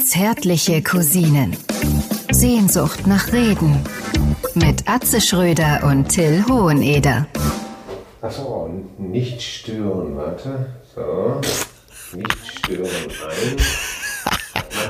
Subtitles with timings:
[0.00, 1.56] Zärtliche Cousinen.
[2.32, 3.84] Sehnsucht nach Reden.
[4.54, 7.26] Mit Atze Schröder und Till Hoheneder.
[8.20, 8.68] Achso,
[8.98, 10.66] nicht stören, warte.
[10.92, 11.40] So.
[12.16, 12.88] Nicht stören
[13.30, 13.56] ein.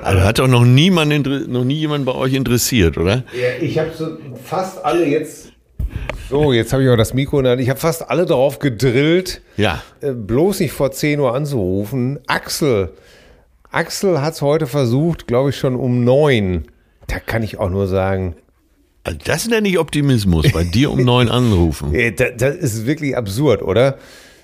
[0.03, 3.25] Also hat doch noch niemand, noch nie jemand bei euch interessiert, oder?
[3.39, 5.53] Ja, ich habe so fast alle jetzt.
[6.31, 7.61] So, jetzt habe ich auch das Mikro in der Hand.
[7.63, 9.83] Ich habe fast alle darauf gedrillt, Ja.
[10.01, 12.19] äh, bloß nicht vor 10 Uhr anzurufen.
[12.27, 12.91] Axel.
[13.71, 16.65] Axel hat es heute versucht, glaube ich, schon um 9.
[17.07, 18.35] Da kann ich auch nur sagen,
[19.05, 21.95] Also das nenne ich Optimismus, bei dir um neun anrufen.
[21.95, 23.99] äh, da- das ist wirklich absurd, oder?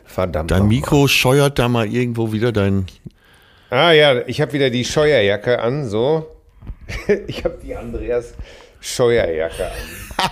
[0.05, 0.51] Verdammt.
[0.51, 0.69] Dein.
[0.69, 2.87] Mikro scheuert da mal irgendwo wieder dein.
[3.71, 6.27] Ah ja, ich habe wieder die Scheuerjacke an, so.
[7.27, 8.35] Ich habe die Andreas
[8.85, 9.71] Scheuerjacke.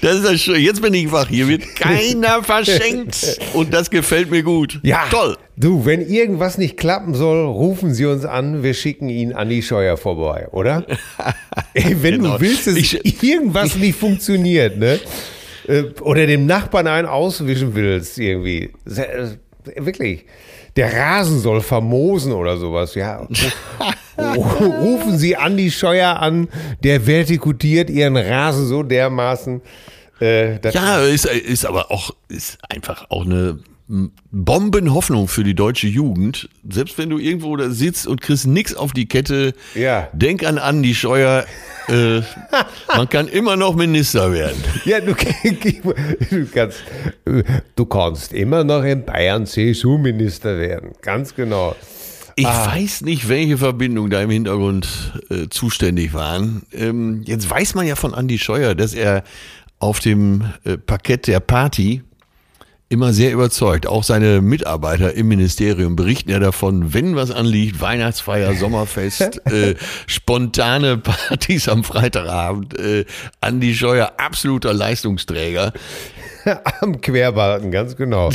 [0.00, 0.60] Das ist das schön.
[0.60, 1.28] Jetzt bin ich wach.
[1.28, 3.38] Hier wird keiner verschenkt.
[3.52, 4.80] Und das gefällt mir gut.
[5.10, 5.36] Toll.
[5.56, 8.62] Du, wenn irgendwas nicht klappen soll, rufen Sie uns an.
[8.62, 10.86] Wir schicken Ihnen Andi Scheuer vorbei, oder?
[11.74, 12.34] Ey, wenn Genau.
[12.36, 15.00] du willst, dass Ich- irgendwas nicht funktioniert, ne?
[15.68, 18.70] Äh, Oder dem Nachbarn einen auswischen willst, irgendwie.
[18.86, 19.28] Äh,
[19.76, 20.24] Wirklich.
[20.76, 23.26] Der Rasen soll vermosen oder sowas, ja.
[24.18, 26.48] Rufen Sie Andi Scheuer an,
[26.82, 29.60] der vertikutiert Ihren Rasen so dermaßen.
[30.20, 33.58] Äh, Ja, ist, ist aber auch, ist einfach auch eine
[34.30, 36.48] Bombenhoffnung für die deutsche Jugend.
[36.68, 40.08] Selbst wenn du irgendwo da sitzt und kriegst nix auf die Kette, Ja.
[40.12, 41.44] denk an Andi Scheuer.
[41.88, 42.20] Äh,
[42.96, 44.62] man kann immer noch Minister werden.
[44.84, 45.14] Ja, du,
[46.30, 46.84] du, kannst,
[47.74, 50.92] du kannst immer noch in Bayern CSU-Minister werden.
[51.02, 51.74] Ganz genau.
[52.36, 54.88] Ich weiß nicht, welche Verbindungen da im Hintergrund
[55.30, 56.62] äh, zuständig waren.
[56.72, 59.24] Ähm, jetzt weiß man ja von Andi Scheuer, dass er
[59.78, 62.02] auf dem äh, Parkett der Party
[62.90, 63.86] immer sehr überzeugt.
[63.86, 69.76] Auch seine Mitarbeiter im Ministerium berichten ja davon, wenn was anliegt, Weihnachtsfeier, Sommerfest, äh,
[70.08, 72.78] spontane Partys am Freitagabend.
[72.78, 73.04] Äh,
[73.40, 75.72] Andi Scheuer, absoluter Leistungsträger.
[76.80, 78.30] Am Querbalken, ganz genau.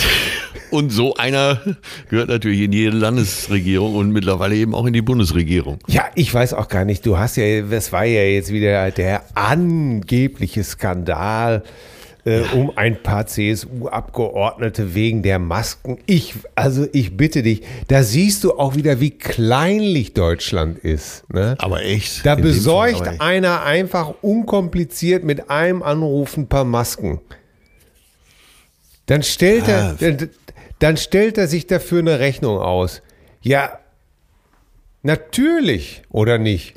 [0.70, 1.60] Und so einer
[2.10, 5.80] gehört natürlich in jede Landesregierung und mittlerweile eben auch in die Bundesregierung.
[5.88, 7.06] Ja, ich weiß auch gar nicht.
[7.06, 11.64] Du hast ja, das war ja jetzt wieder der angebliche Skandal
[12.26, 16.00] äh, um ein paar CSU-Abgeordnete wegen der Masken.
[16.08, 21.24] Ich, also ich bitte dich, da siehst du auch wieder, wie kleinlich Deutschland ist.
[21.32, 21.56] Ne?
[21.60, 22.26] Aber echt.
[22.26, 23.22] Da besorgt echt.
[23.22, 27.22] einer einfach unkompliziert mit einem Anruf ein paar Masken.
[29.06, 29.96] Dann stellt, Ah.
[30.00, 30.30] er, dann,
[30.80, 33.04] dann stellt er sich dafür eine Rechnung aus.
[33.42, 33.78] Ja,
[35.04, 36.74] natürlich, oder nicht?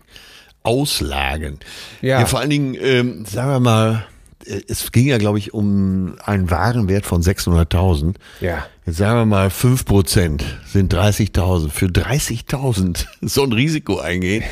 [0.62, 1.58] Auslagen.
[2.02, 2.20] Ja.
[2.20, 2.26] Ja.
[2.26, 4.06] vor allen Dingen, ähm, sagen wir mal,
[4.44, 8.14] es ging ja, glaube ich, um einen Warenwert von 600.000.
[8.40, 8.66] Ja.
[8.86, 11.70] Jetzt sagen wir mal, 5% sind 30.000.
[11.70, 14.44] Für 30.000 so ein Risiko eingehen.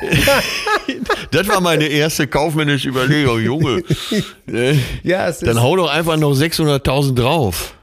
[1.30, 3.82] das war meine erste kaufmännische Überlegung, Junge.
[5.02, 7.74] Ja, es Dann ist, hau doch einfach noch 600.000 drauf.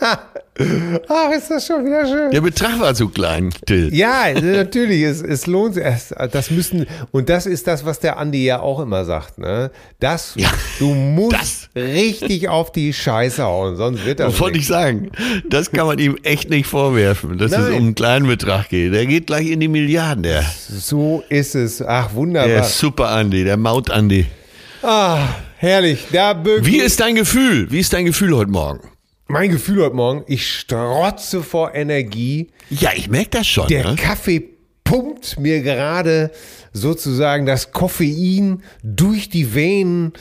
[1.08, 2.30] ach, ist das schon wieder schön.
[2.30, 3.94] Der Betrag war zu klein, Till.
[3.94, 5.84] Ja, natürlich, es, es lohnt sich.
[5.84, 9.70] Es, das müssen, und das ist das, was der Andi ja auch immer sagt, ne?
[10.00, 10.48] Das, Ja,
[10.78, 11.68] du musst das.
[11.74, 14.70] richtig auf die Scheiße hauen, sonst wird das Wollte nichts.
[14.70, 15.10] ich sagen,
[15.48, 17.72] das kann man ihm echt nicht vorwerfen, dass es Nein.
[17.72, 18.92] um einen kleinen Betrag geht.
[18.94, 21.82] Der geht gleich in die Milliarden, der, So ist es.
[21.82, 22.64] Ach, der wunderbar.
[22.64, 24.26] Super Andi, der Maut Andi.
[24.82, 25.18] Ah,
[25.56, 26.06] herrlich.
[26.12, 27.70] Da Wie ist dein Gefühl?
[27.70, 28.80] Wie ist dein Gefühl heute Morgen?
[29.28, 30.24] Mein Gefühl heute Morgen?
[30.26, 32.48] Ich strotze vor Energie.
[32.70, 33.66] Ja, ich merke das schon.
[33.68, 33.96] Der Ne?
[33.96, 34.42] Kaffee
[34.84, 36.30] pumpt mir gerade
[36.72, 40.12] sozusagen das Koffein durch die Venen.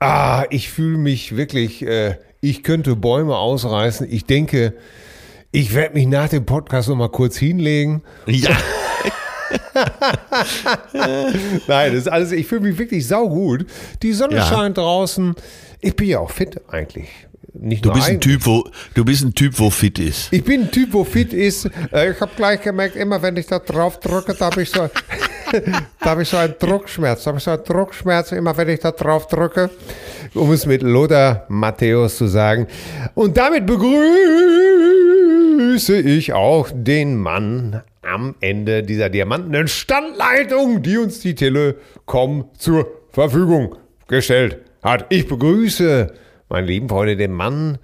[0.00, 4.06] Ah, ich fühle mich wirklich, äh, ich könnte Bäume ausreißen.
[4.10, 4.74] Ich denke,
[5.52, 8.02] ich werde mich nach dem Podcast noch mal kurz hinlegen.
[8.26, 8.56] Ja,
[10.92, 13.66] Nein, das ist alles, ich fühle mich wirklich saugut.
[14.02, 14.44] Die Sonne Ja.
[14.46, 15.34] scheint draußen.
[15.80, 17.08] Ich bin ja auch fit eigentlich.
[17.60, 18.20] Nicht du bist ein.
[18.20, 18.64] Typ, wo
[18.94, 20.32] du bist ein Typ, wo fit ist.
[20.32, 21.66] Ich bin ein Typ, wo fit ist.
[21.92, 24.84] Äh, Ich habe gleich gemerkt, immer wenn ich da drauf drücke, da habe ich so,
[26.00, 27.24] da habe ich so einen Druckschmerz.
[27.24, 29.70] Da habe ich so einen Druckschmerz, immer wenn ich da drauf drücke,
[30.34, 32.66] um es mit Lothar Matthäus zu sagen.
[33.14, 33.98] Und damit begrüße
[36.00, 43.74] ich auch den Mann am Ende dieser diamantenen Standleitung, die uns die Telekom zur Verfügung
[44.06, 45.06] gestellt hat.
[45.10, 46.12] Ich begrüße,
[46.48, 47.78] meine lieben Freunde, den Mann,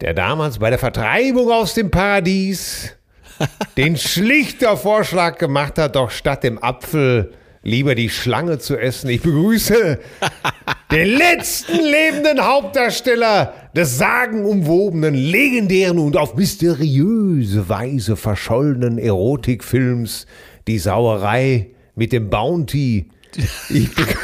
[0.00, 2.96] der damals bei der Vertreibung aus dem Paradies
[3.76, 7.32] den schlichter Vorschlag gemacht hat, doch statt dem Apfel
[7.62, 9.08] lieber die Schlange zu essen.
[9.08, 9.98] Ich begrüße
[10.90, 20.26] den letzten lebenden Hauptdarsteller des sagenumwobenen, legendären und auf mysteriöse Weise verschollenen Erotikfilms
[20.66, 23.08] Die Sauerei mit dem Bounty.
[23.70, 24.16] Ich begrü-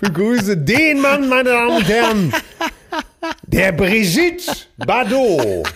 [0.00, 2.32] begrüße den Mann, meine Damen und Herren,
[3.46, 5.68] der Brigitte Bardot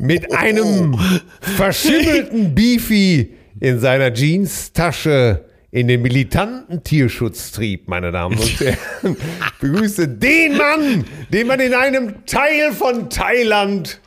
[0.00, 0.98] mit einem
[1.40, 9.16] verschimmelten Beefy in seiner Jeanstasche in den militanten Tierschutz trieb, meine Damen und Herren.
[9.60, 14.00] Begrüße den Mann, den man in einem Teil von Thailand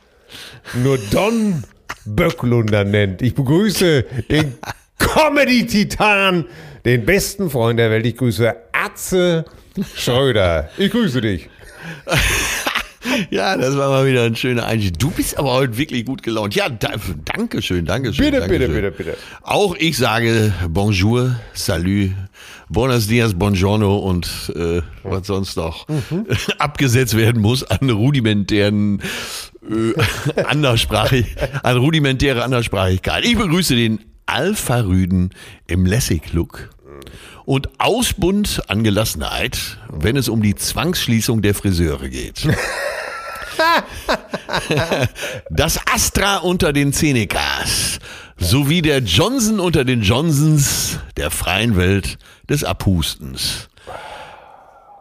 [0.82, 1.62] nur Don
[2.04, 3.22] Böcklunder nennt.
[3.22, 4.54] Ich begrüße den
[4.98, 6.46] Comedy-Titan,
[6.84, 8.06] den besten Freund der Welt.
[8.06, 9.44] Ich grüße Atze
[9.96, 10.68] Schröder.
[10.78, 11.48] Ich grüße dich.
[13.30, 14.98] Ja, das war mal wieder ein schöner Einstieg.
[14.98, 16.54] Du bist aber heute wirklich gut gelaunt.
[16.54, 16.90] Ja, da,
[17.24, 18.26] danke schön, danke schön.
[18.26, 19.16] Bitte, danke bitte, bitte, bitte.
[19.42, 22.10] Auch ich sage Bonjour, Salut,
[22.68, 26.26] Buenos Dias, Buongiorno und äh, was sonst noch Mhm.
[26.58, 29.02] abgesetzt werden muss an rudimentären
[29.68, 31.26] äh, Anderssprachig,
[31.64, 33.24] an rudimentäre Anderssprachigkeit.
[33.26, 35.30] Ich begrüße den Alpha-Rüden
[35.66, 36.70] im Lessig-Look
[37.44, 42.46] und Ausbund an Gelassenheit, wenn es um die Zwangsschließung der Friseure geht.
[45.50, 47.98] Das Astra unter den Senekas
[48.38, 53.68] sowie der Johnson unter den Johnsons der freien Welt des Abhustens.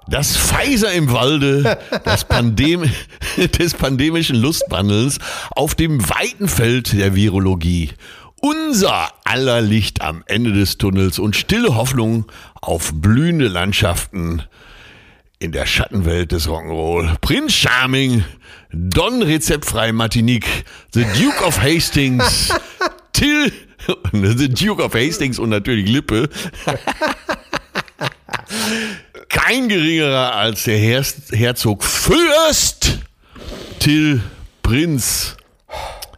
[0.07, 2.83] Das Pfizer im Walde das Pandem
[3.59, 5.19] des pandemischen Lustwandels
[5.51, 7.91] auf dem weiten Feld der Virologie.
[8.41, 12.25] Unser aller Licht am Ende des Tunnels und stille Hoffnung
[12.59, 14.41] auf blühende Landschaften
[15.37, 17.19] in der Schattenwelt des Rock'n'Roll.
[17.21, 18.23] Prinz Charming,
[18.71, 22.51] Don Rezeptfrei Martinique, The Duke of Hastings,
[23.13, 23.51] Till,
[24.11, 26.27] The Duke of Hastings und natürlich Lippe.
[29.29, 32.99] Kein geringerer als der Herz, Herzog Fürst
[33.79, 34.21] Till
[34.63, 35.37] Prinz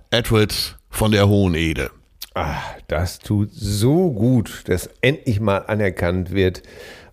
[0.09, 1.91] Edward von der Hohen Ede.
[2.35, 2.57] Ah,
[2.87, 6.63] das tut so gut, dass endlich mal anerkannt wird,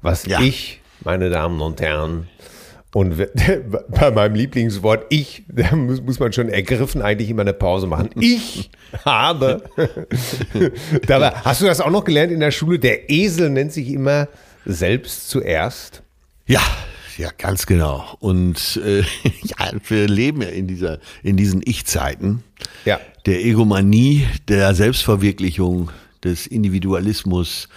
[0.02, 0.40] was Ja.
[0.40, 2.28] ich, meine Damen und Herren,
[2.92, 3.14] und
[3.88, 8.10] bei meinem Lieblingswort ich, da muss, muss man schon ergriffen eigentlich immer eine Pause machen.
[8.20, 8.70] Ich
[9.04, 9.62] habe.
[11.06, 12.78] Dabei, hast du das auch noch gelernt in der Schule?
[12.78, 14.26] Der Esel nennt sich immer
[14.66, 16.02] selbst zuerst.
[16.46, 16.62] Ja,
[17.20, 18.16] ja, ganz genau.
[18.20, 19.00] Und äh,
[19.42, 22.42] ja, wir leben ja in dieser, in diesen Ich-Zeiten.
[22.84, 22.98] Ja.
[23.26, 25.90] Der Egomanie, der Selbstverwirklichung,
[26.24, 27.68] des Individualismus.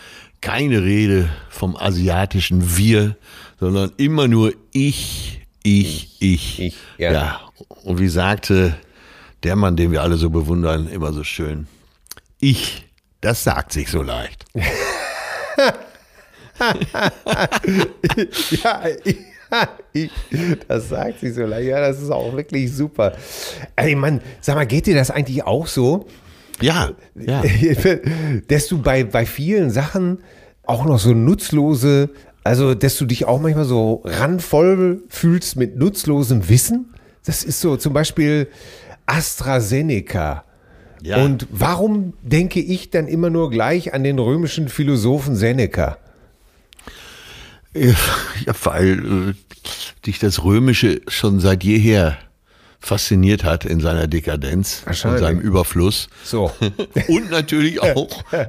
[0.41, 3.15] Keine Rede vom asiatischen Wir,
[3.59, 6.59] sondern immer nur ich, ich, ich.
[6.59, 7.13] Ich, ja.
[7.13, 7.41] ja.
[7.83, 8.75] Und wie sagte
[9.43, 11.67] der Mann, den wir alle so bewundern, immer so schön.
[12.39, 12.85] Ich,
[13.21, 14.45] das sagt sich so leicht.
[18.63, 19.17] Ja, ich,
[19.93, 20.11] ich,
[20.67, 21.67] das sagt sie so leicht.
[21.67, 23.13] Ja, das ist auch wirklich super.
[23.75, 26.07] Ey, Mann, sag mal, geht dir das eigentlich auch so?
[26.61, 27.43] Ja, ja.
[28.47, 30.19] dass du bei, bei vielen Sachen
[30.63, 32.09] auch noch so nutzlose,
[32.43, 36.93] also dass du dich auch manchmal so randvoll fühlst mit nutzlosem Wissen.
[37.25, 38.47] Das ist so zum Beispiel
[39.05, 40.43] AstraZeneca.
[41.01, 41.23] Ja.
[41.23, 45.97] Und warum denke ich dann immer nur gleich an den römischen Philosophen Seneca?
[47.75, 48.99] Ja, weil
[49.29, 49.33] äh,
[50.05, 52.17] dich das Römische schon seit jeher
[52.79, 55.21] fasziniert hat in seiner Dekadenz und Wahrscheinlich.
[55.21, 56.09] seinem Überfluss.
[56.25, 56.51] So.
[57.07, 58.47] Und natürlich auch äh,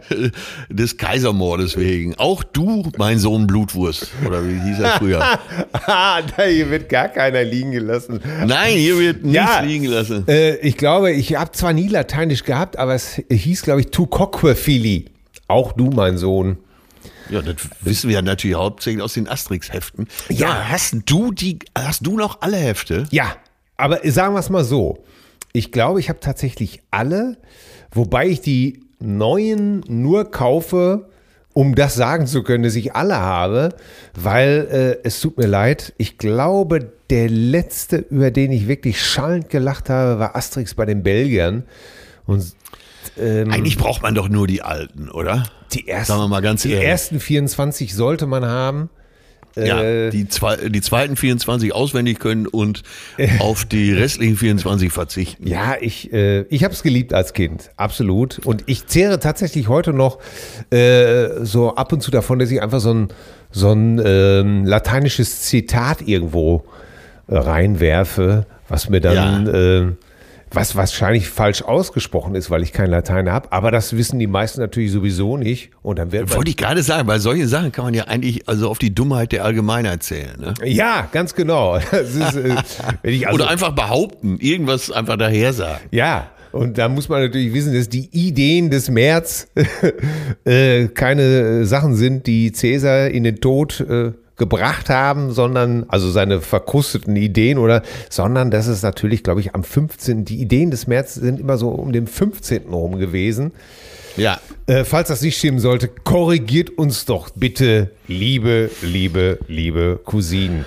[0.69, 2.17] des Kaisermordes wegen.
[2.17, 4.09] Auch du, mein Sohn Blutwurst.
[4.27, 5.23] Oder wie hieß er früher?
[5.73, 8.19] ah, da hier wird gar keiner liegen gelassen.
[8.45, 9.61] Nein, hier wird nichts Ja.
[9.61, 10.25] liegen lassen.
[10.27, 14.07] Äh, ich glaube, ich habe zwar nie Lateinisch gehabt, aber es hieß, glaube ich, tu
[14.09, 15.05] coque fili.
[15.47, 16.59] Auch du, mein Sohn.
[17.31, 20.09] Ja, das wissen wir ja natürlich hauptsächlich aus den Asterix-Heften.
[20.29, 20.49] Ja.
[20.49, 23.07] Ja, hast du die, hast du noch alle Hefte?
[23.11, 23.37] Ja,
[23.77, 25.05] aber sagen wir es mal so.
[25.53, 27.39] Ich glaube, ich habe tatsächlich alle,
[27.93, 31.09] wobei ich die neuen nur kaufe,
[31.53, 33.71] um das sagen zu können, dass ich alle habe,
[34.15, 34.69] weil
[35.03, 39.89] äh, es tut mir leid, ich glaube, der letzte, über den ich wirklich schallend gelacht
[39.89, 41.63] habe, war Asterix bei den Belgiern.
[42.27, 42.55] Und
[43.21, 45.45] ähm, Eigentlich braucht man doch nur die alten, oder?
[45.73, 46.87] die ersten, Sagen wir mal ganz die ehrlich.
[46.89, 48.91] ersten 24 sollte man haben.
[49.57, 52.83] Ja, Äh, die, zwei, die zweiten 24 auswendig können und
[53.39, 55.47] auf die restlichen 24 verzichten.
[55.47, 58.41] Ja, ich, äh, ich habe es geliebt als Kind, absolut.
[58.45, 60.19] Und ich zehre tatsächlich heute noch
[60.71, 63.09] äh, so ab und zu davon, dass ich einfach so ein,
[63.53, 66.65] so ein ähm, lateinisches Zitat irgendwo
[67.29, 69.93] äh, reinwerfe, was mir dann, äh,
[70.55, 74.61] was wahrscheinlich falsch ausgesprochen ist, weil ich kein Latein habe, aber das wissen die meisten
[74.61, 75.71] natürlich sowieso nicht.
[75.83, 78.69] Und dann wird Wollte ich gerade sagen, weil solche Sachen kann man ja eigentlich also
[78.69, 80.39] auf die Dummheit der Allgemeinheit zählen.
[80.39, 80.55] Ne?
[80.65, 81.77] ja, ganz genau.
[81.93, 82.57] Ist, äh,
[83.03, 85.85] also, Oder einfach behaupten, irgendwas einfach daher sagen.
[85.91, 89.49] Ja, und da muss man natürlich wissen, dass die Ideen des März
[90.45, 96.41] äh, keine Sachen sind, die Cäsar in den Tod äh, gebracht haben, sondern, also seine
[96.41, 100.25] verkrusteten Ideen oder, sondern das ist natürlich, glaube ich, am 15.
[100.25, 102.63] Die Ideen des März sind immer so um den 15.
[102.71, 103.53] rum gewesen.
[104.17, 104.41] Ja.
[104.67, 110.65] Äh, falls das nicht stimmen sollte, korrigiert uns doch bitte, liebe, liebe, liebe Cousinen.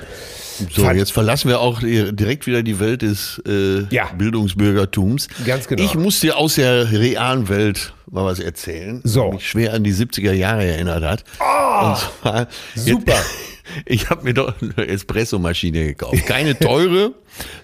[0.73, 4.05] So, Fand jetzt verlassen wir auch direkt wieder die Welt des äh, Ja.
[4.17, 5.27] Bildungsbürgertums.
[5.45, 5.83] Ganz genau.
[5.83, 9.27] Ich muss dir aus der realen Welt mal was erzählen, So.
[9.27, 11.23] was mich schwer an die 70er Jahre erinnert hat.
[11.39, 13.15] Und zwar, super.
[13.85, 16.25] Ich habe mir doch eine Espressomaschine gekauft.
[16.25, 17.13] Keine teure,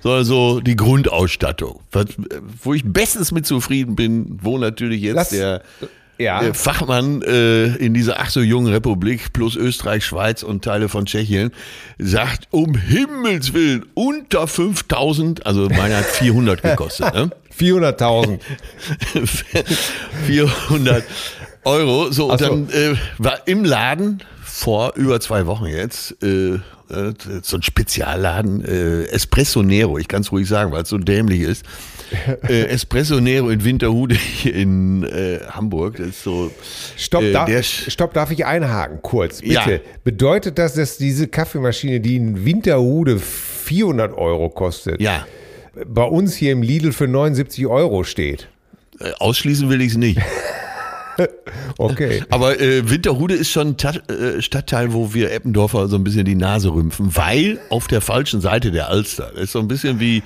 [0.02, 1.80] sondern so die Grundausstattung.
[2.64, 5.62] Wo ich bestens mit zufrieden bin, wo natürlich jetzt Lass- der
[6.20, 6.42] Ja.
[6.44, 11.06] äh, Fachmann äh, in dieser ach so jungen Republik plus Österreich, Schweiz und Teile von
[11.06, 11.52] Tschechien
[11.98, 17.32] sagt, um Himmels Willen, unter 5000, also meine hat 400 gekostet, ne?
[17.60, 18.40] 400.000.
[20.26, 21.04] 400
[21.66, 22.12] Euro.
[22.12, 22.46] So, und so.
[22.46, 24.22] dann äh, war im Laden
[24.54, 26.60] vor über zwei Wochen jetzt äh, äh,
[27.42, 31.42] so ein Spezialladen, äh, Espresso Nero, ich kann es ruhig sagen, weil es so dämlich
[31.42, 31.66] ist.
[32.48, 35.96] Äh, Espresso Nero in Winterhude hier in äh, Hamburg.
[35.98, 36.52] Das ist so.
[36.96, 39.54] Stopp, äh, darf, stopp, darf ich einhaken, kurz, bitte.
[39.54, 39.80] Ja.
[40.04, 45.26] Bedeutet das, dass diese Kaffeemaschine, die in Winterhude 400 Euro kostet, ja,
[45.88, 48.48] bei uns hier im Lidl für 79 Euro steht?
[49.00, 50.20] äh, ausschließen will ich es nicht.
[51.78, 52.24] Okay.
[52.30, 56.26] Aber äh, Winterhude ist schon ein Tat, äh, Stadtteil, wo wir Eppendorfer so ein bisschen
[56.26, 59.32] die Nase rümpfen, weil auf der falschen Seite der Alster.
[59.34, 60.22] Das ist so ein bisschen wie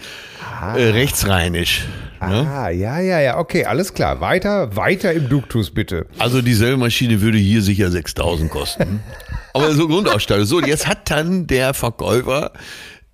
[0.76, 1.86] äh, rechtsrheinisch.
[2.20, 2.48] Ne?
[2.48, 4.20] Ah, ja, ja, ja, okay, alles klar.
[4.22, 6.08] Weiter, weiter im Duktus, bitte.
[6.18, 9.00] Also dieselbe Maschine würde hier sicher 6000 kosten.
[9.54, 10.46] Aber so Grundausstattung.
[10.46, 12.52] So, jetzt hat dann der Verkäufer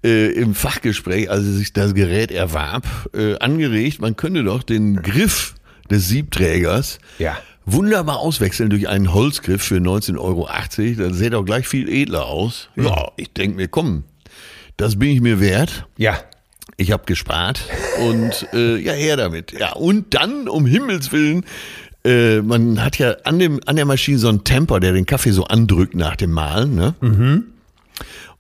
[0.04, 5.02] äh, im Fachgespräch, als er sich das Gerät erwarb, äh, angeregt, man könnte doch den
[5.02, 5.56] Griff
[5.90, 7.38] des Siebträgers Ja.
[7.66, 10.50] Wunderbar auswechseln durch einen Holzgriff für 19,80 Euro.
[10.98, 12.70] Das sähe doch gleich viel edler aus.
[12.76, 14.04] Ja, ich denke mir, komm,
[14.78, 15.88] das bin ich mir wert.
[15.98, 16.18] Ja.
[16.78, 17.62] Ich habe gespart
[18.02, 19.52] und äh, ja, her damit.
[19.52, 21.46] Ja, und dann, um Himmels Willen,
[22.04, 25.32] äh, man hat ja an, dem, an der Maschine so einen Temper, der den Kaffee
[25.32, 26.76] so andrückt nach dem Mahlen.
[26.76, 26.96] Ne?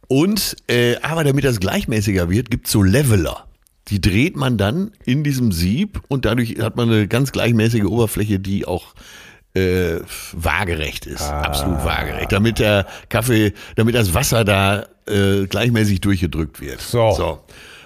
[0.07, 3.45] Und, äh, aber damit das gleichmäßiger wird, gibt's so Leveler.
[3.89, 8.39] Die dreht man dann in diesem Sieb und dadurch hat man eine ganz gleichmäßige Oberfläche,
[8.39, 8.93] die auch
[9.55, 9.99] äh,
[10.31, 16.81] waagerecht ist, absolut waagerecht, damit der Kaffee, damit das Wasser da äh, gleichmäßig durchgedrückt wird.
[16.81, 17.43] So.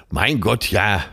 [0.09, 1.03] Mein Gott, ja.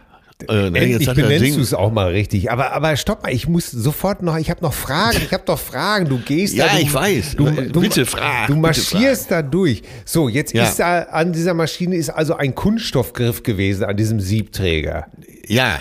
[0.49, 2.51] Äh, ne, Endlich jetzt benennst du es auch mal richtig.
[2.51, 5.59] Aber, aber stopp mal, ich muss sofort noch, ich habe noch Fragen, ich habe doch
[5.59, 6.09] Fragen.
[6.09, 6.73] Du gehst Ja, da.
[6.77, 7.37] Du, ich weiß.
[7.37, 9.83] Du, du, Bitte frag, Du marschierst da durch.
[10.05, 10.65] So, jetzt Ja.
[10.65, 15.07] ist da an dieser Maschine ist also ein Kunststoffgriff gewesen an diesem Siebträger.
[15.47, 15.81] ja,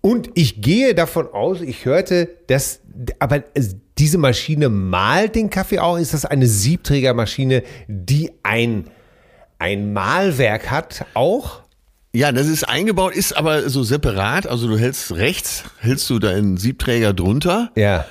[0.00, 2.80] Und ich gehe davon aus, ich hörte, dass,
[3.18, 5.96] aber es- diese Maschine malt den Kaffee auch.
[5.98, 8.84] Ist das eine Siebträgermaschine, die ein,
[9.58, 11.61] ein Mahlwerk hat auch?
[12.14, 14.46] Ja, das ist eingebaut, ist aber so separat.
[14.46, 18.04] Also du hältst rechts, hältst du deinen Siebträger drunter Ja.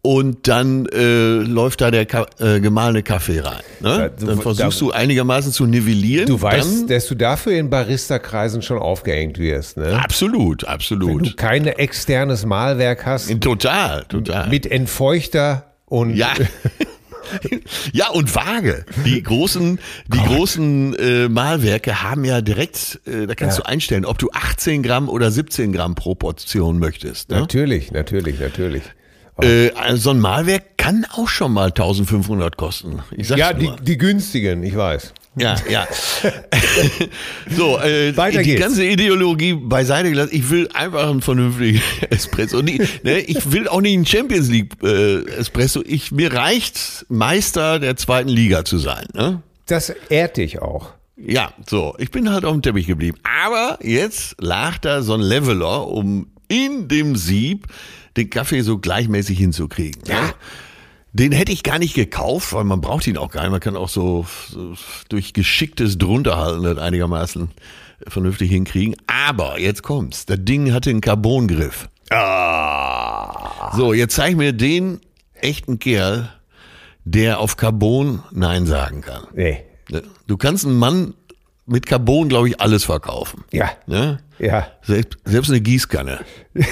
[0.00, 3.60] und dann äh, läuft da der Ka äh, gemahlene Kaffee rein.
[3.80, 3.88] Ne?
[3.90, 6.26] Ja, du- dann versuchst da- du einigermaßen zu nivellieren.
[6.26, 10.00] Du weißt, dann, dass du dafür in Barista-Kreisen schon aufgehängt wirst, ne?
[10.02, 11.36] absolut, Wenn du absolut.
[11.36, 14.48] kein externes Mahlwerk hast, Total, total.
[14.48, 16.28] mit Entfeuchter und Ja.
[17.92, 18.84] Ja, und Waage.
[19.04, 19.78] Die großen,
[20.08, 23.64] die großen äh, Mahlwerke haben ja direkt, äh, da kannst Ja.
[23.64, 27.30] du einstellen, ob du 18 Gramm oder 17 Gramm pro Portion möchtest.
[27.30, 27.40] Ne?
[27.40, 28.82] natürlich, natürlich, natürlich.
[29.42, 33.00] Äh, also so ein Mahlwerk kann auch schon mal 1500 kosten.
[33.16, 35.12] Ja, die, die günstigen, ich weiß.
[35.38, 35.86] Ja, ja.
[37.56, 38.60] so, äh, Weiter die geht's.
[38.60, 40.30] ganze Ideologie beiseite gelassen.
[40.32, 42.62] Ich will einfach einen vernünftigen Espresso.
[42.62, 45.82] Nie, ne, ich will auch nicht einen Champions League äh, Espresso.
[45.86, 49.06] Ich, mir reicht, Meister der zweiten Liga zu sein.
[49.14, 49.42] Ne?
[49.66, 50.92] Das ehrt dich auch.
[51.16, 51.94] Ja, so.
[51.98, 53.18] Ich bin halt auf dem Teppich geblieben.
[53.22, 57.66] Aber jetzt lag da so ein Leveler, um in dem Sieb
[58.16, 60.02] den Kaffee so gleichmäßig hinzukriegen.
[60.06, 60.32] Ja.
[61.18, 63.50] Den hätte ich gar nicht gekauft, weil man braucht ihn auch gar nicht.
[63.50, 64.74] Man kann auch so, so
[65.08, 67.52] durch geschicktes Drunterhalten das einigermaßen
[68.06, 68.96] vernünftig hinkriegen.
[69.06, 70.26] Aber jetzt kommt's.
[70.26, 71.88] Das Ding hatte einen Carbongriff.
[72.10, 75.00] So, jetzt zeig mir den
[75.40, 76.28] echten Kerl,
[77.06, 79.26] der auf Carbon Nein sagen kann.
[79.32, 79.64] Nee.
[79.88, 80.02] Ne?
[80.26, 81.14] Du kannst einen Mann
[81.64, 83.42] mit Carbon, glaube ich, alles verkaufen.
[83.52, 83.70] Ja.
[83.86, 84.18] Ne?
[84.38, 84.68] Ja.
[84.82, 86.20] Selbst, selbst eine Gießkanne.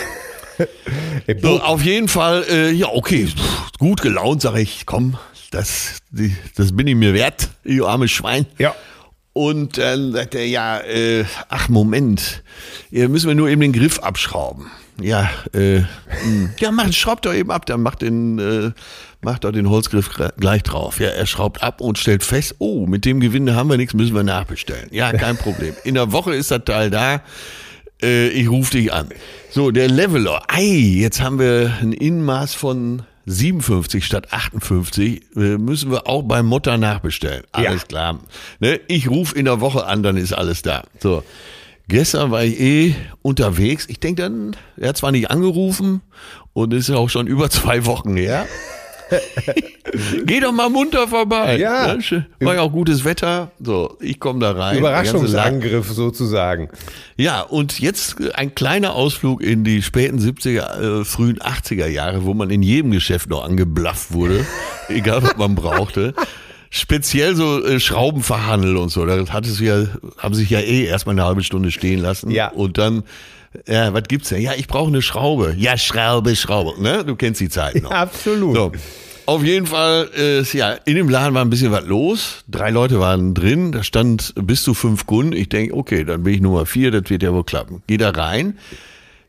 [1.40, 5.16] So, auf jeden Fall, äh, ja, okay, pff, gut gelaunt, sage ich, komm,
[5.50, 8.46] das, die, das bin ich mir wert, ihr armes Schwein.
[8.58, 8.75] Ja.
[9.32, 12.42] Und dann sagt er, ja, äh, ach Moment,
[12.90, 14.70] hier müssen wir nur eben den Griff abschrauben.
[15.00, 16.50] Ja, äh, mh.
[16.61, 18.70] ja, mach, schraubt doch eben ab, dann macht den, äh,
[19.23, 21.00] macht doch den Holzgriff gleich drauf.
[21.00, 24.14] Ja, er schraubt ab und stellt fest, oh, mit dem Gewinde haben wir nichts, müssen
[24.14, 24.88] wir nachbestellen.
[24.92, 25.75] Ja, kein Problem.
[25.82, 27.23] In der Woche ist das Teil da.
[28.04, 29.08] Äh, ich rufe dich an.
[29.50, 30.42] So, der Leveler.
[30.49, 35.23] Ei, jetzt haben wir ein Innenmaß von 57 statt 58.
[35.37, 37.44] Äh, müssen wir auch beim Mutter nachbestellen.
[37.52, 38.20] Alles klar.
[38.61, 38.80] Ne?
[38.88, 40.84] Ich rufe in der Woche an, dann ist alles da.
[41.00, 41.23] So.
[41.88, 43.87] Gestern war ich eh unterwegs.
[43.88, 46.00] Ich denke dann, er hat zwar nicht angerufen
[46.54, 48.46] und ist ja auch schon über zwei Wochen her.
[50.25, 51.59] Geh doch mal munter vorbei.
[51.59, 51.94] Ja.
[51.94, 52.26] Ne?
[52.40, 53.50] War ja auch gutes Wetter.
[53.61, 54.78] So, ich komme da rein.
[54.78, 56.68] Überraschungsangriff sozusagen.
[57.16, 62.35] ja, und jetzt ein kleiner Ausflug in die späten 70er, äh, frühen 80er Jahre, wo
[62.35, 64.44] man in jedem Geschäft noch angeblafft wurde,
[64.88, 66.14] egal was man brauchte.
[66.71, 69.06] Speziell so äh, Schraubenverhandel und so.
[69.06, 69.85] Da hat es ja,
[70.18, 72.30] haben sich ja eh erstmal eine halbe Stunde stehen lassen.
[72.30, 72.49] Ja.
[72.49, 73.04] Und dann,
[73.66, 74.40] ja, was gibt's denn?
[74.40, 75.54] Ja, ich brauche eine Schraube.
[75.58, 76.80] Ja, Schraube, Schraube.
[76.82, 77.04] Ne?
[77.04, 77.90] Du kennst die Zeit noch.
[77.90, 78.56] Absolut.
[78.56, 78.73] So.
[79.26, 82.44] Auf jeden Fall, äh, ja, in dem Laden war ein bisschen was los.
[82.46, 85.32] Drei Leute waren drin, da stand bis zu fünf Kunden.
[85.32, 87.82] Ich denke, okay, dann bin ich Nummer vier, das wird ja wohl klappen.
[87.87, 88.58] Geh da rein.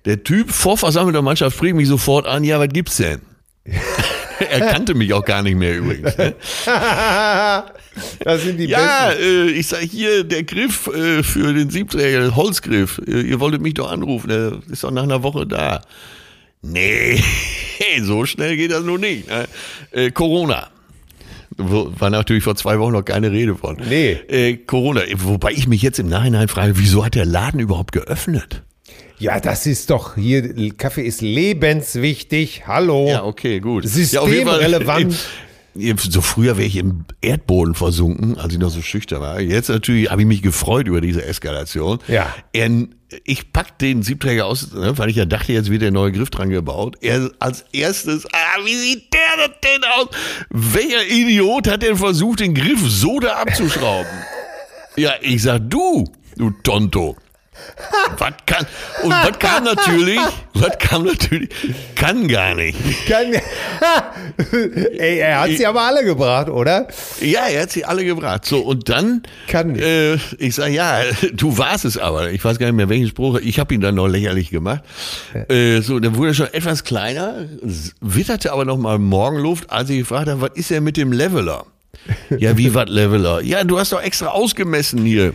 [0.03, 3.21] Der Typ vor versammelter Mannschaft spricht mich sofort an, ja, was gibt's denn?
[4.49, 6.17] er kannte mich auch gar nicht mehr übrigens.
[6.17, 6.35] Ne?
[8.19, 13.01] das sind die Ja, äh, ich sag hier, der Griff äh, für den Siebträger, Holzgriff.
[13.07, 15.81] Äh, ihr wolltet mich doch anrufen, der ist doch nach einer Woche da.
[16.61, 17.21] Nee,
[18.01, 19.27] so schnell geht das nur nicht.
[19.27, 19.45] Ne?
[19.91, 20.69] Äh, Corona.
[21.57, 23.77] War natürlich vor zwei Wochen noch keine Rede von.
[23.87, 24.11] Nee.
[24.27, 25.01] Äh, Corona.
[25.15, 28.63] Wobei ich mich jetzt im Nachhinein frage, wieso hat der Laden überhaupt geöffnet?
[29.17, 32.67] Ja, das ist doch hier, Kaffee ist lebenswichtig.
[32.67, 33.07] Hallo.
[33.07, 33.83] Ja, okay, gut.
[33.85, 35.13] Ja, Systemrelevant.
[35.13, 35.17] äh,
[35.97, 39.41] So früher wäre ich im Erdboden versunken, als ich noch so schüchtern war.
[39.41, 41.99] Jetzt natürlich habe ich mich gefreut über diese Eskalation.
[42.07, 42.33] Ja.
[42.53, 42.69] Er,
[43.25, 46.29] ich pack den Siebträger aus, ne, weil ich ja dachte, jetzt wird der neue Griff
[46.29, 46.95] dran gebaut.
[47.01, 50.07] Er als erstes, ah, wie sieht der denn aus?
[50.49, 54.11] Welcher Idiot hat denn versucht, den Griff so da abzuschrauben?
[54.95, 56.05] ja, ich sag, du,
[56.37, 57.15] du Tonto.
[58.17, 58.65] Was kann,
[59.03, 60.19] und was kam natürlich,
[60.53, 61.49] was kam natürlich,
[61.95, 62.77] kann gar nicht.
[63.07, 63.33] Kann,
[64.97, 66.87] Ey, er hat sie aber alle gebracht, oder?
[67.21, 68.45] Ja, er hat sie alle gebracht.
[68.45, 69.83] So, und dann, Kann nicht.
[69.83, 71.01] Äh, ich sage, ja,
[71.33, 72.31] du warst es aber.
[72.31, 73.39] Ich weiß gar nicht mehr, welchen Spruch.
[73.39, 74.83] Ich habe ihn dann noch lächerlich gemacht.
[75.49, 77.45] Äh, so, dann wurde er schon etwas kleiner,
[78.01, 81.65] witterte aber noch mal Morgenluft, als ich gefragt habe, was ist denn mit dem Leveler?
[82.37, 83.41] Ja, wie was Leveler?
[83.41, 85.33] Ja, du hast doch extra ausgemessen hier.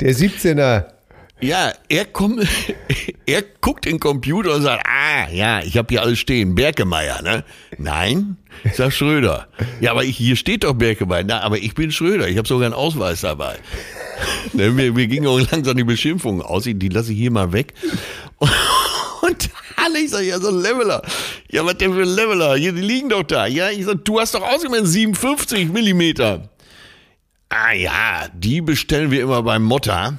[0.00, 0.95] Der 17er.
[1.40, 2.46] Ja, er kommt,
[3.26, 7.20] er guckt in den Computer und sagt, ah, ja, ich habe hier alles stehen, Berkemeier,
[7.20, 7.44] ne?
[7.76, 9.46] Nein, ich sag Schröder.
[9.80, 11.24] Ja, aber ich, hier steht doch Berkemeier.
[11.24, 13.56] Na, aber ich bin Schröder, ich habe sogar einen Ausweis dabei.
[14.54, 17.74] Ne, mir, mir ging auch langsam die Beschimpfung aus, die lasse ich hier mal weg.
[19.20, 21.02] Und alle, ich sag, ja, so ein Leveler.
[21.50, 22.56] Ja, was denn für ein Leveler?
[22.56, 23.46] Hier, die liegen doch da.
[23.46, 26.48] Ja, ich sag, du hast doch ausgemessen 57 Millimeter.
[27.50, 30.18] Ah ja, die bestellen wir immer beim Motta.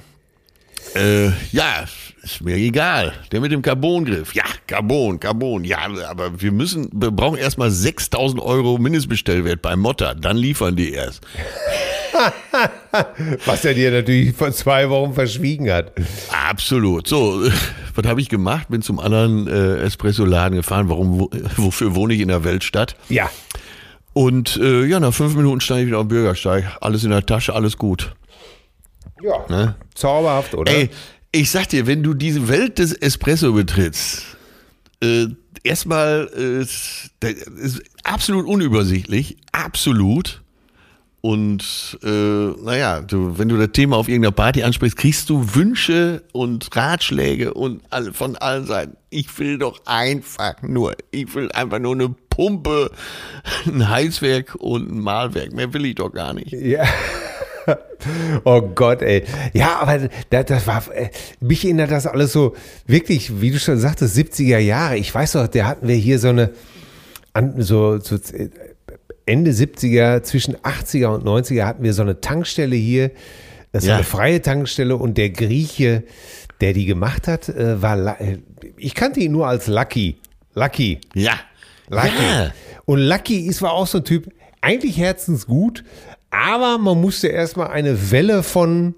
[0.95, 1.85] Äh, ja,
[2.23, 3.13] ist mir egal.
[3.31, 4.33] Der mit dem Carbongriff.
[4.33, 5.63] Ja, Carbon, Carbon.
[5.63, 10.13] Ja, aber wir müssen, wir brauchen erstmal 6000 Euro Mindestbestellwert beim Motta.
[10.13, 11.25] Dann liefern die erst.
[13.45, 15.93] Was er dir natürlich vor zwei Wochen verschwiegen hat.
[16.49, 17.07] Absolut.
[17.07, 17.41] So,
[17.95, 18.67] was habe ich gemacht?
[18.69, 20.89] Bin zum anderen äh, Espresso-Laden gefahren.
[20.89, 22.95] Warum, wo, wofür wohne ich in der Weltstadt?
[23.09, 23.29] Ja.
[24.13, 26.65] Und äh, ja, nach fünf Minuten stand ich wieder am Bürgersteig.
[26.81, 28.15] Alles in der Tasche, alles gut.
[29.21, 29.45] Ja.
[29.49, 29.75] Ne?
[29.95, 30.71] Zauberhaft, oder?
[30.71, 30.89] Ey,
[31.31, 34.23] ich sag dir, wenn du diese Welt des Espresso betrittst,
[35.01, 35.27] äh,
[35.63, 40.41] erstmal äh, ist absolut unübersichtlich, absolut.
[41.19, 46.23] Und äh, naja, du, wenn du das Thema auf irgendeiner Party ansprichst, kriegst du Wünsche
[46.31, 48.95] und Ratschläge und all, von allen Seiten.
[49.09, 52.91] Ich will doch einfach nur, ich will einfach nur eine Pumpe,
[53.65, 55.51] ein Heizwerk und ein Mahlwerk.
[55.53, 56.53] Mehr will ich doch gar nicht.
[56.53, 56.85] Ja.
[58.45, 59.23] Oh Gott, ey.
[59.53, 62.55] Ja, aber das, das war, äh, mich erinnert das alles so,
[62.85, 64.97] wirklich, wie du schon sagtest, 70er Jahre.
[64.97, 66.51] Ich weiß doch, da hatten wir hier so eine,
[67.57, 68.49] so, so äh,
[69.25, 73.11] Ende 70er, zwischen 80er und 90er hatten wir so eine Tankstelle hier.
[73.73, 73.95] Das war Ja.
[73.95, 76.03] eine freie Tankstelle und der Grieche,
[76.61, 78.17] der die gemacht hat, äh, war,
[78.77, 80.17] ich kannte ihn nur als Lucky.
[80.53, 80.99] Lucky.
[81.13, 81.33] Ja.
[81.89, 82.07] Lucky.
[82.23, 82.51] Ja.
[82.85, 84.31] Und Lucky ist war auch so ein Typ,
[84.61, 85.83] eigentlich herzensgut,
[86.29, 88.95] aber man musste erstmal eine Welle von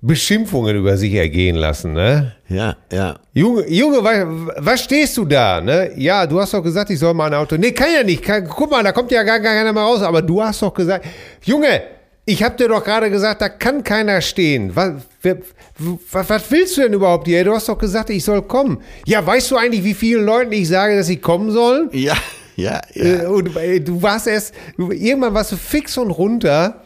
[0.00, 2.32] Beschimpfungen über sich ergehen lassen, ne?
[2.48, 3.18] Ja, ja.
[3.32, 4.26] Junge, Junge, was,
[4.58, 5.92] was stehst du da, ne?
[5.96, 7.56] Ja, du hast doch gesagt, ich soll mal ein Auto.
[7.56, 8.22] Nee, kann ja nicht.
[8.22, 10.02] Kann, guck mal, da kommt ja gar, gar keiner mehr raus.
[10.02, 11.06] Aber du hast doch gesagt,
[11.42, 11.82] Junge,
[12.26, 14.76] ich hab dir doch gerade gesagt, da kann keiner stehen.
[14.76, 15.38] Was, wer,
[16.10, 17.42] was, was willst du denn überhaupt hier?
[17.42, 18.82] Du hast doch gesagt, ich soll kommen.
[19.06, 21.88] Ja, weißt du eigentlich, wie vielen Leuten ich sage, dass sie kommen sollen?
[21.92, 22.14] Ja,
[22.56, 23.04] ja, ja.
[23.22, 26.82] Äh, und äh, du warst erst, irgendwann warst du fix und runter.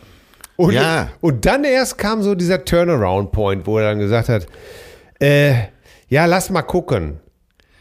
[0.56, 1.10] Und, Ja.
[1.20, 4.46] und dann erst kam so dieser Turnaround-Point, wo er dann gesagt hat,
[5.20, 5.52] äh,
[6.08, 7.18] ja, lass mal gucken.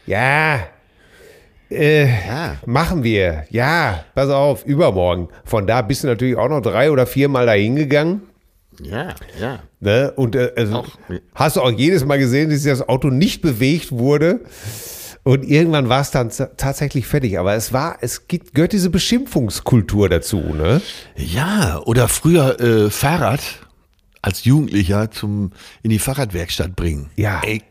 [0.06, 0.60] Ja,
[1.70, 2.56] äh, Ja.
[2.66, 3.44] machen wir.
[3.50, 5.28] Ja, pass auf, übermorgen.
[5.44, 8.22] Von da bist du natürlich auch noch drei oder viermal dahin gegangen.
[8.80, 9.58] Ja, ja.
[9.80, 10.12] Ne?
[10.14, 10.98] Und äh, also, Auch-
[11.34, 14.40] hast du auch jedes Mal gesehen, dass das Auto nicht bewegt wurde.
[15.28, 17.38] Und irgendwann war es dann tatsächlich fertig.
[17.38, 20.80] Aber es war, es gibt, gehört diese Beschimpfungskultur dazu, ne?
[21.16, 23.42] Ja, oder früher äh, Fahrrad
[24.22, 27.10] als Jugendlicher zum in die Fahrradwerkstatt bringen.
[27.16, 27.42] Ja.
[27.44, 27.62] Ey,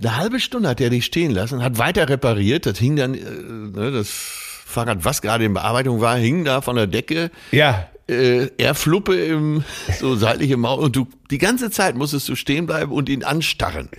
[0.00, 2.64] eine halbe Stunde hat er dich stehen lassen, hat weiter repariert.
[2.64, 6.76] Das hing dann, äh, ne, das Fahrrad, was gerade in Bearbeitung war, hing da von
[6.76, 7.30] der Decke.
[7.50, 7.86] Ja.
[8.08, 9.62] Äh, er Fluppe im
[10.00, 13.24] so seitlich im Maul und du die ganze Zeit musstest du stehen bleiben und ihn
[13.24, 13.90] anstarren.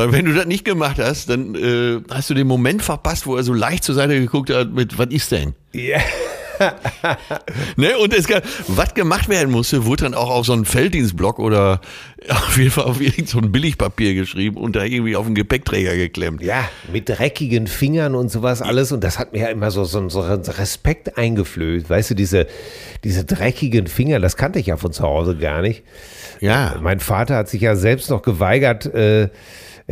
[0.00, 3.36] Weil wenn du das nicht gemacht hast, dann äh, hast du den Moment verpasst, wo
[3.36, 5.52] er so leicht zur Seite geguckt hat mit, was ist denn?
[5.72, 6.00] Ja.
[7.76, 7.96] Ne?
[7.96, 11.80] Und es gab, was gemacht werden musste, wurde dann auch auf so einen Felddienstblock oder
[12.28, 15.96] auf jeden Fall auf irgend so ein Billigpapier geschrieben und da irgendwie auf den Gepäckträger
[15.96, 16.42] geklemmt.
[16.42, 18.92] Ja, mit dreckigen Fingern und sowas alles.
[18.92, 21.88] Und das hat mir ja immer so, so, so Respekt eingeflößt.
[21.88, 22.46] Weißt du, diese,
[23.04, 25.82] diese dreckigen Finger, das kannte ich ja von zu Hause gar nicht.
[26.40, 26.76] Ja.
[26.82, 28.84] Mein Vater hat sich ja selbst noch geweigert.
[28.86, 29.30] Äh,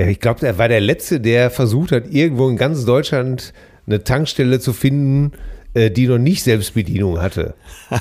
[0.06, 3.52] ich glaube, er war der Letzte, der versucht hat, irgendwo in ganz Deutschland
[3.86, 5.32] eine Tankstelle zu finden,
[5.74, 7.54] äh, die noch nicht Selbstbedienung hatte.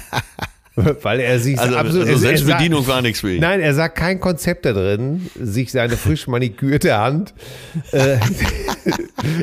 [0.75, 2.07] Weil er sich Also, absolut.
[2.07, 3.41] also Selbstbedienung sah- war nichts für ihn.
[3.41, 7.33] Nein, er sah kein Konzept da drin, sich seine frisch manikürte Hand.
[7.91, 8.17] Äh,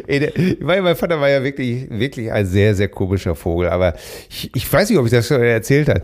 [0.61, 3.69] mein Vater war ja wirklich, wirklich ein sehr, sehr komischer Vogel.
[3.69, 3.95] Aber
[4.31, 6.03] ich, ich weiß nicht, ob ich das schon erzählt habe.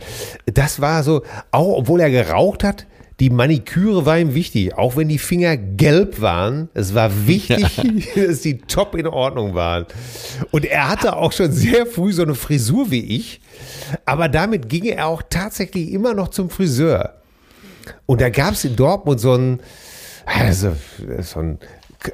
[0.52, 2.86] Das war so, auch obwohl er geraucht hat,
[3.20, 6.70] die Maniküre war ihm wichtig, auch wenn die Finger gelb waren.
[6.72, 9.84] Es war wichtig, dass die top in Ordnung waren.
[10.50, 13.42] Und er hatte auch schon sehr früh so eine Frisur wie ich.
[14.06, 17.20] Aber damit ging er auch tatsächlich immer noch zum Friseur.
[18.06, 19.60] Und da gab es in Dortmund so ein,
[20.24, 20.74] also,
[21.20, 21.58] so ein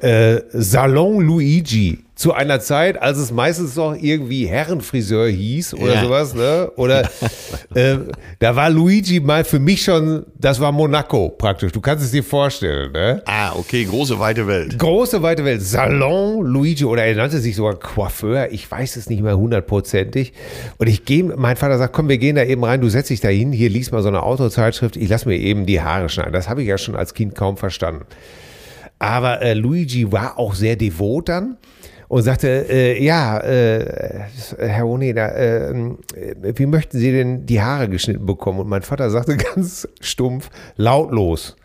[0.01, 6.03] äh, Salon Luigi zu einer Zeit, als es meistens noch irgendwie Herrenfriseur hieß oder Ja.
[6.03, 6.71] sowas, ne?
[6.75, 7.09] Oder
[7.75, 7.97] äh,
[8.39, 11.71] da war Luigi mal für mich schon, das war Monaco praktisch.
[11.71, 13.21] Du kannst es dir vorstellen, ne?
[13.27, 14.79] Ah, okay, große weite Welt.
[14.79, 19.21] Große weite Welt, Salon Luigi oder er nannte sich sogar Coiffeur, ich weiß es nicht
[19.21, 20.33] mehr hundertprozentig.
[20.79, 23.19] Und ich gehe, mein Vater sagt, komm, wir gehen da eben rein, du setz dich
[23.21, 26.33] da hin, hier liest mal so eine Autozeitschrift, ich lass mir eben die Haare schneiden.
[26.33, 28.05] Das habe ich ja schon als Kind kaum verstanden.
[28.99, 31.57] Aber äh, Luigi war auch sehr devot dann
[32.07, 34.25] und sagte, äh, ja, äh,
[34.57, 35.73] Herr Oneda, äh,
[36.41, 38.59] wie möchten Sie denn die Haare geschnitten bekommen?
[38.59, 41.55] Und mein Vater sagte ganz stumpf, lautlos.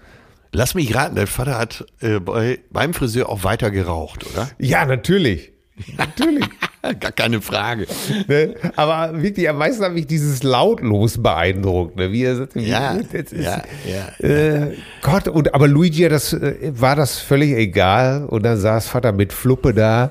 [0.55, 4.51] Lass mich raten, dein Vater hat äh, bei, beim Friseur auch weiter geraucht, oder?
[4.59, 5.52] Ja, natürlich.
[5.99, 6.45] Natürlich.
[6.83, 7.87] Gar keine Frage.
[8.27, 8.55] Ne?
[8.77, 11.97] Aber wirklich, am meisten hat mich dieses lautlos beeindruckt.
[11.97, 12.11] Ne?
[12.11, 14.27] Wie er sagt, wie- Ja, ist, ja, ja.
[14.29, 18.25] Äh, Gott, und, aber Luigi, das, äh, war das völlig egal.
[18.27, 20.11] Und dann saß Vater mit Fluppe da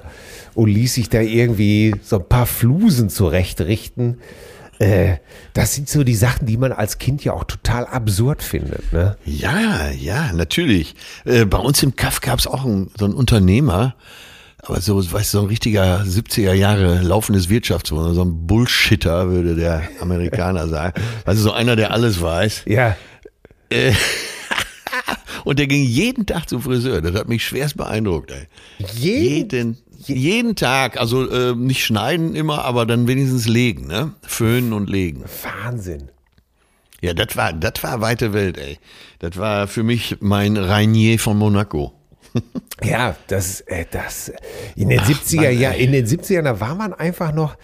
[0.53, 4.19] und ließ sich da irgendwie so ein paar Flusen zurechtrichten.
[4.79, 5.17] Äh,
[5.53, 8.91] das sind so die Sachen, die man als Kind ja auch total absurd findet.
[8.93, 9.17] Ne?
[9.25, 10.95] Ja, ja, natürlich.
[11.25, 13.95] Äh, bei uns im Kaff gab es auch einen, so einen Unternehmer,
[14.71, 20.67] weißt du, so ein richtiger 70er Jahre laufendes Wirtschaftswunder, so ein Bullshitter, würde der Amerikaner
[20.67, 21.01] sagen.
[21.25, 22.63] Also so einer, der alles weiß.
[22.65, 22.95] Ja.
[25.43, 27.01] Und der ging jeden Tag zum Friseur.
[27.01, 28.47] Das hat mich schwerst beeindruckt, ey.
[28.95, 30.99] Jeden, Jeden, jeden Tag.
[30.99, 34.13] Also äh, nicht schneiden immer, aber dann wenigstens legen, ne?
[34.21, 35.23] Föhnen und legen.
[35.63, 36.09] Wahnsinn.
[37.01, 38.77] Ja, das war, das war weite Welt, ey.
[39.19, 41.93] Das war für mich mein Rainier von Monaco.
[42.83, 44.31] Ja, das, äh, das
[44.75, 45.83] in den 70er Mann, Jahren, ey.
[45.85, 47.55] in den 70ern, da war man einfach noch.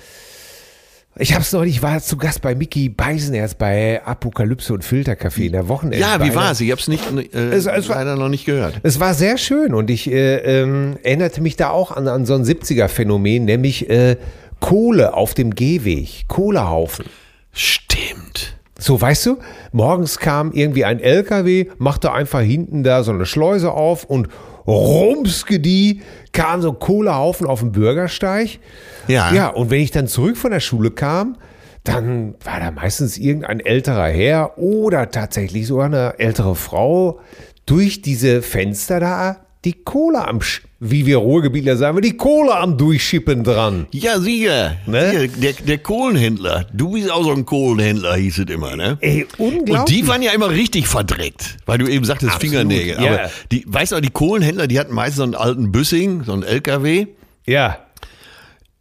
[1.20, 5.54] Ich hab's neulich, ich war zu Gast bei Mickey Beisenherz bei Apokalypse und Filterkaffee in
[5.54, 5.98] der Wochenende.
[5.98, 6.62] Ja, wie war's?
[6.62, 7.04] Ich hab's nicht,
[7.34, 8.80] äh, Es- es war- leider noch nicht gehört.
[8.84, 12.36] Es war sehr schön und ich äh, ähm, erinnerte mich da auch an, an so
[12.36, 14.18] ein 70er-Phänomen, nämlich äh,
[14.60, 17.06] Kohle auf dem Gehweg, Kohlehaufen.
[17.52, 18.56] Stimmt.
[18.78, 19.38] So, weißt du,
[19.72, 24.28] morgens kam irgendwie ein LKW, machte einfach hinten da so eine Schleuse auf und
[24.68, 26.02] rumske die,
[26.34, 28.60] kam so ein Kohlehaufen auf den Bürgersteig.
[29.08, 29.34] Ja.
[29.34, 31.38] Ja, und wenn ich dann zurück von der Schule kam,
[31.84, 37.22] dann war da meistens irgendein älterer Herr oder tatsächlich sogar eine ältere Frau
[37.66, 42.78] durch diese Fenster da die Kohle am, Sch- wie wir Ruhrgebietler sagen, die Kohle am
[42.78, 43.86] Durchschippen dran.
[43.92, 44.78] Ja, sicher.
[44.86, 45.28] Ne?
[45.42, 46.66] Der, der Kohlenhändler.
[46.74, 48.98] Du bist auch so ein Kohlenhändler, hieß es immer, ne?
[49.02, 49.78] Ey, unglaublich.
[49.80, 53.04] Und die waren ja immer richtig verdreckt, weil du eben sagtest Absolut, Fingernägel.
[53.04, 53.08] ja.
[53.12, 56.44] Aber die, weißt du, die Kohlenhändler, die hatten meistens so einen alten Büssing, so einen
[56.44, 57.08] LKW.
[57.46, 57.78] ja,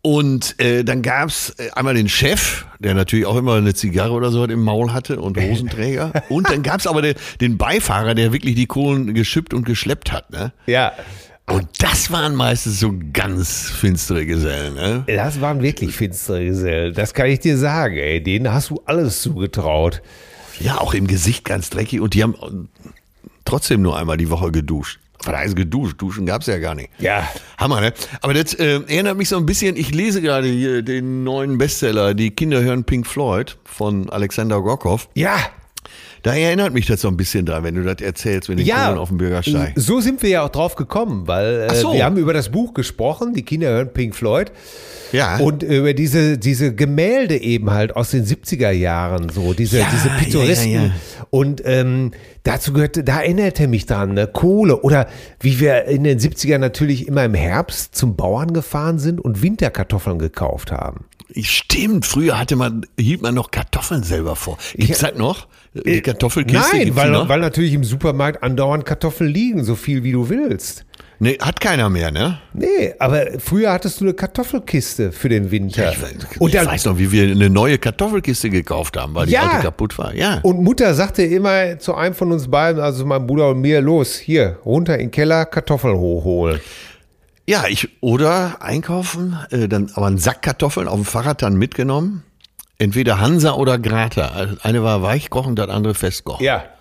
[0.06, 4.30] Und äh, dann gab's äh, einmal den Chef, der natürlich auch immer eine Zigarre oder
[4.30, 6.12] so im Maul hatte und Hosenträger.
[6.28, 10.30] und dann gab's aber den, den Beifahrer, der wirklich die Kohlen geschippt und geschleppt hat.
[10.30, 10.52] Ne?
[10.66, 10.92] ja.
[11.46, 14.74] Und das waren meistens so ganz finstere Gesellen.
[14.74, 15.02] Ne?
[15.08, 16.94] Das waren wirklich finstere Gesellen.
[16.94, 18.22] Das kann ich dir sagen, ey.
[18.22, 20.02] Denen hast du alles zugetraut.
[20.60, 22.00] Ja, auch im Gesicht ganz dreckig.
[22.00, 22.68] Und die haben
[23.44, 25.00] trotzdem nur einmal die Woche geduscht.
[25.26, 26.00] Heißt geduscht?
[26.00, 26.90] Duschen gab's ja gar nicht.
[26.98, 27.28] Ja.
[27.58, 27.92] Hammer, ne?
[28.22, 32.14] Aber das äh, erinnert mich so ein bisschen, ich lese gerade hier den neuen Bestseller,
[32.14, 35.08] Die Kinder hören Pink Floyd von Alexander Gorkov.
[35.14, 35.36] Ja.
[36.22, 38.86] Da erinnert mich das so ein bisschen dran, wenn du das erzählst, wenn die Ja,
[38.86, 39.74] Kohlen auf dem Bürgersteig.
[39.76, 41.92] so sind wir ja auch drauf gekommen, weil äh, so.
[41.92, 44.50] wir haben über das Buch gesprochen, die Kinder hören Pink Floyd.
[45.12, 45.38] Ja.
[45.38, 50.08] Und über diese, diese Gemälde eben halt aus den 70er Jahren, so diese, Ja, diese
[50.10, 50.72] Pittoresken.
[50.72, 50.90] ja, ja.
[51.30, 54.26] Und ähm, dazu gehörte, da erinnerte mich dran, ne?
[54.26, 54.80] Kohle.
[54.82, 55.08] Oder
[55.40, 60.18] wie wir in den 70ern natürlich immer im Herbst zum Bauern gefahren sind und Winterkartoffeln
[60.18, 61.04] gekauft haben.
[61.42, 64.58] Stimmt, früher hatte man, hielt man noch Kartoffeln selber vor.
[64.74, 65.48] Gibt's das noch?
[65.74, 66.60] Die Kartoffelkiste?
[66.72, 70.28] Nein, gibt's die weil, weil natürlich im Supermarkt andauernd Kartoffeln liegen, so viel wie du
[70.30, 70.85] willst.
[71.18, 72.38] Nee, hat keiner mehr, ne?
[72.52, 75.92] Nee, aber früher hattest du eine Kartoffelkiste für den Winter.
[75.92, 79.26] Ich, weiß- und ich dann, weiß noch, wie wir eine neue Kartoffelkiste gekauft haben, weil
[79.26, 79.42] die Ja.
[79.48, 80.14] alte kaputt war.
[80.14, 80.40] Ja.
[80.42, 84.16] Und Mutter sagte immer zu einem von uns beiden, also meinem Bruder und mir, los,
[84.16, 86.60] hier, runter in den Keller, Kartoffeln hochholen.
[87.48, 92.24] Ja, ich oder einkaufen, äh, dann aber einen Sack Kartoffeln auf dem Fahrrad dann mitgenommen.
[92.78, 94.48] Entweder Hansa oder Grata.
[94.62, 96.44] Eine war weichkochend, das andere festkochen.
[96.44, 96.64] Ja.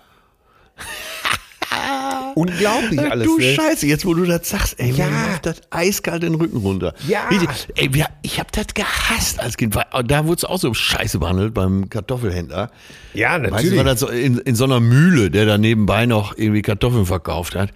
[2.36, 3.54] Unglaublich alles, du ne?
[3.54, 5.06] Scheiße, jetzt wo du das sagst, ey, Ja.
[5.06, 6.92] mir läuft das eiskalt den Rücken runter.
[7.08, 7.30] Ja.
[7.76, 7.90] Ey,
[8.22, 9.74] ich hab das gehasst als Kind.
[9.74, 12.70] weil Da wurde es auch so scheiße behandelt beim Kartoffelhändler.
[13.14, 13.76] Ja, Weißt du, natürlich.
[13.78, 17.54] war das so in, in so einer Mühle, der da nebenbei noch irgendwie Kartoffeln verkauft
[17.54, 17.70] hat.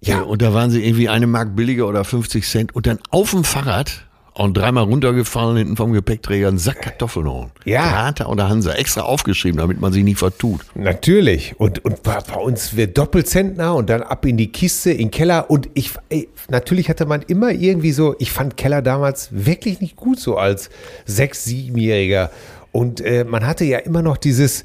[0.00, 0.20] Ja.
[0.20, 2.74] Äh, Und da waren sie irgendwie eine Mark billiger oder 50 Cent.
[2.74, 4.06] Und dann auf dem Fahrrad
[4.38, 7.50] und dreimal runtergefallen hinten vom Gepäckträger einen Sack Kartoffeln.
[7.64, 7.90] Ja.
[7.90, 8.72] Grata oder Hansa.
[8.72, 10.60] Extra aufgeschrieben, damit man sich nicht vertut.
[10.74, 11.54] Natürlich.
[11.58, 15.10] Und, und bei, bei uns wird Doppelzentner und dann ab in die Kiste, in den
[15.10, 15.50] Keller.
[15.50, 19.96] Und ich, ey, natürlich hatte man immer irgendwie so, ich fand Keller damals wirklich nicht
[19.96, 20.70] gut so als
[21.04, 22.30] sechs-, siebenjähriger.
[22.70, 24.62] Und äh, man hatte ja immer noch dieses,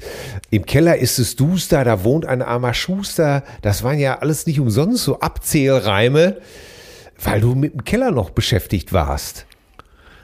[0.50, 3.42] im Keller ist es duster, da wohnt ein armer Schuster.
[3.62, 6.36] Das waren ja alles nicht umsonst so Abzählreime,
[7.22, 9.46] weil du mit dem Keller noch beschäftigt warst.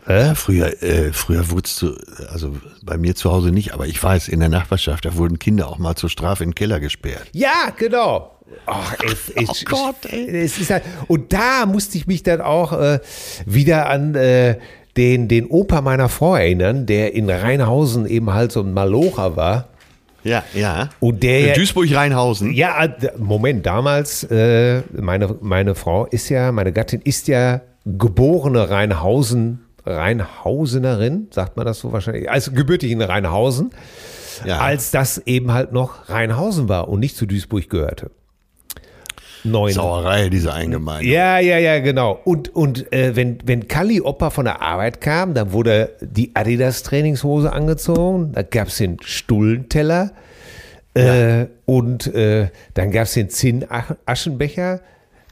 [0.08, 1.94] Ja, früher, äh, früher wurdest du,
[2.32, 5.68] also bei mir zu Hause nicht, aber ich weiß, in der Nachbarschaft, da wurden Kinder
[5.68, 7.28] auch mal zur Strafe in den Keller gesperrt.
[7.32, 8.36] Ja, genau.
[8.66, 10.26] Ach, es, es, Oh Gott, ey.
[10.42, 12.98] Es ist halt, und da musste ich mich dann auch äh,
[13.46, 14.56] wieder an äh,
[14.96, 19.68] den, den Opa meiner Frau erinnern, der in Rheinhausen eben halt so ein Malocher war.
[20.24, 20.90] Ja, ja.
[21.00, 22.52] Und der Duisburg-Rheinhausen.
[22.52, 28.68] Ja, äh, Moment, damals, äh, meine, meine Frau ist ja, meine Gattin ist ja geborene
[28.68, 33.70] Rheinhausen, Rheinhausenerin, sagt man das so wahrscheinlich, also gebürtig in Rheinhausen,
[34.44, 34.58] Ja.
[34.58, 38.10] als das eben halt noch Rheinhausen war und nicht zu Duisburg gehörte.
[39.42, 39.72] Neun.
[39.72, 41.08] Sauerei, diese Eingemeinde.
[41.08, 42.20] Ja, ja, ja, genau.
[42.24, 47.50] Und, und äh, wenn, wenn Kalli Opa von der Arbeit kam, dann wurde die Adidas-Trainingshose
[47.50, 50.12] angezogen, da gab es den Stullenteller
[50.92, 54.80] äh, und äh, dann gab es den Zinn-Aschenbecher,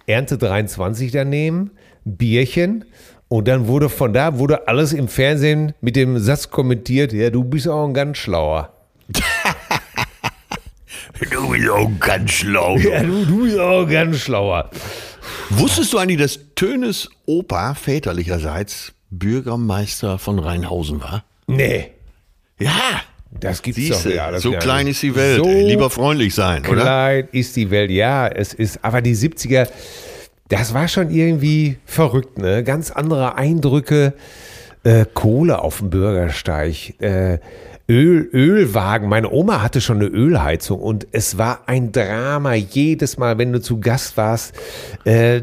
[0.07, 1.73] Ernte 23 daneben,
[2.07, 2.87] Bierchen
[3.29, 7.45] und dann wurde von da wurde alles im Fernsehen mit dem Satz kommentiert, ja, du
[7.45, 8.73] bist auch ein ganz schlauer.
[11.31, 12.77] Du bist auch ganz schlau.
[12.79, 14.71] Ja, du, du bist auch ein ganz schlauer.
[15.51, 21.25] Wusstest du eigentlich, dass Tönes Opa väterlicherseits Bürgermeister von Rheinhausen war?
[21.47, 21.91] Nee,
[22.61, 23.01] Ja.
[23.33, 24.39] das gibt's Siehst doch ja.
[24.39, 25.39] so klein ist die Welt.
[25.39, 25.51] So.
[25.51, 26.83] Lieber freundlich sein, oder?
[26.83, 29.67] Klein ist die Welt, ja, es ist, aber die 70er,
[30.49, 32.65] das war schon irgendwie verrückt, ne?
[32.65, 34.15] Ganz andere Eindrücke,
[34.85, 37.39] äh, Kohle auf dem Bürgersteig, äh,
[37.89, 39.09] Öl, Ölwagen.
[39.09, 43.61] Meine Oma hatte schon eine Ölheizung und es war ein Drama jedes Mal, wenn du
[43.61, 44.55] zu Gast warst.
[45.05, 45.43] Äh, äh,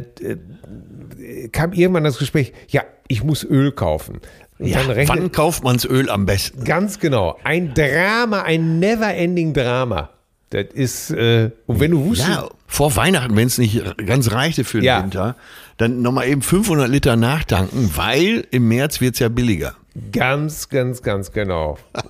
[1.52, 4.20] kam irgendwann das Gespräch, ja, ich muss Öl kaufen.
[4.58, 6.64] Ja, wann kauft man's Öl am besten?
[6.64, 7.38] Ganz genau.
[7.44, 10.12] Ein Drama, ein never-ending Drama.
[10.52, 14.64] Das ist, äh, und wenn du wusstest, Ja, vor Weihnachten, wenn es nicht ganz reichte
[14.64, 15.04] für den Ja.
[15.04, 15.36] Winter,
[15.78, 19.76] dann nochmal eben 500 Liter nachtanken, weil im März wird's ja billiger.
[20.12, 21.78] Ganz, ganz, ganz genau.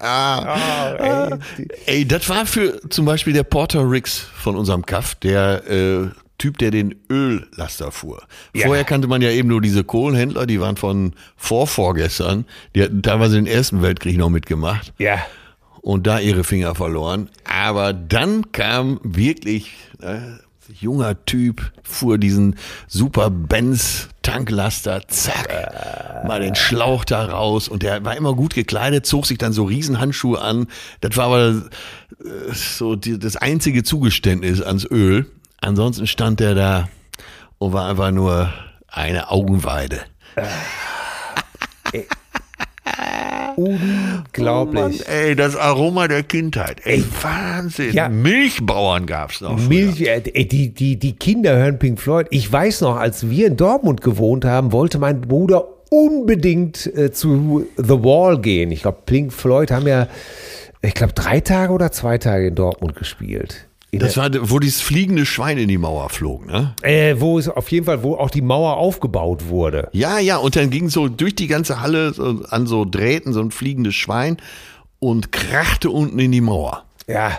[0.00, 1.38] Ah, ey,
[1.86, 6.06] ey, das war für zum Beispiel der Porter Ricks von unserem Kaff, der äh,
[6.38, 8.22] Typ, der den Öllaster fuhr.
[8.54, 8.66] Ja.
[8.66, 12.44] Vorher kannte man ja eben nur diese Kohlenhändler, die waren von vorvorgestern.
[12.76, 15.18] Die hatten teilweise den Ersten Weltkrieg noch mitgemacht Ja.
[15.80, 17.28] Und da ihre Finger verloren.
[17.44, 20.18] Aber dann kam wirklich äh,
[20.72, 25.48] junger Typ, fuhr diesen super Benz Tanklaster, zack,
[26.26, 29.64] mal den Schlauch da raus und der war immer gut gekleidet, zog sich dann so
[29.64, 30.66] Riesenhandschuhe an.
[31.00, 35.24] Das war aber äh, so die, das einzige Zugeständnis ans Öl.
[35.62, 36.88] Ansonsten stand der da
[37.56, 38.52] und war einfach nur
[38.86, 40.02] eine Augenweide.
[43.58, 44.82] Unglaublich.
[44.82, 46.80] Mann, ey, das Aroma der Kindheit.
[46.84, 47.92] Ey, Wahnsinn.
[47.92, 48.08] Ja.
[48.08, 49.58] Milchbauern gab's noch.
[49.58, 49.68] früher.
[49.68, 52.28] Milch, äh, die, die, die Kinder hören Pink Floyd.
[52.30, 57.66] Ich weiß noch, als wir in Dortmund gewohnt haben, wollte mein Bruder unbedingt äh, zu
[57.76, 58.70] The Wall gehen.
[58.70, 60.06] Ich glaube, Pink Floyd haben ja,
[60.80, 63.67] ich glaube, drei Tage oder zwei Tage in Dortmund gespielt.
[63.92, 66.74] Das war, wo dieses fliegende Schwein in die Mauer flog, ne?
[66.82, 69.88] äh, wo es auf jeden Fall, wo auch die Mauer aufgebaut wurde.
[69.92, 73.40] Ja, ja, und dann ging so durch die ganze Halle so, an so Drähten so
[73.40, 74.36] ein fliegendes Schwein
[74.98, 76.84] und krachte unten in die Mauer.
[77.06, 77.38] Ja,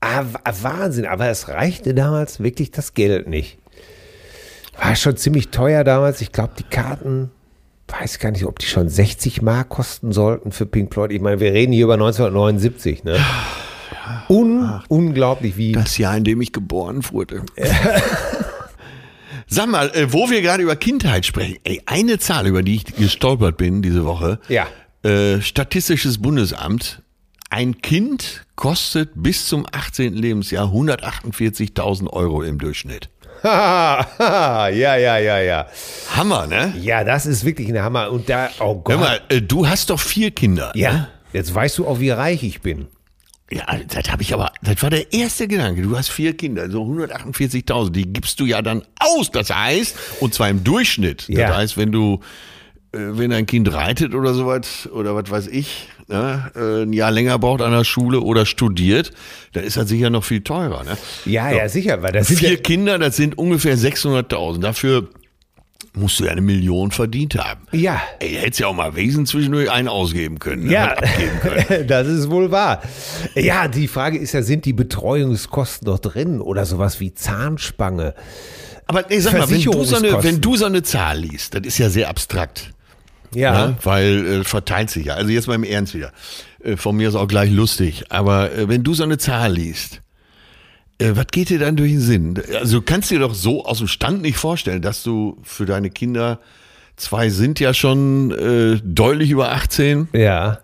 [0.00, 1.04] ah, wa- Wahnsinn.
[1.04, 3.58] Aber es reichte damals wirklich das Geld nicht.
[4.82, 6.22] War schon ziemlich teuer damals.
[6.22, 7.30] Ich glaube, die Karten,
[7.88, 11.12] weiß gar nicht, ob die schon 60 Mark kosten sollten für Pink Floyd.
[11.12, 13.18] Ich meine, wir reden hier über 1979, ne?
[14.28, 15.72] Un unglaublich, wie.
[15.72, 17.42] Das Jahr, in dem ich geboren wurde.
[19.46, 22.84] Sag mal, äh, wo wir gerade über Kindheit sprechen, ey, eine Zahl, über die ich
[22.84, 24.38] gestolpert bin diese Woche.
[24.48, 24.68] Ja.
[25.02, 27.02] Äh, Statistisches Bundesamt.
[27.52, 30.14] Ein Kind kostet bis zum 18.
[30.14, 33.08] Lebensjahr 148.000 Euro im Durchschnitt.
[33.42, 35.66] ja, ja, ja, ja.
[36.14, 36.72] Hammer, ne?
[36.80, 38.12] Ja, das ist wirklich ein Hammer.
[38.12, 38.94] Und da, oh Gott.
[38.94, 40.70] Hör mal, äh, du hast doch vier Kinder.
[40.76, 42.86] ja, jetzt weißt du auch, wie reich ich bin.
[43.52, 45.82] Ja, das habe ich aber, das war der erste Gedanke.
[45.82, 49.30] Du hast vier Kinder, so 148.000, die gibst du ja dann aus.
[49.32, 51.28] Das heißt, und zwar im Durchschnitt.
[51.28, 51.48] Ja.
[51.48, 52.20] Das heißt, wenn du,
[52.92, 57.10] äh, wenn ein Kind reitet oder sowas, oder was weiß ich, ne, äh, ein Jahr
[57.10, 59.10] länger braucht an der Schule oder studiert,
[59.52, 60.84] dann ist das sicher noch viel teurer.
[60.84, 60.96] Ne?
[61.24, 64.60] Ja, ja, sicher, weil das sind Vier ja, Kinder, das sind ungefähr 600.000.
[64.60, 65.08] Dafür
[65.94, 67.66] musst du ja eine Million verdient haben.
[67.72, 68.00] Ja.
[68.20, 70.66] Ey, hättest ja auch mal Wesen zwischendurch einen ausgeben können.
[70.66, 71.86] ne, Ja, können.
[71.88, 72.82] das ist wohl wahr.
[73.34, 78.14] Ja, die Frage ist ja, sind die Betreuungskosten noch drin oder sowas wie Zahnspange?
[78.86, 81.62] Aber nee, sag mal, wenn du, so eine, wenn du so eine Zahl liest, das
[81.64, 82.72] ist ja sehr abstrakt.
[83.34, 83.76] Ja, Ne?
[83.84, 85.14] Weil äh, verteilt sich ja.
[85.14, 86.12] Also jetzt mal im Ernst wieder.
[86.62, 88.04] Äh, von mir ist auch gleich lustig.
[88.08, 90.02] Aber äh, wenn du so eine Zahl liest,
[91.00, 92.42] äh, was geht dir dann durch den Sinn?
[92.58, 95.90] Also du kannst dir doch so aus dem Stand nicht vorstellen, dass du für deine
[95.90, 96.40] Kinder,
[96.96, 100.58] zwei sind ja schon äh, deutlich über 18, ja.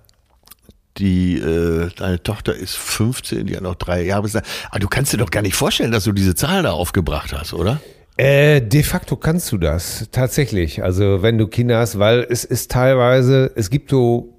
[0.99, 4.37] die äh, deine Tochter ist 15, die hat noch drei Jahre bis.
[4.37, 7.55] Aber du kannst dir doch gar nicht vorstellen, dass du diese Zahl da aufgebracht hast,
[7.55, 7.81] oder?
[8.19, 10.83] Äh, de facto kannst du das tatsächlich.
[10.83, 14.39] Also wenn du Kinder hast, weil es ist teilweise, es gibt so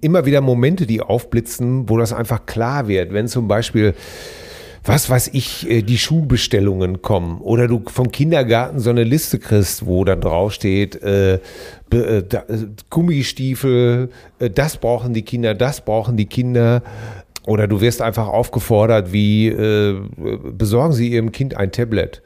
[0.00, 3.12] immer wieder Momente, die aufblitzen, wo das einfach klar wird.
[3.12, 3.94] Wenn zum Beispiel,
[4.84, 9.86] was weiß ich, äh, die Schulbestellungen kommen oder du vom Kindergarten so eine Liste kriegst,
[9.86, 11.38] wo dann draufsteht, äh, äh,
[11.92, 12.22] äh,
[12.90, 16.82] Gummistiefel, äh, das brauchen die Kinder, das brauchen die Kinder.
[17.44, 19.96] Oder du wirst einfach aufgefordert, wie äh,
[20.56, 22.22] besorgen Sie Ihrem Kind ein Tablet.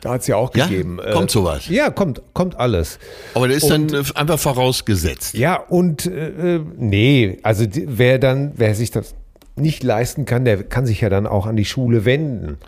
[0.00, 0.66] Da hat es ja auch Ja?
[0.66, 0.98] gegeben.
[0.98, 1.68] Äh, Kommt sowas?
[1.68, 2.98] Ja, kommt, kommt alles.
[3.34, 5.34] Aber der ist dann äh, einfach vorausgesetzt.
[5.34, 9.14] Ja, und äh, nee, also wer dann, wer sich das
[9.60, 12.58] nicht leisten kann, der kann sich ja dann auch an die Schule wenden.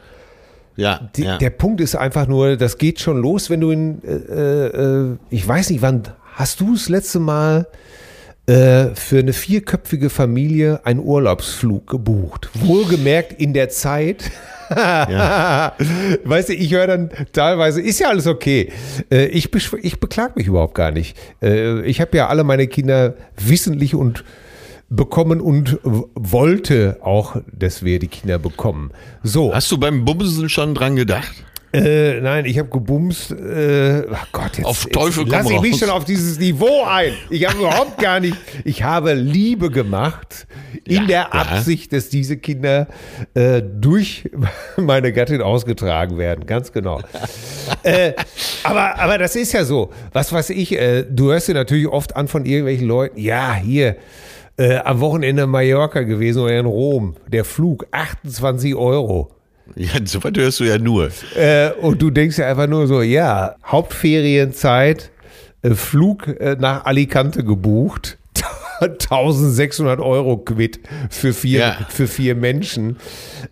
[0.76, 1.38] Ja, Die, ja.
[1.38, 5.46] Der Punkt ist einfach nur, das geht schon los, wenn du in, äh, äh, ich
[5.46, 6.02] weiß nicht, wann
[6.34, 7.66] hast du das letzte Mal
[8.46, 12.48] äh, für eine vierköpfige Familie einen Urlaubsflug gebucht?
[12.54, 14.30] Wohlgemerkt in der Zeit.
[14.70, 18.72] Weißt du, ich höre dann teilweise, ist ja alles okay.
[19.10, 19.50] Äh, ich,
[19.82, 21.16] ich beklag mich überhaupt gar nicht.
[21.42, 24.24] Äh, ich habe ja alle meine Kinder wissentlich und
[24.90, 25.78] bekommen und
[26.14, 28.90] wollte auch, dass wir die Kinder bekommen.
[29.22, 29.54] So.
[29.54, 31.32] Hast du beim Bumsen schon dran gedacht?
[31.72, 33.30] Äh, nein, ich habe gebumst.
[33.30, 35.78] Äh, ach Gott, jetzt, Auf Teufel jetzt lass ich mich raus.
[35.78, 37.12] schon auf dieses Niveau ein.
[37.30, 38.36] Ich habe überhaupt gar nicht.
[38.64, 40.48] Ich habe Liebe gemacht
[40.84, 41.30] in Ja, der ja.
[41.30, 42.88] Absicht, dass diese Kinder
[43.34, 44.28] äh, durch
[44.76, 46.44] meine Gattin ausgetragen werden.
[46.44, 47.02] Ganz genau.
[47.84, 48.14] äh,
[48.64, 49.90] aber, aber das ist ja so.
[50.12, 50.72] Was weiß ich?
[50.72, 53.20] Äh, du hörst dir natürlich oft an von irgendwelchen Leuten.
[53.20, 53.94] Ja, hier.
[54.60, 57.16] Äh, am Wochenende in Mallorca gewesen oder in Rom.
[57.28, 59.30] Der Flug 28 Euro.
[59.74, 61.08] Ja, so weit hörst du ja nur.
[61.34, 65.12] Äh, und du denkst ja einfach nur so, ja, Hauptferienzeit,
[65.62, 68.18] äh, Flug äh, nach Alicante gebucht.
[68.80, 71.76] 1600 Euro Quid für vier, Ja.
[71.88, 72.96] für vier Menschen.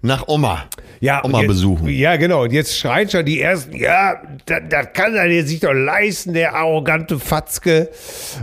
[0.02, 0.64] Nach Oma.
[1.00, 1.88] Ja, Oma jetzt- besuchen.
[1.88, 2.42] Ja, genau.
[2.42, 6.32] Und jetzt schreien schon die ersten, ja, das, das kann er jetzt sich doch leisten,
[6.32, 7.88] der arrogante Fatzke.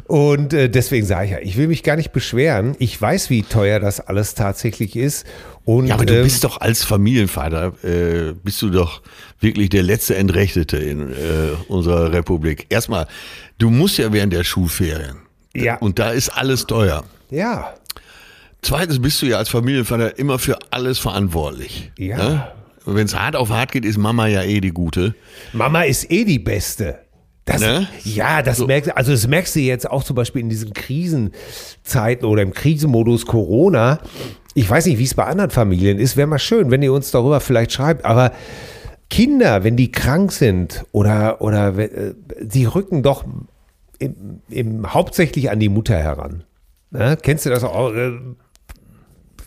[0.07, 2.75] Und äh, deswegen sage ich ja, ich will mich gar nicht beschweren.
[2.79, 5.25] Ich weiß, wie teuer das alles tatsächlich ist.
[5.65, 9.01] Und, Ja, aber du ähm, bist doch als Familienvater, äh, bist du doch
[9.39, 11.15] wirklich der letzte Entrechtete in äh,
[11.67, 12.67] unserer Republik.
[12.69, 13.07] Erstmal,
[13.57, 15.17] du musst ja während der Schulferien.
[15.55, 15.77] Ja.
[15.77, 17.03] Und da ist alles teuer.
[17.29, 17.73] ja,
[18.61, 21.91] Zweitens bist du ja als Familienvater immer für alles verantwortlich.
[21.99, 22.17] Ja.
[22.17, 22.47] Ne?
[22.85, 25.13] Wenn es hart auf hart geht, ist Mama ja eh die Gute.
[25.53, 26.97] Mama ist eh die Beste.
[27.45, 27.87] Das, Ne?
[28.03, 32.41] Ja, das merkst also das merkst du jetzt auch zum Beispiel in diesen Krisenzeiten oder
[32.41, 33.99] im Krisenmodus Corona.
[34.55, 36.17] Ich weiß nicht, wie es bei anderen Familien ist.
[36.17, 38.03] Wäre mal schön, wenn ihr uns darüber vielleicht schreibt.
[38.03, 38.31] Aber
[39.11, 43.25] Kinder, wenn die krank sind oder, oder äh, die rücken doch
[43.99, 46.43] im, im, hauptsächlich an die Mutter heran.
[46.91, 47.17] Ne?
[47.21, 47.93] Kennst du das auch?
[47.93, 48.13] Äh,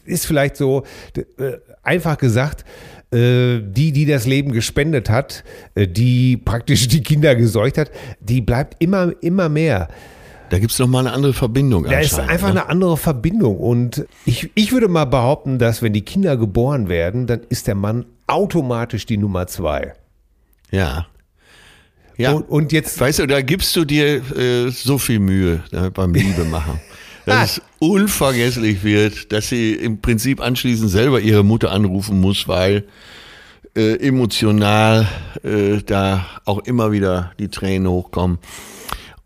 [0.05, 0.84] Ist vielleicht so
[1.16, 2.64] äh, einfach gesagt,
[3.11, 5.44] äh, die, die das Leben gespendet hat,
[5.76, 7.90] die praktisch die Kinder gesäugt hat,
[8.20, 9.88] die bleibt immer, immer mehr.
[10.51, 11.84] Da gibt's noch mal eine andere Verbindung.
[11.84, 12.62] Da ist einfach ne?
[12.62, 13.59] eine andere Verbindung.
[13.59, 17.74] Und ich, ich würde mal behaupten, dass wenn die Kinder geboren werden, dann ist der
[17.74, 19.92] Mann automatisch die Nummer zwei.
[20.70, 21.07] Ja.
[22.19, 22.33] Ja.
[22.33, 26.12] Und, und jetzt, Weißt du, da gibst du dir äh, so viel Mühe ne, beim
[26.12, 26.81] Liebe machen.
[27.25, 32.85] Dass es unvergesslich wird, dass sie im Prinzip anschließend selber ihre Mutter anrufen muss, weil
[33.77, 35.07] äh, emotional
[35.43, 38.39] äh, da auch immer wieder die Tränen hochkommen.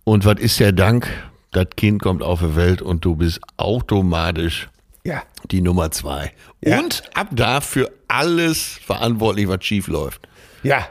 [0.03, 1.09] Und was ist der Dank?
[1.53, 4.68] Das Kind kommt auf die Welt und du bist automatisch
[5.05, 5.22] ja,
[5.53, 6.32] die Nummer zwei.
[6.61, 6.80] Ja.
[6.80, 10.28] Und ab da für alles verantwortlich, was schief läuft.
[10.64, 10.88] Ja,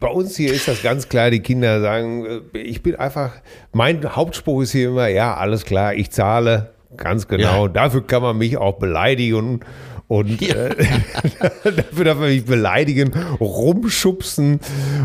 [0.00, 3.32] bei uns hier ist das ganz klar, die Kinder sagen, äh, ich bin einfach,
[3.72, 7.72] mein Hauptspruch ist hier immer, ja, alles klar, ich zahle, ganz genau, Ja.
[7.72, 9.60] dafür kann man mich auch beleidigen
[10.08, 10.70] und äh,
[11.64, 14.58] dafür darf man mich beleidigen, rumschubsen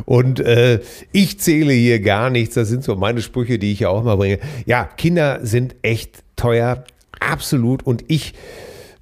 [0.05, 0.79] und äh,
[1.11, 4.17] ich zähle hier gar nichts, das sind so meine Sprüche, die ich ja auch immer
[4.17, 4.39] bringe.
[4.65, 6.83] Ja, Kinder sind echt teuer,
[7.19, 8.33] absolut und ich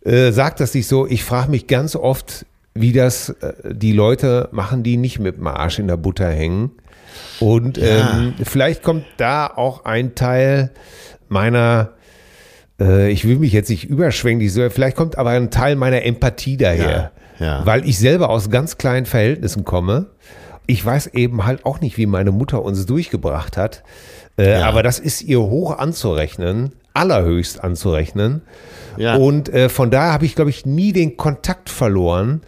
[0.06, 2.46] äh, sage das nicht so, ich frage mich ganz oft,
[2.76, 6.72] wie das äh, die Leute machen, die nicht mit dem Arsch in der Butter hängen.
[7.40, 10.72] Und ähm, vielleicht kommt da auch ein Teil
[11.30, 11.92] meiner,
[12.80, 17.12] äh, ich will mich jetzt nicht überschwänglich, vielleicht kommt aber ein Teil meiner Empathie daher.
[17.40, 17.66] Ja, ja.
[17.66, 20.08] Weil ich selber aus ganz kleinen Verhältnissen komme.
[20.66, 23.84] Ich weiß eben halt auch nicht, wie meine Mutter uns durchgebracht hat.
[24.38, 24.66] Äh, Ja.
[24.68, 28.42] Aber das ist ihr hoch anzurechnen, allerhöchst anzurechnen.
[28.98, 29.16] Ja.
[29.16, 32.42] Und äh, von daher habe ich, glaube ich, nie den Kontakt verloren.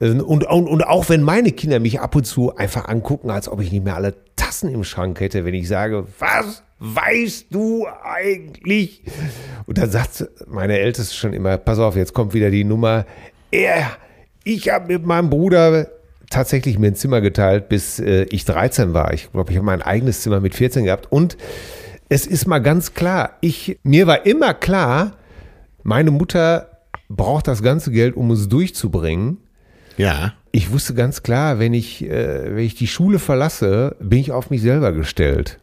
[0.00, 3.48] Äh, Und, und, und auch wenn meine Kinder mich ab und zu einfach angucken, als
[3.48, 7.86] ob ich nicht mehr alle Tassen im Schrank hätte, wenn ich sage, was weißt du
[8.02, 9.04] eigentlich?
[9.66, 13.06] Und dann sagt meine Älteste schon immer, pass auf, jetzt kommt wieder die Nummer.
[13.52, 13.92] Er,
[14.42, 15.86] ich habe mit meinem Bruder
[16.28, 19.12] tatsächlich mir ein Zimmer geteilt, bis äh, ich 13 war.
[19.12, 21.12] Ich glaube, ich habe mein eigenes Zimmer mit 14 gehabt.
[21.12, 21.36] Und
[22.12, 25.16] es ist mal ganz klar, ich, mir war immer klar,
[25.82, 26.68] meine Mutter
[27.08, 29.38] braucht das ganze Geld, um uns durchzubringen.
[29.96, 30.34] Ja.
[30.50, 34.50] Ich wusste ganz klar, wenn ich, äh, wenn ich die Schule verlasse, bin ich auf
[34.50, 35.58] mich selber gestellt.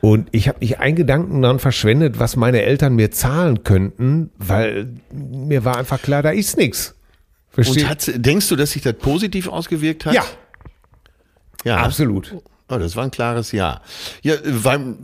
[0.00, 4.88] Und ich habe nicht einen Gedanken daran verschwendet, was meine Eltern mir zahlen könnten, weil
[5.12, 6.96] mir war einfach klar, da ist nichts.
[7.56, 10.14] Und Verstehst hat, denkst du, dass sich das positiv ausgewirkt hat?
[10.14, 10.24] Ja,
[11.64, 11.76] ja.
[11.76, 12.34] absolut.
[12.68, 13.82] Oh, das war ein klares Ja.
[14.22, 14.96] Ja, weil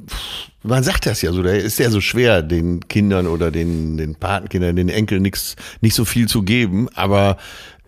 [0.63, 4.15] man sagt das ja so, da ist ja so schwer, den Kindern oder den, den
[4.15, 7.37] Patenkindern, den Enkeln nichts, nicht so viel zu geben, aber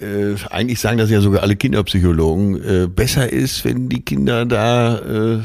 [0.01, 4.99] äh, eigentlich sagen das ja sogar alle Kinderpsychologen, äh, besser ist, wenn die Kinder da
[4.99, 5.41] äh,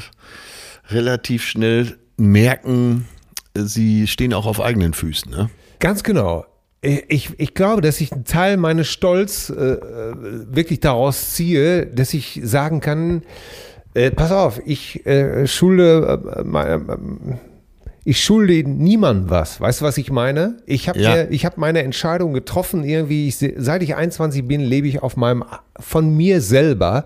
[0.90, 3.06] relativ schnell merken,
[3.54, 5.32] äh, sie stehen auch auf eigenen Füßen.
[5.32, 5.50] Ne?
[5.80, 6.46] Ganz genau.
[6.82, 12.40] Ich, ich glaube, dass ich einen Teil meines Stolz äh, wirklich daraus ziehe, dass ich
[12.44, 13.24] sagen kann,
[13.94, 17.40] äh, pass auf, ich äh, schulde äh, mein,
[18.04, 19.60] ich schulde niemandem was.
[19.60, 20.58] Weißt du, was ich meine?
[20.66, 21.12] Ich habe Ja.
[21.16, 22.84] mir- ich habe meine Entscheidung getroffen.
[22.84, 25.44] Irgendwie, ich, se- seit ich 21 bin, lebe ich auf meinem
[25.80, 27.04] von mir selber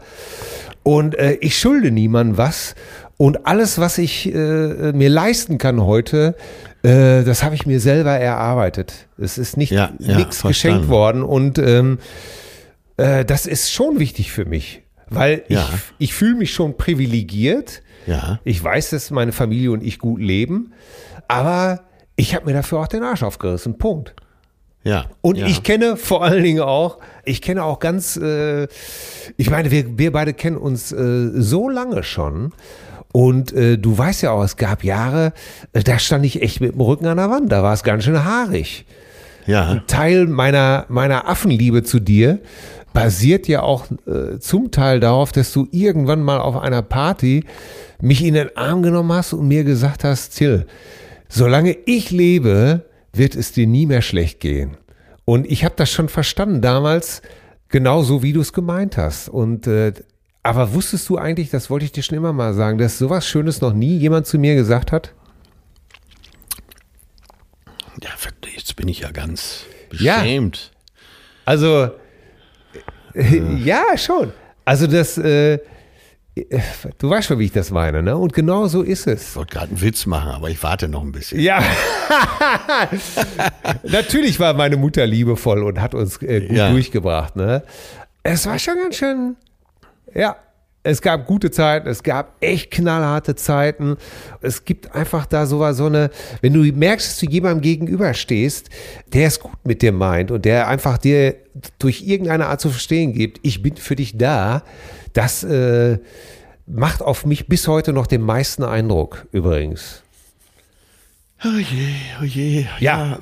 [0.83, 2.75] und äh, ich schulde niemandem was.
[3.17, 6.35] Und alles, was ich äh, mir leisten kann heute,
[6.83, 9.07] äh, das habe ich mir selber erarbeitet.
[9.19, 11.99] Es ist nicht Ja, ja, nichts geschenkt worden und ähm,
[12.97, 14.80] äh, das ist schon wichtig für mich,
[15.11, 15.69] weil Ja.
[15.73, 17.83] ich, ich fühle mich schon privilegiert.
[18.07, 18.39] Ja.
[18.43, 20.73] Ich weiß, dass meine Familie und ich gut leben,
[21.27, 21.81] aber
[22.15, 23.77] ich habe mir dafür auch den Arsch aufgerissen.
[23.77, 24.15] Punkt.
[24.83, 25.05] Ja.
[25.21, 25.45] Und ja.
[25.45, 28.67] ich kenne vor allen Dingen auch, ich kenne auch ganz, äh,
[29.37, 32.53] ich meine, wir, wir beide kennen uns äh, so lange schon.
[33.13, 35.33] Und äh, du weißt ja auch, es gab Jahre,
[35.73, 38.05] äh, da stand ich echt mit dem Rücken an der Wand, da war es ganz
[38.05, 38.85] schön haarig.
[39.45, 39.81] Ja.
[39.87, 42.39] Teil meiner, meiner Affenliebe zu dir
[42.93, 47.45] basiert ja auch äh, zum Teil darauf, dass du irgendwann mal auf einer Party
[48.01, 50.65] mich in den Arm genommen hast und mir gesagt hast, Till,
[51.29, 54.77] solange ich lebe, wird es dir nie mehr schlecht gehen.
[55.25, 57.21] Und ich habe das schon verstanden damals,
[57.69, 59.29] genauso wie du es gemeint hast.
[59.29, 59.93] Und äh,
[60.43, 63.61] aber wusstest du eigentlich, das wollte ich dir schon immer mal sagen, dass sowas Schönes
[63.61, 65.13] noch nie jemand zu mir gesagt hat?
[68.01, 68.09] Ja,
[68.55, 70.19] jetzt bin ich ja ganz Ja.
[70.19, 70.71] beschämt.
[71.45, 71.91] Also,
[73.63, 74.31] ja, schon.
[74.65, 75.59] Also das, äh,
[76.97, 78.17] du weißt schon, wie ich das meine, ne?
[78.17, 79.29] Und genau so ist es.
[79.29, 81.39] Ich wollte gerade einen Witz machen, aber ich warte noch ein bisschen.
[81.39, 81.61] Ja,
[83.83, 86.71] natürlich war meine Mutter liebevoll und hat uns äh, gut Ja.
[86.71, 87.63] durchgebracht, ne?
[88.23, 89.35] Es war schon ganz schön,
[90.13, 90.35] ja.
[90.83, 93.97] Es gab gute Zeiten, es gab echt knallharte Zeiten.
[94.41, 96.09] Es gibt einfach da so, so eine,
[96.41, 98.69] wenn du merkst, dass du jemandem gegenüberstehst,
[99.13, 101.35] der es gut mit dir meint und der einfach dir
[101.77, 104.63] durch irgendeine Art zu verstehen gibt, ich bin für dich da,
[105.13, 105.99] das äh,
[106.65, 110.01] macht auf mich bis heute noch den meisten Eindruck, übrigens.
[111.43, 112.65] Oh je, oh je.
[112.79, 113.17] Ja.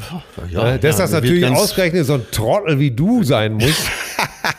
[0.49, 3.85] ja, Äh, dass das mir wird natürlich ausgerechnet so ein Trottel wie du sein muss.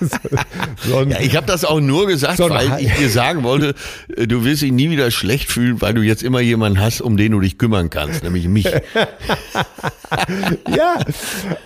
[0.88, 3.74] so ein, Ja, ich habe das auch nur gesagt, So weil ich dir sagen wollte,
[4.16, 7.16] äh, du wirst dich nie wieder schlecht fühlen, weil du jetzt immer jemanden hast, um
[7.16, 8.64] den du dich kümmern kannst, nämlich mich.
[10.76, 10.98] ja,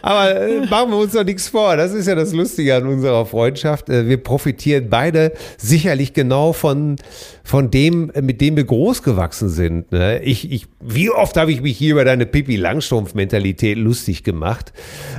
[0.03, 1.77] aber äh, machen wir uns doch nichts vor.
[1.77, 3.89] Das ist ja das Lustige an unserer Freundschaft.
[3.89, 6.97] Äh, wir profitieren beide sicherlich genau von,
[7.43, 9.93] von dem, mit dem wir groß gewachsen sind.
[9.93, 10.21] Ne?
[10.23, 14.73] Ich, ich, wie oft habe ich mich hier über deine Pippi Langstrumpf-Mentalität lustig gemacht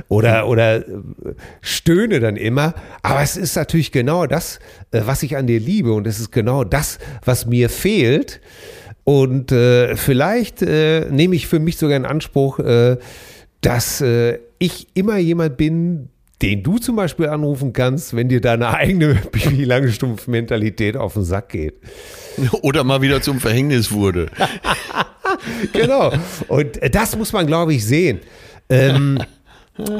[0.08, 0.84] oder, oder
[1.60, 2.65] stöhne dann immer.
[3.02, 4.58] Aber es ist natürlich genau das,
[4.90, 8.40] äh, was ich an dir liebe und es ist genau das, was mir fehlt.
[9.04, 12.96] Und äh, vielleicht äh, nehme ich für mich sogar in Anspruch, äh,
[13.60, 16.08] dass äh, ich immer jemand bin,
[16.42, 21.50] den du zum Beispiel anrufen kannst, wenn dir deine eigene Bibi Langstumpf-Mentalität auf den Sack
[21.50, 21.74] geht.
[22.62, 24.26] Oder mal wieder zum Verhängnis wurde.
[25.72, 26.12] Genau.
[26.48, 28.20] Und äh, das muss man, glaube ich, sehen.
[28.70, 29.18] Ähm,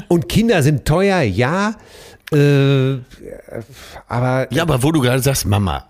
[0.08, 1.74] und Kinder sind teuer, ja.
[2.32, 2.98] Äh,
[4.08, 5.86] aber Ja, aber wo du gerade sagst, Mama.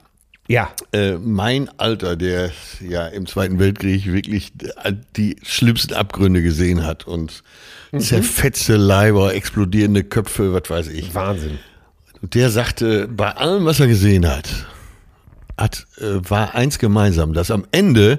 [0.49, 4.53] ja, Äh, mein Alter, der ja im Zweiten Weltkrieg wirklich
[5.17, 7.43] die schlimmsten Abgründe gesehen hat und
[7.99, 11.15] zerfetzte Leiber, explodierende Köpfe, was weiß ich.
[11.15, 11.59] Wahnsinn.
[12.23, 14.49] Und der sagte, bei allem, was er gesehen hat,
[15.57, 18.19] hat äh, war eins gemeinsam, dass am Ende,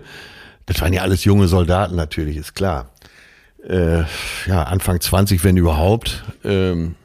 [0.65, 2.89] das waren ja alles junge Soldaten natürlich, ist klar,
[3.68, 3.99] äh,
[4.47, 6.95] ja, Anfang 20, wenn überhaupt, ähm,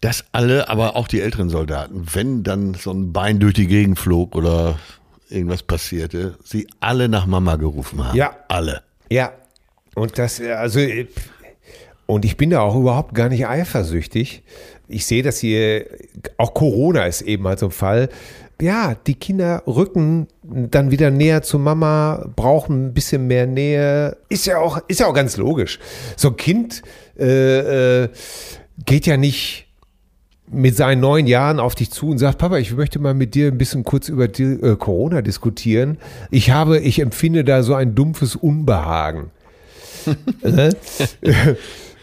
[0.00, 3.98] dass alle, aber auch die älteren Soldaten, wenn dann so ein Bein durch die Gegend
[3.98, 4.78] flog oder
[5.28, 8.16] irgendwas passierte, sie alle nach Mama gerufen haben.
[8.16, 8.36] Ja.
[8.48, 8.82] Alle.
[9.10, 9.32] Ja,
[9.94, 11.06] und das, äh, also, äh,
[12.06, 14.42] und ich bin da auch überhaupt gar nicht eifersüchtig.
[14.88, 15.86] Ich sehe das hier,
[16.38, 18.08] auch Corona ist eben halt so ein Fall.
[18.60, 24.16] Ja, die Kinder rücken dann wieder näher zu Mama, brauchen ein bisschen mehr Nähe.
[24.28, 25.78] Ist ja auch, ist ja auch ganz logisch.
[26.16, 26.82] So ein Kind
[27.18, 28.08] äh, äh,
[28.84, 29.67] geht ja nicht
[30.50, 33.48] mit seinen neun Jahren auf dich zu und sagt, Papa, ich möchte mal mit dir
[33.48, 35.98] ein bisschen kurz über die, äh, Corona diskutieren.
[36.30, 39.30] Ich habe, ich empfinde da so ein dumpfes Unbehagen.
[40.42, 40.70] Ne?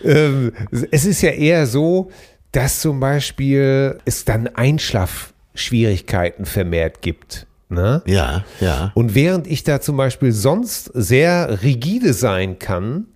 [0.04, 0.52] ähm,
[0.92, 2.12] es ist ja eher so,
[2.52, 7.48] dass zum Beispiel es dann Einschlafschwierigkeiten vermehrt gibt.
[7.70, 8.04] Ne?
[8.06, 8.92] Ja, ja.
[8.94, 13.08] Und während ich da zum Beispiel sonst sehr rigide sein kann,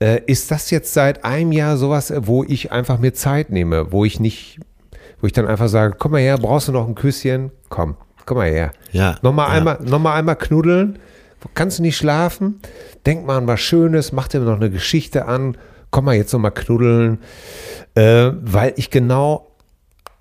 [0.00, 3.92] äh, ist das jetzt seit einem Jahr sowas, äh, wo ich einfach mir Zeit nehme,
[3.92, 4.60] wo ich nicht,
[5.20, 7.50] wo ich dann einfach sage, komm mal her, brauchst du noch ein Küsschen?
[7.68, 8.72] Komm, komm mal her.
[8.92, 9.54] Ja, Nochmal ja.
[9.54, 10.98] einmal, noch mal einmal knuddeln.
[11.54, 12.60] Kannst du nicht schlafen?
[13.04, 15.56] Denk mal an was Schönes, mach dir noch eine Geschichte an.
[15.90, 17.18] Komm mal jetzt noch mal knuddeln.
[17.94, 19.46] Äh, weil ich genau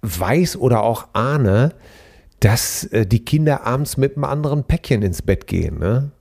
[0.02, 1.74] weiß oder auch ahne,
[2.40, 5.80] dass äh, die Kinder abends mit einem anderen Päckchen ins Bett gehen.
[5.80, 6.12] Ne?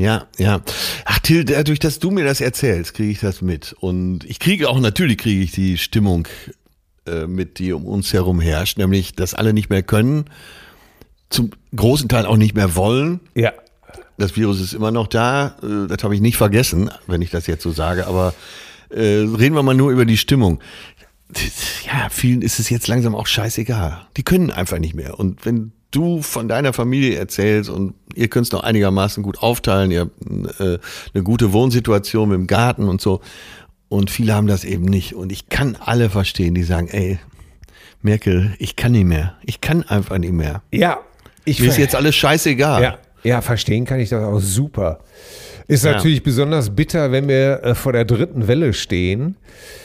[0.00, 0.62] Ja, ja.
[1.04, 3.74] Ach, Till, dadurch, dass du mir das erzählst, kriege ich das mit.
[3.80, 6.26] Und ich kriege auch, natürlich kriege ich die Stimmung
[7.06, 10.24] äh, mit, die um uns herum herrscht, nämlich, dass alle nicht mehr können,
[11.28, 13.20] zum großen Teil auch nicht mehr wollen.
[13.34, 13.52] Ja.
[14.16, 17.46] Das Virus ist immer noch da, äh, das habe ich nicht vergessen, wenn ich das
[17.46, 18.32] jetzt so sage, aber
[18.88, 20.60] äh, reden wir mal nur über die Stimmung.
[21.84, 24.06] Ja, vielen ist es jetzt langsam auch scheißegal.
[24.16, 25.20] Die können einfach nicht mehr.
[25.20, 29.90] Und wenn du von deiner Familie erzählst und ihr könnt es noch einigermaßen gut aufteilen,
[29.90, 30.78] ihr habt äh,
[31.14, 33.20] eine gute Wohnsituation mit dem Garten und so.
[33.88, 35.14] Und viele haben das eben nicht.
[35.14, 37.18] Und ich kann alle verstehen, die sagen, ey,
[38.02, 39.34] Merkel, ich kann nicht mehr.
[39.44, 40.62] Ich kann einfach nicht mehr.
[40.70, 41.00] Ja.
[41.44, 42.82] Ich Mir ist jetzt alles scheißegal.
[42.82, 42.98] Ja.
[43.22, 45.00] Ja, verstehen kann ich das auch super.
[45.70, 45.92] Ist Ja.
[45.92, 49.36] natürlich besonders bitter, wenn wir äh, vor der dritten Welle stehen.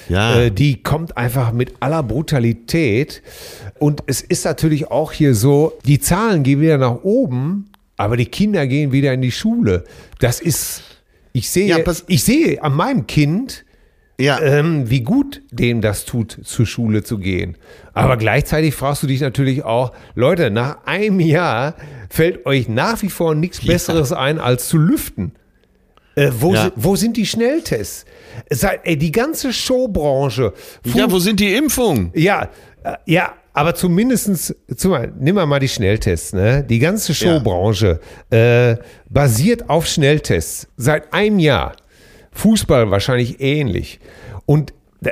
[0.09, 0.39] Ja.
[0.41, 3.21] Äh, die kommt einfach mit aller Brutalität.
[3.79, 8.25] Und es ist natürlich auch hier so, die Zahlen gehen wieder nach oben, aber die
[8.25, 9.83] Kinder gehen wieder in die Schule.
[10.19, 10.81] Das ist,
[11.33, 11.77] ich sehe, Ja,
[12.07, 13.63] ich sehe an meinem Kind,
[14.17, 14.39] Ja.
[14.41, 17.57] ähm, wie gut dem das tut, zur Schule zu gehen.
[17.93, 21.75] Aber gleichzeitig fragst du dich natürlich auch, Leute, nach einem Jahr
[22.09, 25.33] fällt euch nach wie vor nichts Besseres ein, als zu lüften.
[26.15, 26.71] Äh, wo, Ja.
[26.75, 28.05] wo sind die Schnelltests?
[28.49, 30.53] Seit, ey, die ganze Showbranche.
[30.85, 32.11] ja, wo sind die Impfungen?
[32.15, 32.49] Ja,
[32.83, 36.63] äh, ja, aber zumindestens, zumal, nimm mal die Schnelltests, ne?
[36.63, 37.99] Die ganze Showbranche
[38.29, 38.75] äh,
[39.09, 41.75] basiert auf Schnelltests seit einem Jahr.
[42.31, 43.99] Fußball wahrscheinlich ähnlich.
[44.45, 45.11] Und da-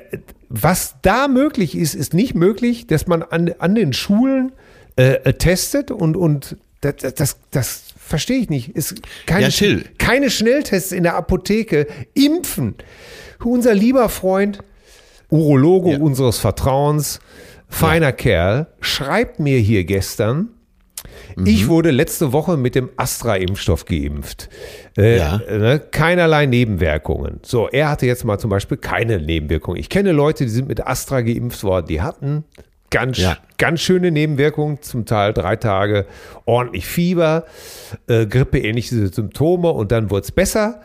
[0.49, 4.51] was da möglich ist, ist nicht möglich, dass man an, an den Schulen
[4.97, 8.69] äh, äh, testet und, und das- das, das verstehe ich nicht.
[8.69, 8.95] Ist
[9.25, 9.85] keine, Ja, Till.
[9.97, 11.87] keine Schnelltests in der Apotheke.
[12.13, 12.75] Impfen.
[13.43, 14.59] Unser lieber Freund,
[15.29, 17.19] Urologe unseres Vertrauens,
[17.67, 20.49] feiner Kerl, schreibt mir hier gestern,
[21.35, 21.45] Mhm.
[21.47, 24.49] ich wurde letzte Woche mit dem Astra-Impfstoff geimpft.
[24.97, 25.37] Äh, Ja.
[25.49, 27.39] ne, keinerlei Nebenwirkungen.
[27.43, 29.79] So, er hatte jetzt mal zum Beispiel keine Nebenwirkungen.
[29.79, 32.45] Ich kenne Leute, die sind mit Astra geimpft worden, die hatten
[32.93, 33.37] ganz, Ja.
[33.57, 36.05] ganz schöne Nebenwirkungen, zum Teil drei Tage
[36.45, 37.45] ordentlich Fieber,
[38.07, 40.81] äh, grippeähnliche Symptome und dann wurde es besser.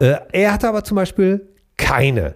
[0.00, 2.34] Äh, er hatte aber zum Beispiel keine.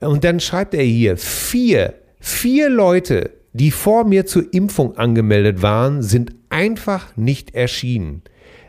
[0.00, 6.02] Und dann schreibt er hier, vier, vier Leute, die vor mir zur Impfung angemeldet waren,
[6.02, 8.22] sind einfach nicht erschienen.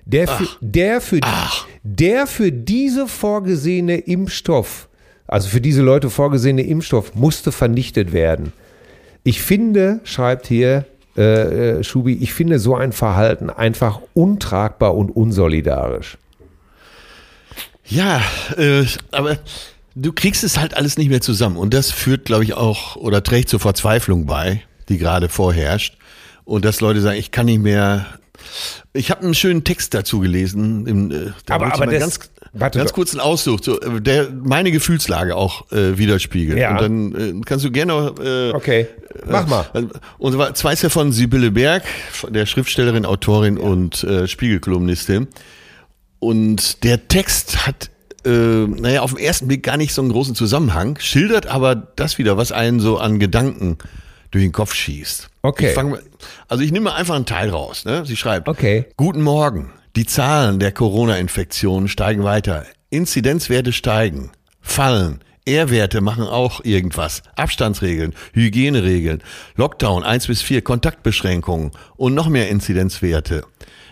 [0.06, 1.20] Der für, der für,
[1.84, 4.88] der für diese vorgesehene Impfstoff,
[5.28, 8.54] also für diese Leute vorgesehene Impfstoff, musste vernichtet werden.
[9.28, 10.86] Ich finde, schreibt hier
[11.18, 16.18] äh, äh, Schubi, ich finde so ein Verhalten einfach untragbar und unsolidarisch.
[17.86, 18.22] Ja,
[18.56, 19.38] äh, aber
[19.96, 21.58] du kriegst es halt alles nicht mehr zusammen.
[21.58, 25.98] Und das führt, glaube ich, auch oder trägt zur Verzweiflung bei, die gerade vorherrscht.
[26.46, 28.06] Und dass Leute sagen, ich kann nicht mehr.
[28.94, 30.88] Ich habe einen schönen Text dazu gelesen.
[30.88, 32.20] Im, äh, da Aber- aber das- ganz,
[32.54, 32.96] warte ganz doch.
[32.96, 36.58] kurzen Ausdruck, so, äh, der meine Gefühlslage auch äh, widerspiegelt.
[36.58, 36.72] Ja.
[36.72, 38.14] Und dann äh, kannst du gerne.
[38.24, 38.88] Äh, Okay,
[39.26, 39.66] mach mal.
[39.74, 41.84] also, Und zwar zwei ist ja von Sibylle Berg,
[42.30, 45.28] der Schriftstellerin, Autorin und äh, Spiegelkolumnistin.
[46.20, 47.90] Und der Text hat,
[48.26, 52.18] äh, naja, auf den ersten Blick gar nicht so einen großen Zusammenhang, schildert aber das
[52.18, 53.78] wieder, was einen so an Gedanken
[54.32, 55.30] durch den Kopf schießt.
[55.44, 55.70] Okay.
[55.70, 55.98] Ich fang,
[56.48, 57.86] also ich nehme mal einfach einen Teil raus.
[57.86, 58.06] Ne?
[58.06, 58.86] Sie schreibt, Okay.
[58.98, 59.72] Guten Morgen.
[59.98, 62.68] Die Zahlen der Corona-Infektionen steigen weiter.
[62.92, 64.30] Inzidenzwerte steigen,
[64.62, 65.22] fallen.
[65.48, 67.24] R-Werte machen auch irgendwas.
[67.36, 69.24] Abstandsregeln, Hygieneregeln,
[69.56, 73.44] Lockdown 1 bis 4, Kontaktbeschränkungen und noch mehr Inzidenzwerte.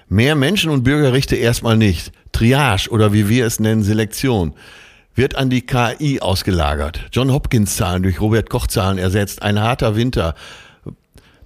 [0.08, 2.12] Mehr Menschen- und Bürgerrechte erstmal nicht.
[2.34, 4.54] Triage oder wie wir es nennen, Selektion
[5.16, 7.08] wird an die KI ausgelagert.
[7.14, 9.42] John Hopkins Zahlen durch Robert Koch Zahlen ersetzt.
[9.42, 10.36] Ein harter Winter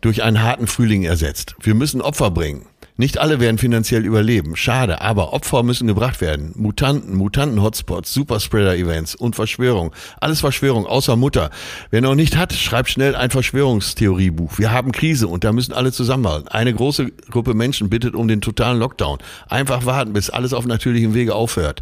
[0.01, 1.55] durch einen harten Frühling ersetzt.
[1.61, 2.65] Wir müssen Opfer bringen.
[2.99, 4.57] Nicht alle werden finanziell überleben.
[4.57, 6.51] Schade, aber Opfer müssen gebracht werden.
[6.55, 9.95] Mutanten, Mutanten-Hotspots, Superspreader-Events und Verschwörung.
[10.19, 11.49] Alles Verschwörung, außer Mutter.
[11.91, 14.59] Wer noch nicht hat, schreibt schnell ein Verschwörungstheoriebuch.
[14.59, 16.49] Wir haben Krise und da müssen alle zusammenhalten.
[16.49, 19.19] Eine große Gruppe Menschen bittet um den totalen Lockdown.
[19.47, 21.81] Einfach warten, bis alles auf natürlichem Wege aufhört.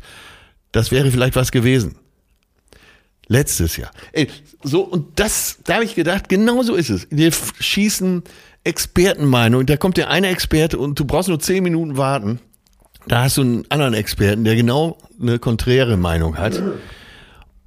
[0.72, 1.96] Das wäre vielleicht was gewesen.
[3.28, 3.90] Letztes Jahr.
[4.12, 4.28] Ey,
[4.62, 7.08] so, und das, da habe ich gedacht, genau so ist es.
[7.10, 8.22] Wir schießen
[8.68, 9.66] Expertenmeinung.
[9.66, 12.40] Da kommt der eine Experte und du brauchst nur zehn Minuten warten.
[13.08, 16.62] Da hast du einen anderen Experten, der genau eine konträre Meinung hat.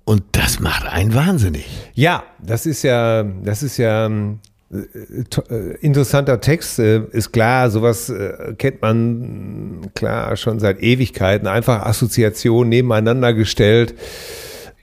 [0.05, 1.67] Und das macht einen wahnsinnig.
[1.95, 4.41] Ja, das ist ja, das ist ja ähm,
[4.71, 6.79] äh, äh, interessanter Text.
[6.79, 8.13] Äh, ist klar, sowas
[8.59, 11.49] kennt man klar schon seit Ewigkeiten.
[11.49, 13.95] Einfach Assoziationen nebeneinander gestellt.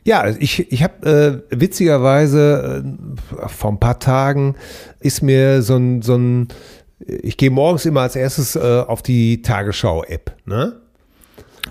[0.07, 4.55] Ja, ich, ich habe äh, witzigerweise äh, vor ein paar Tagen
[5.01, 6.47] ist mir so ein, so ein
[7.05, 10.77] ich gehe morgens immer als erstes äh, auf die Tagesschau-App, ne?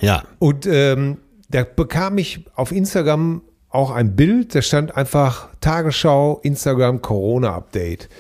[0.03, 0.23] Ja.
[0.39, 1.17] Und ähm,
[1.49, 8.11] da bekam ich auf Instagram auch ein Bild, da stand einfach Tagesschau, Instagram, Corona-Update.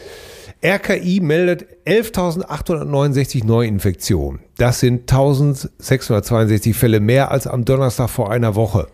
[0.64, 4.40] RKI meldet 11.869 Neuinfektionen.
[4.56, 8.88] Das sind 1.662 Fälle mehr als am Donnerstag vor einer Woche.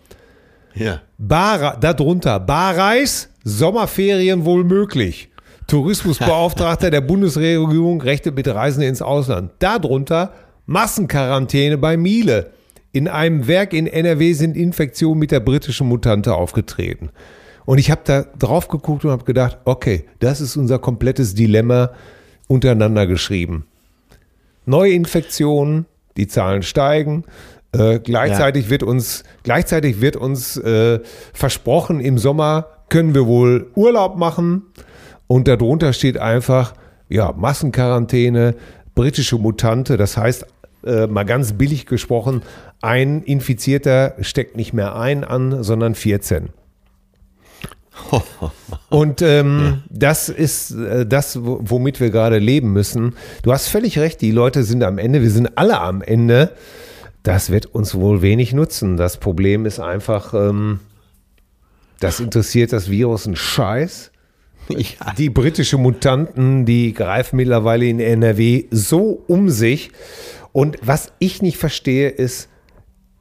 [0.74, 1.00] Ja.
[1.18, 5.28] Bar, darunter Barreis, Sommerferien wohl möglich.
[5.66, 9.52] Tourismusbeauftragter der Bundesregierung rechnet mit Reisen ins Ausland.
[9.58, 10.32] Darunter
[10.66, 12.50] Massenquarantäne bei Miele.
[12.92, 17.10] In einem Werk in NRW sind Infektionen mit der britischen Mutante aufgetreten.
[17.64, 21.90] Und ich habe da drauf geguckt und habe gedacht, okay, das ist unser komplettes Dilemma
[22.48, 23.66] untereinander geschrieben.
[24.66, 27.24] Neuinfektionen, die Zahlen steigen.
[27.72, 31.00] Äh, gleichzeitig wird uns, gleichzeitig wird uns äh,
[31.32, 34.62] versprochen, im Sommer können wir wohl Urlaub machen.
[35.26, 36.74] Und darunter steht einfach,
[37.08, 38.54] ja, Massenquarantäne,
[38.94, 39.96] britische Mutante.
[39.96, 40.46] Das heißt,
[40.84, 42.42] äh, mal ganz billig gesprochen,
[42.82, 46.50] ein Infizierter steckt nicht mehr ein an, sondern 14.
[48.90, 53.14] Und ähm, das ist äh, das, wo- womit wir gerade leben müssen.
[53.42, 56.50] Du hast völlig recht, die Leute sind am Ende, wir sind alle am Ende.
[57.22, 58.96] Das wird uns wohl wenig nutzen.
[58.96, 60.80] Das Problem ist einfach, ähm,
[62.00, 64.10] das interessiert das Virus einen Scheiß.
[64.68, 65.12] Ja.
[65.18, 69.90] Die britische Mutanten, die greifen mittlerweile in NRW so um sich.
[70.52, 72.48] Und was ich nicht verstehe, ist,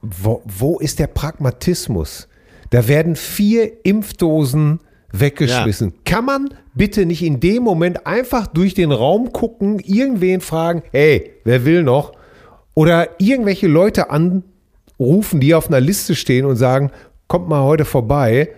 [0.02, 2.28] wo, wo ist der Pragmatismus?
[2.70, 4.82] Da werden vier Impfdosen
[5.12, 5.94] weggeschmissen.
[6.06, 11.34] Kann man bitte nicht in dem Moment einfach durch den Raum gucken, irgendwen fragen, hey,
[11.44, 12.14] wer will noch?
[12.74, 16.92] Oder irgendwelche Leute anrufen, die auf einer Liste stehen und sagen,
[17.28, 18.50] kommt mal heute vorbei,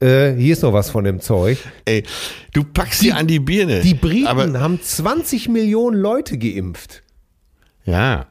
[0.00, 1.58] äh, hier ist noch was von dem Zeug.
[1.84, 2.02] Ey,
[2.52, 3.80] du packst sie an die Birne.
[3.80, 7.02] Die Briten Aber, haben 20 Millionen Leute geimpft.
[7.84, 8.26] ja.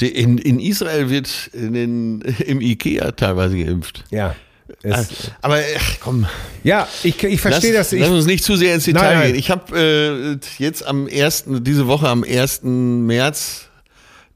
[0.00, 4.04] In, in Israel wird in den, im Ikea teilweise geimpft.
[4.10, 4.36] Ja.
[4.82, 6.26] Es, Aber ach, komm,
[6.62, 7.92] ja, ich, ich verstehe das.
[7.92, 9.26] Ich, lass uns nicht zu sehr ins Detail Nein, nein.
[9.32, 9.38] gehen.
[9.40, 12.60] Ich habe äh, jetzt am ersten, diese Woche am 1.
[12.62, 13.67] März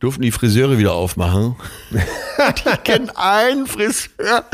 [0.02, 1.54] durften die Friseure wieder aufmachen.
[1.92, 4.44] ich kenne einen Friseur,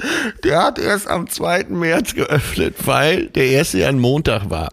[0.44, 1.64] der hat erst am 2.
[1.70, 4.68] März geöffnet, weil der erste ja ein Montag war.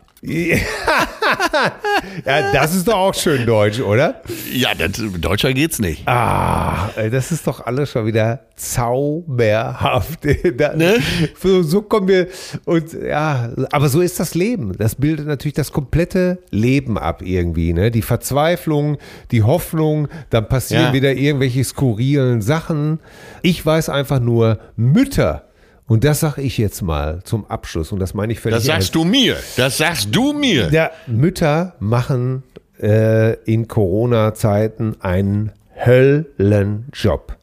[2.25, 4.21] Ja, das ist doch auch schön deutsch, oder?
[4.51, 6.07] Ja, das, deutscher geht's nicht.
[6.07, 10.19] Ah, das ist doch alles schon wieder zauberhaft.
[10.57, 10.97] Da- Ne?
[11.41, 12.27] so, so kommen wir
[12.65, 14.73] und ja, aber so ist das Leben.
[14.77, 17.91] Das bildet natürlich das komplette Leben ab irgendwie, ne?
[17.91, 18.97] Die Verzweiflung,
[19.31, 20.93] die Hoffnung, dann passieren Ja.
[20.93, 22.99] wieder irgendwelche skurrilen Sachen.
[23.41, 25.43] Ich weiß einfach nur Mütter.
[25.87, 28.95] Und das sage ich jetzt mal zum Abschluss und das meine ich völlig Das sagst
[28.95, 29.37] du mir.
[29.55, 30.69] Das sagst du mir.
[30.71, 32.43] ja, Mütter machen
[32.81, 35.51] äh, in Corona-Zeiten einen
[35.85, 37.37] Höllenjob.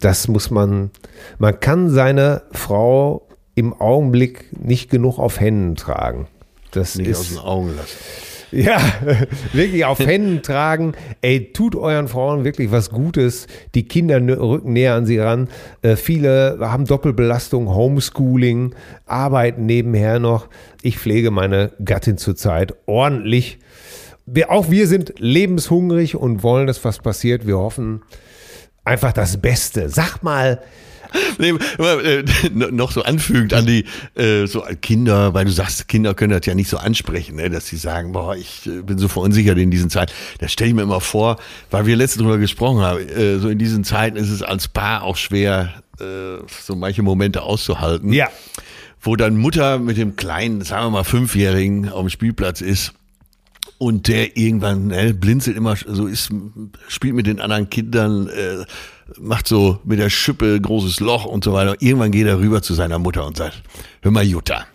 [0.00, 0.90] Das muss man,
[1.38, 6.28] man kann seine Frau im Augenblick nicht genug auf Händen tragen.
[6.70, 7.96] Das Nicht aus ist, den Augen lassen.
[8.52, 8.80] ja,
[9.52, 10.92] wirklich auf Händen tragen.
[11.20, 13.46] Ey, tut euren Frauen wirklich was Gutes.
[13.74, 15.48] Die Kinder rücken näher an sie ran.
[15.82, 18.74] Äh, viele haben Doppelbelastung, Homeschooling,
[19.06, 20.48] arbeiten nebenher noch.
[20.82, 23.58] Ich pflege meine Gattin zurzeit ordentlich.
[24.24, 27.46] Wir, auch wir sind lebenshungrig und wollen, dass was passiert.
[27.46, 28.02] Wir hoffen
[28.88, 29.88] einfach das Beste.
[29.88, 30.60] Sag mal,
[31.38, 33.84] Nee, äh, noch so anfügend an die
[34.14, 37.66] äh, so Kinder, weil du sagst, Kinder können das ja nicht so ansprechen, ne, dass
[37.66, 40.12] sie sagen, boah, ich äh, bin so verunsichert in diesen Zeiten.
[40.38, 41.38] Das stelle ich mir immer vor,
[41.70, 45.02] weil wir letztens drüber gesprochen haben, äh, so in diesen Zeiten ist es als Paar
[45.02, 48.12] auch schwer, äh, so manche Momente auszuhalten.
[48.12, 48.28] Ja.
[49.00, 52.92] Wo dann Mutter mit dem kleinen, sagen wir mal, Fünfjährigen auf dem Spielplatz ist
[53.78, 56.30] und der irgendwann ne, blinzelt immer so ist,
[56.88, 58.64] spielt mit den anderen Kindern, äh,
[59.18, 61.76] macht so mit der Schippe großes Loch und so weiter.
[61.80, 63.62] Irgendwann geht er rüber zu seiner Mutter und sagt,
[64.02, 64.66] hör mal Jutta,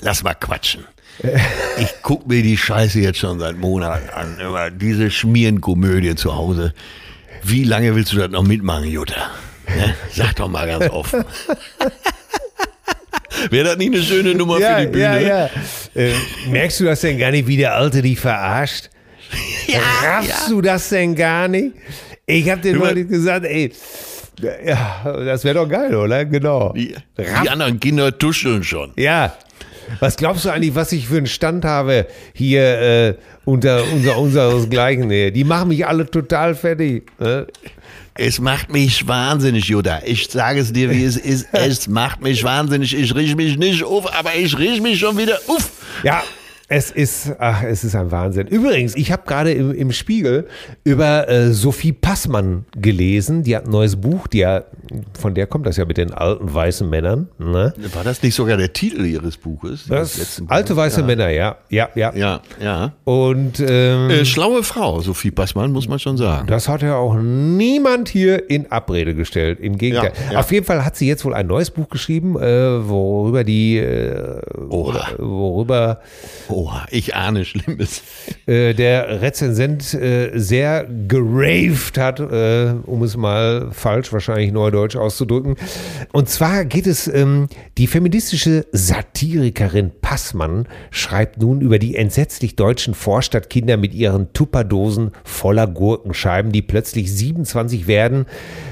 [0.00, 0.84] lass mal quatschen.
[1.80, 4.38] Ich guck mir die Scheiße jetzt schon seit Monaten an.
[4.40, 6.74] Immer diese Schmierenkomödie zu Hause.
[7.44, 9.30] Wie lange willst du das noch mitmachen, Jutta?
[9.68, 9.94] Ne?
[10.12, 11.24] Sag doch mal ganz offen.
[13.50, 15.22] Wäre das nicht eine schöne Nummer für die Bühne?
[15.22, 15.50] Ja, ja.
[15.94, 16.12] Äh,
[16.50, 18.90] merkst du das denn gar nicht, wie der Alte dich verarscht?
[20.02, 21.72] Raffst du das denn gar nicht?
[22.26, 23.72] Ich hab dir neulich gesagt, ey,
[24.64, 26.24] ja, das wäre doch geil, oder?
[26.24, 26.72] Genau.
[26.72, 28.92] Die, die anderen Kinder tuscheln schon.
[28.96, 29.34] Ja.
[30.00, 33.14] Was glaubst du eigentlich, was ich für einen Stand habe hier äh,
[33.44, 35.08] unter unser, unseresgleichen?
[35.08, 37.10] Die machen mich alle total fertig.
[37.18, 37.46] Ne?
[38.20, 40.02] Es macht mich wahnsinnig, Jutta.
[40.04, 41.46] Ich sage es dir, wie es ist.
[41.52, 42.92] Es macht mich wahnsinnig.
[42.92, 45.70] Ich riech mich nicht auf, aber ich riech mich schon wieder auf.
[46.02, 46.24] Ja,
[46.70, 48.46] es ist, ach, es ist ein Wahnsinn.
[48.46, 50.46] Übrigens, ich habe gerade im, im Spiegel
[50.84, 53.42] über äh, Sophie Passmann gelesen.
[53.42, 54.64] Die hat ein neues Buch, die ja,
[55.18, 57.28] von der kommt das ja mit den alten weißen Männern.
[57.38, 57.72] Ne?
[57.94, 59.86] War das nicht sogar der Titel ihres Buches?
[59.88, 60.76] Das alte Buches?
[60.84, 61.06] weiße ja.
[61.06, 62.12] Männer, ja, ja, ja.
[62.14, 62.92] Ja, ja.
[63.04, 66.48] Und ähm, Äh, schlaue Frau, Sophie Passmann, muss man schon sagen.
[66.48, 69.58] Das hat ja auch niemand hier in Abrede gestellt.
[69.60, 70.12] Im Gegenteil.
[70.26, 70.38] Ja, ja.
[70.40, 74.40] Auf jeden Fall hat sie jetzt wohl ein neues Buch geschrieben, äh, worüber die, äh,
[74.68, 75.08] Oha.
[75.16, 76.00] worüber
[76.58, 78.02] Oha, ich ahne Schlimmes.
[78.46, 85.54] äh, der Rezensent äh, sehr geraved hat, äh, um es mal falsch, wahrscheinlich neudeutsch auszudrücken.
[86.12, 87.46] Und zwar geht es, ähm,
[87.76, 95.68] die feministische Satirikerin Passmann schreibt nun über die entsetzlich deutschen Vorstadtkinder mit ihren Tupperdosen voller
[95.68, 98.26] Gurkenscheiben, die plötzlich 27 werden,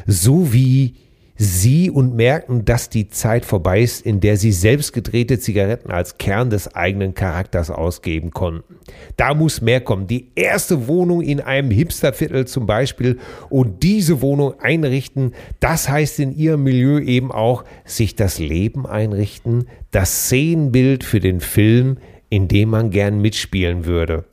[0.09, 0.95] so wie
[1.37, 6.19] sie und merken, dass die Zeit vorbei ist, in der sie selbst gedrehte Zigaretten als
[6.19, 8.77] Kern des eigenen Charakters ausgeben konnten.
[9.17, 10.07] Da muss mehr kommen.
[10.07, 13.19] Die erste Wohnung in einem Hipsterviertel zum Beispiel
[13.51, 19.67] und diese Wohnung einrichten, das heißt in ihrem Milieu eben auch sich das Leben einrichten,
[19.91, 21.99] das Szenenbild für den Film,
[22.31, 24.25] in dem man gern mitspielen würde.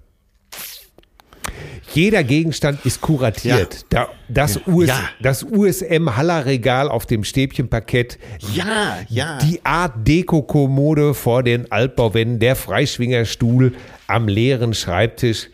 [1.93, 3.85] Jeder Gegenstand ist kuratiert.
[3.89, 4.99] Da, das, US, Ja.
[5.21, 8.17] das USM Haller Regal auf dem Stäbchenparkett,
[8.53, 9.37] Ja, ja.
[9.39, 13.73] die Art Deko-Kommode vor den Altbauwänden, der Freischwingerstuhl
[14.07, 15.49] am leeren Schreibtisch.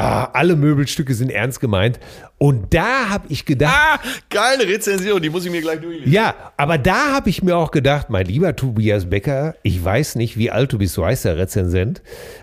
[0.00, 1.98] Ah, alle Möbelstücke sind ernst gemeint.
[2.38, 3.98] Und da habe ich gedacht, Ah,
[4.30, 6.12] geile Rezension, die muss ich mir gleich durchlesen.
[6.12, 10.36] ja, aber da habe ich mir auch gedacht, mein lieber Tobias Becker, ich weiß nicht,
[10.36, 12.00] wie alt du bist, du heißt der Rezensent.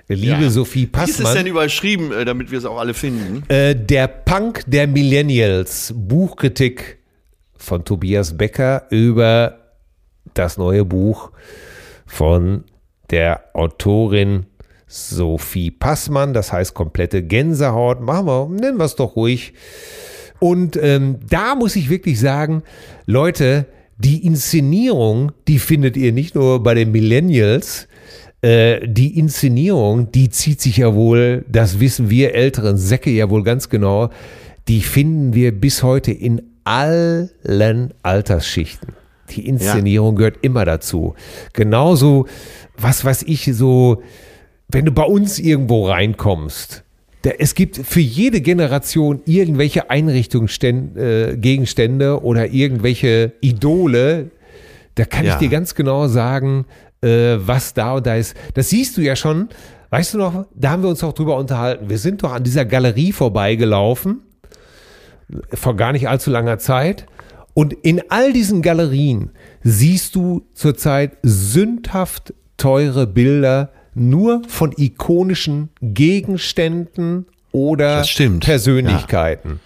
[0.10, 0.49] Liebe Ja.
[0.49, 3.43] Sophie Wie ist es denn Passmann, überschrieben, äh, damit wir es auch alle finden?
[3.49, 6.99] äh, der Punk der Millennials, Buchkritik
[7.56, 9.60] von Tobias Becker über
[10.34, 11.32] das neue Buch
[12.06, 12.66] von
[13.12, 14.45] der Autorin
[14.88, 18.02] Sophie Passmann, das heißt komplette Gänsehaut.
[18.02, 19.54] Machen wir, nennen wir es doch ruhig.
[20.40, 22.64] Und ähm, da muss ich wirklich sagen,
[23.06, 23.66] Leute,
[23.98, 27.88] die Inszenierung, die findet ihr nicht nur bei den Millennials,
[28.42, 33.44] äh, die Inszenierung, die zieht sich ja wohl, das wissen wir älteren Säcke ja wohl
[33.44, 34.10] ganz genau,
[34.68, 38.94] die finden wir bis heute in allen Altersschichten.
[39.32, 41.16] Die Inszenierung gehört immer dazu.
[41.54, 42.28] Genauso,
[42.78, 44.04] was weiß ich, so,
[44.68, 46.84] wenn du bei uns irgendwo reinkommst,
[47.22, 54.30] da, es gibt für jede Generation irgendwelche Einrichtungsgegenstände äh, oder irgendwelche Idole.
[54.95, 55.34] Da kann Ja.
[55.34, 56.66] ich dir ganz genau sagen,
[57.01, 58.36] äh, was da und da ist.
[58.53, 59.49] Das siehst du ja schon.
[59.89, 61.89] Weißt du noch, da haben wir uns auch drüber unterhalten.
[61.89, 64.22] Wir sind doch an dieser Galerie vorbeigelaufen,
[65.53, 67.05] vor gar nicht allzu langer Zeit.
[67.53, 69.32] Und in all diesen Galerien
[69.63, 78.04] siehst du zurzeit sündhaft teure Bilder nur von ikonischen Gegenständen oder.
[78.41, 79.60] Persönlichkeiten.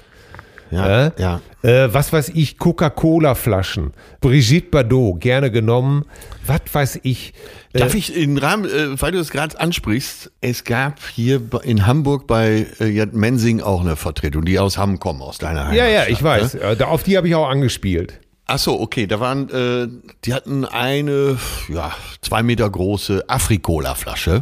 [0.71, 1.11] Ja, Äh?
[1.17, 1.41] ja.
[1.63, 6.05] Äh, was weiß ich, Coca-Cola-Flaschen, Brigitte Bardot, gerne genommen,
[6.45, 7.33] was weiß ich.
[7.73, 11.85] Äh, Darf ich im Rahmen, äh, weil du es gerade ansprichst, es gab hier in
[11.87, 15.75] Hamburg bei äh, Mensing auch eine Vertretung, die aus Hamm kommen, aus deiner Heimat.
[15.75, 16.53] ja, ja, ich weiß.
[16.55, 18.19] Äh, da- Auf die habe ich auch angespielt.
[18.49, 19.87] Ach so, okay, da waren, äh,
[20.25, 21.37] die hatten eine,
[21.67, 21.91] ja,
[22.21, 24.41] zwei Meter große Afrikola-Flasche.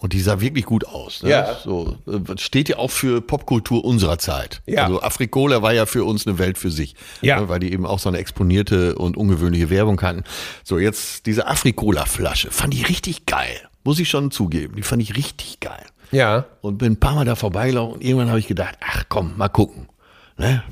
[0.00, 1.24] Und die sah wirklich gut aus.
[1.24, 1.30] Ne?
[1.30, 1.56] Ja.
[1.56, 4.62] So, äh, steht ja auch für Popkultur unserer Zeit.
[4.66, 4.84] Ja.
[4.84, 6.94] Also Afrikola war ja für uns eine Welt für sich.
[7.20, 7.40] Ja.
[7.40, 7.48] Ne?
[7.48, 10.22] Weil die eben auch so eine exponierte und ungewöhnliche Werbung hatten.
[10.62, 12.52] So, jetzt diese Afrikola-Flasche.
[12.52, 13.60] Fand ich richtig geil.
[13.82, 14.76] Muss ich schon zugeben.
[14.76, 15.84] Die fand ich richtig geil.
[16.12, 16.46] Ja.
[16.60, 19.48] Und bin ein paar Mal da vorbeigelaufen und irgendwann habe ich gedacht, ach komm, mal
[19.48, 19.88] gucken.
[20.36, 20.62] Ne?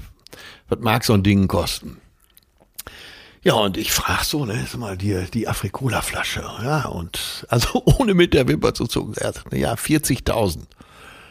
[0.68, 2.00] Was mag so ein Ding kosten?
[3.42, 8.14] Ja, und ich frage so, ne, sag mal, die, die Afrikola-Flasche, ja, und also ohne
[8.14, 10.62] mit der Wimper zu zucken, er sagt, ja, 40.000.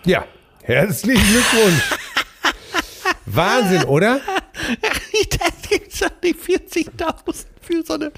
[0.06, 0.26] Ja.
[0.64, 1.84] Herzlichen Glückwunsch.
[3.26, 4.22] Wahnsinn, oder?
[4.82, 8.12] das gibt's doch nicht 40.000 für so eine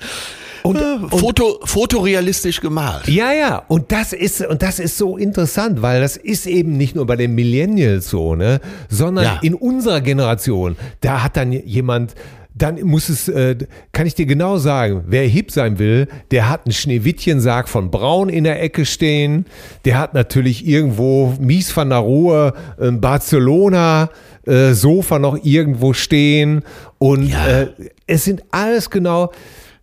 [0.64, 3.08] Und- äh, und- Foto, fotorealistisch gemalt.
[3.08, 6.96] Ja, ja, und das ist und das ist so interessant, weil das ist eben nicht
[6.96, 9.40] nur bei den Millennials so, ne, sondern Ja.
[9.42, 12.16] in unserer Generation, da hat dann jemand
[12.60, 13.56] dann muss es, äh,
[13.92, 18.30] kann ich dir genau sagen, wer hip sein will, der hat einen Schneewittchensarg von Braun
[18.30, 19.46] in der Ecke stehen,
[19.86, 24.10] der hat natürlich irgendwo Mies van der Rohe, äh, Barcelona,
[24.48, 26.64] äh, Sofa noch irgendwo stehen
[27.00, 27.48] und Ja.
[27.62, 27.68] äh,
[28.08, 29.32] es sind alles genau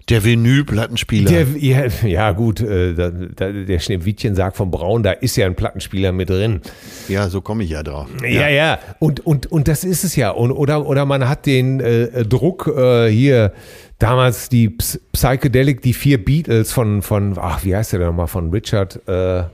[0.09, 1.31] Der Vinylplattenspieler.
[1.57, 5.55] ja, ja, gut, äh, da, da, der Schneewittchen sagt von Braun, da ist ja ein
[5.55, 6.61] Plattenspieler mit drin.
[7.09, 8.09] ja, so komme ich ja drauf.
[8.23, 10.31] Ja, ja, Und, und, und das ist es ja.
[10.31, 13.53] Und, oder, oder man hat den äh, Druck äh, hier,
[13.99, 18.27] damals die Ps Psychedelic, die vier Beatles von, von, ach, wie heißt der denn nochmal,
[18.27, 19.45] von Richard, äh,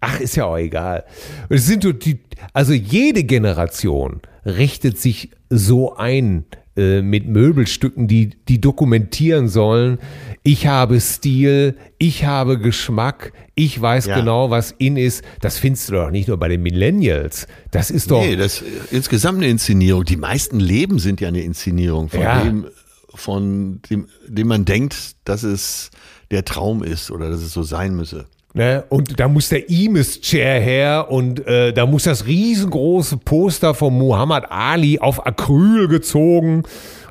[0.00, 1.04] ach, ist ja auch egal.
[1.48, 2.18] Es sind so die,
[2.54, 6.44] also jede Generation richtet sich so ein
[6.76, 9.98] äh, mit Möbelstücken, die, die dokumentieren sollen,
[10.42, 14.18] ich habe Stil, ich habe Geschmack, ich weiß Ja.
[14.18, 15.22] genau, was in ist.
[15.40, 17.46] Das findest du doch nicht nur bei den Millennials.
[17.70, 18.22] Das ist doch.
[18.22, 20.04] Nee, das ist insgesamt eine Inszenierung.
[20.04, 22.42] Die meisten Leben sind ja eine Inszenierung von Ja.
[22.42, 22.66] dem,
[23.14, 25.90] von dem, dem man denkt, dass es
[26.30, 28.24] der Traum ist oder dass es so sein müsse.
[28.54, 28.84] Ne?
[28.90, 34.50] Und da muss der Imis-Chair her und äh, da muss das riesengroße Poster von Muhammad
[34.50, 36.64] Ali auf Acryl gezogen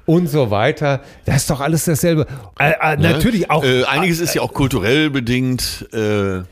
[0.06, 1.02] und so weiter.
[1.26, 2.28] Das ist doch alles dasselbe.
[2.60, 3.14] Äh, äh, Ne?
[3.14, 3.64] Natürlich auch.
[3.64, 5.88] Äh, einiges ist ja auch kulturell bedingt.
[5.94, 6.44] Äh,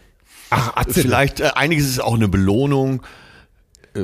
[0.49, 3.03] ach, Atze, vielleicht, äh, einiges ist auch eine Belohnung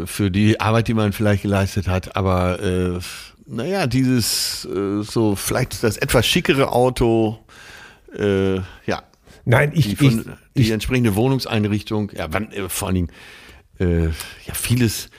[0.06, 2.16] für die Arbeit, die man vielleicht geleistet hat.
[2.16, 3.00] Aber äh,
[3.48, 7.40] naja, dieses äh, so vielleicht das etwas schickere Auto,
[8.18, 9.04] äh, ja,
[9.46, 13.12] Nein, ich, die, ich, von, die ich, entsprechende Wohnungseinrichtung, ja, wann, äh, vor allen Dingen,
[13.80, 15.10] äh, ja, vieles,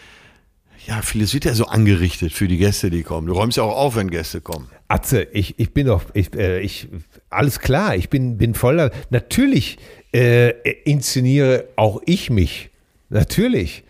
[0.86, 3.26] ja, vieles wird ja so angerichtet für die Gäste, die kommen.
[3.26, 4.68] Du räumst ja auch auf, wenn Gäste kommen.
[4.88, 6.88] Atze, ich, ich bin doch, ich, äh, ich,
[7.30, 9.78] alles klar, ich bin, bin voller, natürlich
[10.12, 10.50] äh,
[10.84, 12.70] inszeniere auch ich mich.
[13.08, 13.84] Natürlich.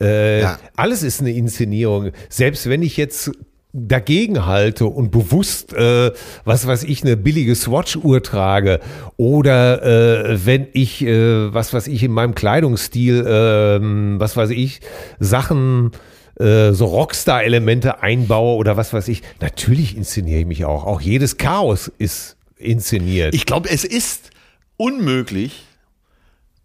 [0.00, 0.58] Äh, Ja.
[0.76, 2.12] Alles ist eine Inszenierung.
[2.28, 3.30] Selbst wenn ich jetzt
[3.72, 6.12] dagegen halte und bewusst, äh,
[6.44, 8.80] was weiß ich, eine billige Swatch-Uhr trage
[9.16, 14.80] oder äh, wenn ich, äh, was weiß ich, in meinem Kleidungsstil, ähm, was weiß ich,
[15.20, 15.92] Sachen,
[16.38, 20.84] äh, so Rockstar-Elemente einbaue oder was weiß ich, natürlich inszeniere ich mich auch.
[20.84, 23.34] Auch jedes Chaos ist inszeniert.
[23.34, 24.30] Ich glaube, es ist
[24.76, 25.64] unmöglich,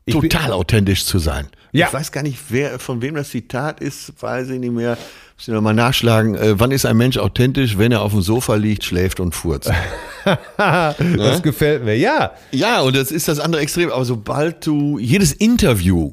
[0.06, 1.48] Ich total authentisch zu sein.
[1.72, 1.88] Ja.
[1.88, 4.98] Ich weiß gar nicht, wer, von wem das Zitat ist, weiß ich nicht mehr.
[5.40, 6.36] Ich noch mal nachschlagen.
[6.36, 9.72] Äh, wann ist ein Mensch authentisch, wenn er auf dem Sofa liegt, schläft und furzt?
[10.58, 11.96] das gefällt mir.
[11.96, 13.92] Ja, ja, und das ist das andere Extrem.
[13.92, 16.12] Aber sobald du, jedes Interview,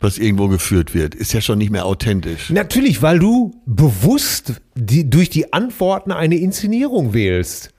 [0.00, 2.50] was irgendwo geführt wird, ist ja schon nicht mehr authentisch.
[2.50, 7.70] natürlich, weil du bewusst die, durch die Antworten eine Inszenierung wählst.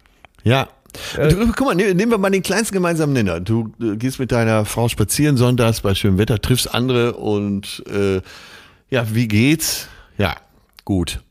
[0.43, 0.69] Ja.
[1.15, 3.39] Du, guck mal, ne- nehmen wir mal den kleinsten gemeinsamen Nenner.
[3.39, 8.21] Du äh, gehst mit deiner Frau spazieren sonntags bei schönem Wetter, triffst andere und äh,
[8.89, 9.87] ja, wie geht's?
[10.17, 10.35] Ja,
[10.85, 11.21] gut.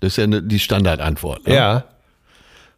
[0.00, 1.46] Das ist ja ne, die Standardantwort.
[1.46, 1.54] Ne?
[1.54, 1.84] Ja.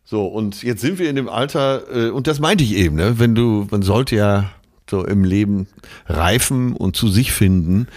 [0.05, 3.19] So, und jetzt sind wir in dem Alter, äh, und das meinte ich eben, ne?
[3.19, 4.51] wenn du, man sollte ja
[4.89, 5.67] so im Leben
[6.07, 7.89] reifen und zu sich finden.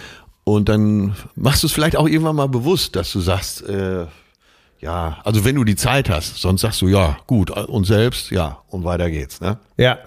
[0.44, 4.06] Und dann machst du es vielleicht auch irgendwann mal bewusst, dass du sagst, äh,
[4.80, 8.58] ja, also wenn du die Zeit hast, sonst sagst du, ja, gut, und selbst, ja,
[8.68, 9.58] und weiter geht's, ne?
[9.76, 9.98] Ja.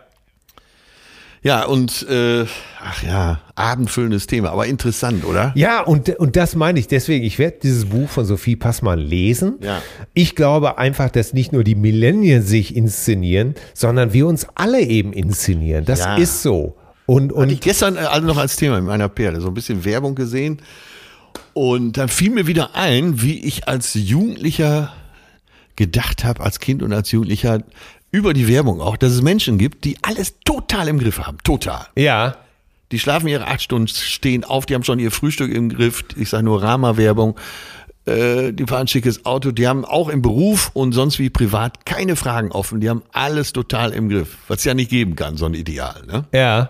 [1.44, 2.46] Ja, und äh,
[2.82, 5.52] ach ja, abendfüllendes Thema, aber interessant, oder?
[5.56, 6.88] Ja, und, und das meine ich.
[6.88, 9.56] Deswegen, ich werde dieses Buch von Sophie Passmann lesen.
[9.62, 9.82] Ja.
[10.14, 15.12] Ich glaube einfach, dass nicht nur die Millennials sich inszenieren, sondern wir uns alle eben
[15.12, 15.84] inszenieren.
[15.84, 16.16] Das Ja.
[16.16, 16.78] ist so.
[17.06, 19.54] Und, Hatte ich und gestern äh, also noch als Thema in meiner Perle, so ein
[19.54, 20.62] bisschen Werbung gesehen.
[21.54, 24.94] Und dann fiel mir wieder ein, wie ich als Jugendlicher
[25.76, 27.60] gedacht habe, als Kind und als Jugendlicher
[28.14, 31.40] über die Werbung auch, dass es Menschen gibt, die alles total im Griff haben.
[31.44, 31.88] Total.
[31.98, 32.38] ja,
[32.92, 36.06] Die schlafen ihre acht Stunden, stehen auf, die haben schon ihr Frühstück im Griff.
[36.16, 37.36] Ich sage nur Rama-Werbung.
[38.06, 39.52] Äh, die fahren ein schickes Auto.
[39.52, 42.82] Die haben auch im Beruf und sonst wie privat keine Fragen offen.
[42.82, 44.38] Die haben alles total im Griff.
[44.48, 46.04] Was es ja nicht geben kann, so ein Ideal.
[46.06, 46.26] Ne?
[46.32, 46.70] ja.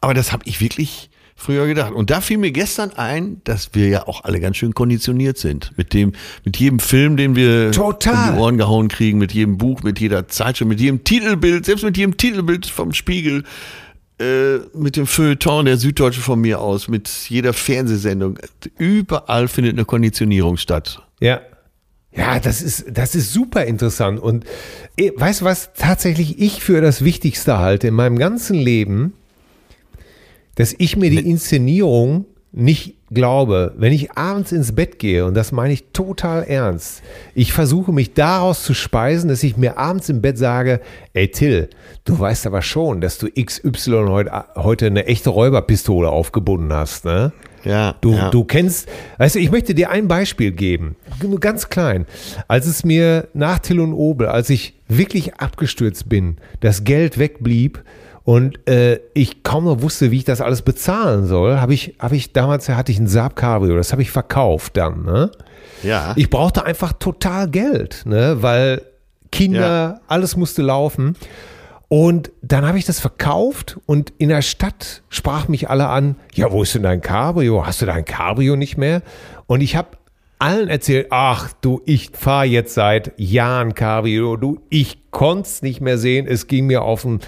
[0.00, 1.09] Aber das habe ich wirklich
[1.40, 1.92] früher gedacht.
[1.92, 5.72] Und da fiel mir gestern ein, dass wir ja auch alle ganz schön konditioniert sind.
[5.76, 6.12] Mit dem,
[6.44, 8.28] mit jedem Film, den wir Total.
[8.28, 11.82] in die Ohren gehauen kriegen, mit jedem Buch, mit jeder Zeitschrift, mit jedem Titelbild, selbst
[11.82, 13.44] mit jedem Titelbild vom Spiegel,
[14.20, 18.38] äh, mit dem Feuilleton der Süddeutsche von mir aus, mit jeder Fernsehsendung.
[18.76, 21.02] Überall findet eine Konditionierung statt.
[21.20, 21.40] Ja.
[22.12, 24.20] Ja, das ist, das ist super interessant.
[24.20, 24.44] Und
[24.96, 29.14] eh, weißt du, was tatsächlich ich für das Wichtigste halte in meinem ganzen Leben?
[30.56, 35.52] Dass ich mir die Inszenierung nicht glaube, wenn ich abends ins Bett gehe, und das
[35.52, 37.02] meine ich total ernst,
[37.34, 40.80] ich versuche mich daraus zu speisen, dass ich mir abends im Bett sage,
[41.12, 41.68] ey Till,
[42.04, 47.32] du weißt aber schon, dass du XY heute, heute eine echte Räuberpistole aufgebunden hast, ne?
[47.62, 48.30] Ja, Du, ja.
[48.30, 48.88] du kennst,
[49.18, 52.06] weißt du, ich möchte dir ein Beispiel geben, nur ganz klein.
[52.48, 57.84] Als es mir nach Till und Obel, als ich wirklich abgestürzt bin, das Geld wegblieb
[58.24, 62.16] und äh, ich kaum noch wusste, wie ich das alles bezahlen soll, habe ich, habe
[62.16, 65.04] ich damals hatte ich ein Saab Cabrio, das habe ich verkauft dann.
[65.04, 65.30] Ne?
[65.82, 66.12] Ja.
[66.16, 68.36] Ich brauchte einfach total Geld, ne?
[68.40, 68.82] weil
[69.32, 70.00] Kinder, Ja.
[70.08, 71.16] alles musste laufen.
[71.88, 76.52] Und dann habe ich das verkauft und in der Stadt sprach mich alle an, ja,
[76.52, 77.66] wo ist denn dein Cabrio?
[77.66, 79.02] Hast du dein Cabrio nicht mehr?
[79.48, 79.88] Und ich habe
[80.38, 85.80] allen erzählt, ach du, ich fahre jetzt seit Jahren Cabrio, du, ich konnte es nicht
[85.80, 87.18] mehr sehen, es ging mir auf den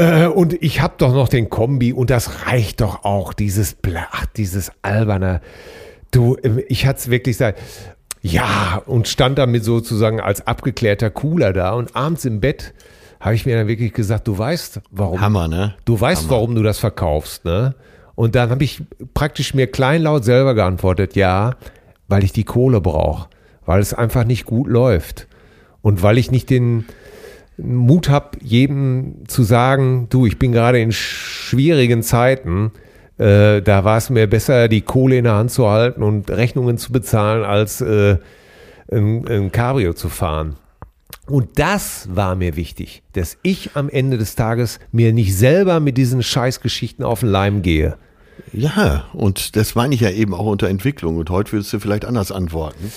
[0.00, 4.08] äh, und ich habe doch noch den Kombi und das reicht doch auch, dieses, Bla-
[4.10, 5.40] ach, dieses alberne.
[6.10, 7.60] Du, ähm, ich hatte es wirklich gesagt,
[8.22, 12.74] ja, und stand damit sozusagen als abgeklärter Cooler da und abends im Bett
[13.20, 15.20] habe ich mir dann wirklich gesagt, du weißt, warum.
[15.20, 15.74] Hammer, ne?
[15.84, 17.74] Du weißt, warum du das verkaufst, ne?
[18.14, 18.82] Und dann habe ich
[19.14, 21.56] praktisch mir kleinlaut selber geantwortet, ja,
[22.08, 23.28] weil ich die Kohle brauche,
[23.64, 25.26] weil es einfach nicht gut läuft
[25.80, 26.84] und weil ich nicht den
[27.62, 32.72] Mut habe, jedem zu sagen, du, ich bin gerade in schwierigen Zeiten.
[33.18, 36.78] Äh, da war es mir besser, die Kohle in der Hand zu halten und Rechnungen
[36.78, 38.18] zu bezahlen, als äh,
[38.90, 40.56] ein, ein Cabrio zu fahren.
[41.26, 45.96] Und das war mir wichtig, dass ich am Ende des Tages mir nicht selber mit
[45.96, 47.96] diesen Scheißgeschichten auf den Leim gehe.
[48.52, 51.18] Ja, und das meine ich ja eben auch unter Entwicklung.
[51.18, 52.90] Und heute würdest du vielleicht anders antworten.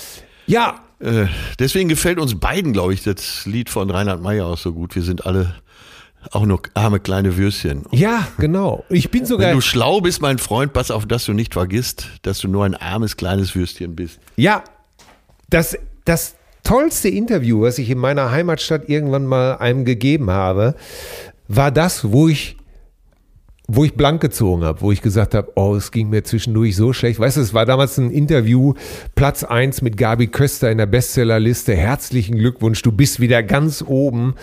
[0.47, 0.79] Ja.
[0.99, 1.25] Äh,
[1.59, 4.95] deswegen gefällt uns beiden, glaube ich, das Lied von Reinhard Meyer auch so gut.
[4.95, 5.55] Wir sind alle
[6.31, 7.83] auch nur arme kleine Würstchen.
[7.91, 8.85] Ja, genau.
[8.89, 9.49] Ich bin sogar.
[9.49, 12.65] Wenn du schlau bist, mein Freund, pass auf, dass du nicht vergisst, dass du nur
[12.65, 14.19] ein armes kleines Würstchen bist.
[14.37, 14.63] Ja,
[15.49, 20.75] das, das tollste Interview, was ich in meiner Heimatstadt irgendwann mal einem gegeben habe,
[21.47, 22.55] war das, wo ich
[23.69, 26.91] wo ich blank gezogen habe, wo ich gesagt habe, oh, es ging mir zwischendurch so
[26.91, 27.17] schlecht.
[27.17, 28.73] Weißt du, es war damals ein Interview,
[29.15, 31.73] Platz 1 mit Gabi Köster in der Bestsellerliste.
[31.73, 34.35] Herzlichen Glückwunsch, du bist wieder ganz oben.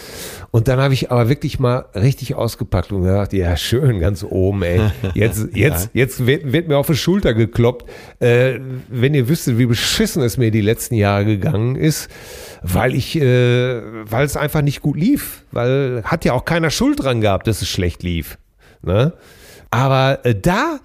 [0.53, 4.63] Und dann habe ich aber wirklich mal richtig ausgepackt und gesagt, ja, schön, ganz oben,
[4.63, 4.81] ey.
[5.13, 7.91] Jetzt, jetzt, jetzt wird, wird, mir auf die Schulter gekloppt.
[8.21, 8.59] Äh,
[8.89, 12.09] wenn ihr wüsstet, wie beschissen es mir die letzten Jahre gegangen ist,
[12.63, 15.45] weil ich, äh, weil es einfach nicht gut lief.
[15.53, 18.39] Weil hat ja auch keiner Schuld dran gehabt, dass es schlecht lief.
[18.83, 19.13] Ne?
[19.71, 20.81] Aber äh, da,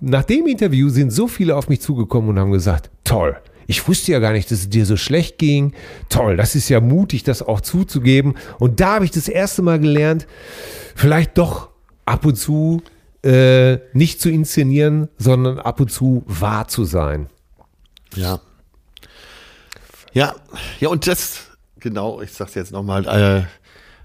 [0.00, 3.36] nach dem Interview sind so viele auf mich zugekommen und haben gesagt, toll.
[3.68, 5.72] Ich wusste ja gar nicht, dass es dir so schlecht ging.
[6.08, 8.34] Toll, das ist ja mutig, das auch zuzugeben.
[8.58, 10.26] Und da habe ich das erste Mal gelernt,
[10.94, 11.70] vielleicht doch
[12.04, 12.82] ab und zu
[13.24, 17.28] äh, nicht zu inszenieren, sondern ab und zu wahr zu sein.
[18.14, 18.40] Ja.
[20.12, 20.34] Ja,
[20.80, 21.48] ja, und das,
[21.80, 23.42] genau, ich sag's jetzt nochmal, äh,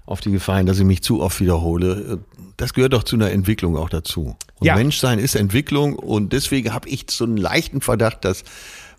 [0.04, 2.18] auf die Gefallen, dass ich mich zu oft wiederhole.
[2.62, 4.36] Das gehört doch zu einer Entwicklung auch dazu.
[4.60, 4.76] Und ja.
[4.76, 8.44] Menschsein ist Entwicklung und deswegen habe ich so einen leichten Verdacht, dass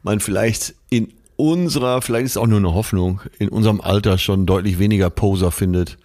[0.01, 4.45] man vielleicht in unserer, vielleicht ist es auch nur eine Hoffnung, in unserem Alter schon
[4.45, 5.97] deutlich weniger Poser findet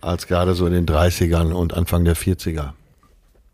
[0.00, 2.70] als gerade so in den 30ern und Anfang der 40er.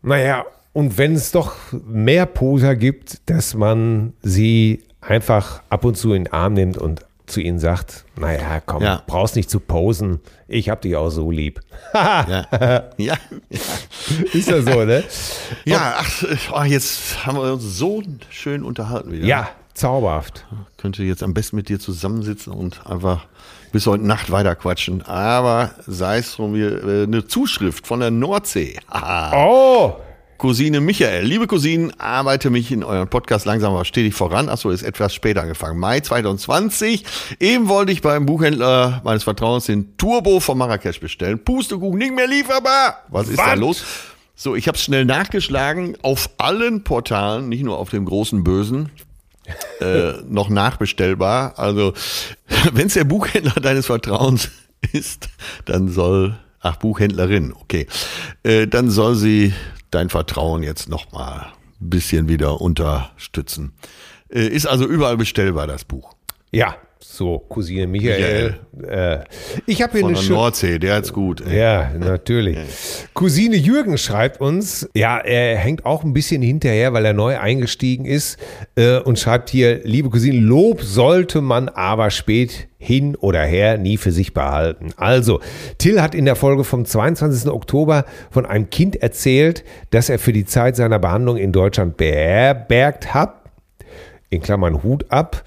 [0.01, 6.13] Naja, und wenn es doch mehr Poser gibt, dass man sie einfach ab und zu
[6.13, 9.03] in den Arm nimmt und zu ihnen sagt, naja, komm, ja.
[9.07, 11.61] brauchst nicht zu posen, ich hab dich auch so lieb.
[11.93, 12.45] ja.
[12.97, 13.15] ja.
[14.33, 15.03] Ist ja so, ne?
[15.65, 16.23] Ja, ach,
[16.53, 19.25] oh, jetzt haben wir uns so schön unterhalten wieder.
[19.25, 20.45] Ja, zauberhaft.
[20.77, 23.25] Könnte jetzt am besten mit dir zusammensitzen und einfach
[23.71, 25.01] bis heute Nacht weiter quatschen.
[25.03, 28.79] Aber sei es von mir äh, eine Zuschrift von der Nordsee.
[29.33, 29.95] oh!
[30.39, 31.25] Cousine Michael.
[31.25, 34.47] Liebe Cousinen, arbeite mich in euren Podcast langsam aber stetig voran.
[34.47, 35.77] Achso, ist etwas später angefangen.
[35.77, 37.03] Mai 2020.
[37.41, 41.43] Eben wollte ich beim Buchhändler meines Vertrauens den Turbo von Marrakesch bestellen.
[41.43, 43.03] Pustekuchen, nicht mehr lieferbar.
[43.09, 43.45] Was ist Was?
[43.45, 43.83] da los?
[44.33, 45.97] So, ich habe es schnell nachgeschlagen.
[46.03, 48.89] Auf allen Portalen, nicht nur auf dem großen Bösen,
[49.81, 51.59] äh, noch nachbestellbar.
[51.59, 51.93] Also,
[52.71, 54.49] wenn es der Buchhändler deines Vertrauens
[54.93, 55.27] ist,
[55.65, 57.87] dann soll Ach, Buchhändlerin, okay.
[58.43, 59.53] Äh, dann soll sie
[59.91, 63.73] dein Vertrauen jetzt nochmal ein bisschen wieder unterstützen.
[64.29, 66.15] Äh, ist also überall bestellbar, das Buch.
[66.51, 68.57] Ja, so, Cousine Michael.
[68.73, 69.21] Michael.
[69.21, 69.23] Äh,
[69.65, 71.39] ich habe hier Von eine der Nordsee, der hat's gut.
[71.39, 71.57] Ey.
[71.57, 72.57] Ja, natürlich.
[73.13, 78.03] Cousine Jürgen schreibt uns, ja, er hängt auch ein bisschen hinterher, weil er neu eingestiegen
[78.03, 78.37] ist
[78.75, 83.95] äh, und schreibt hier, liebe Cousine, Lob sollte man aber spät hin oder her nie
[83.95, 84.89] für sich behalten.
[84.97, 85.39] Also,
[85.77, 87.49] Till hat in der Folge vom 22.
[87.49, 93.13] Oktober von einem Kind erzählt, das er für die Zeit seiner Behandlung in Deutschland beherbergt
[93.13, 93.35] hat.
[94.29, 95.43] In Klammern Hut ab.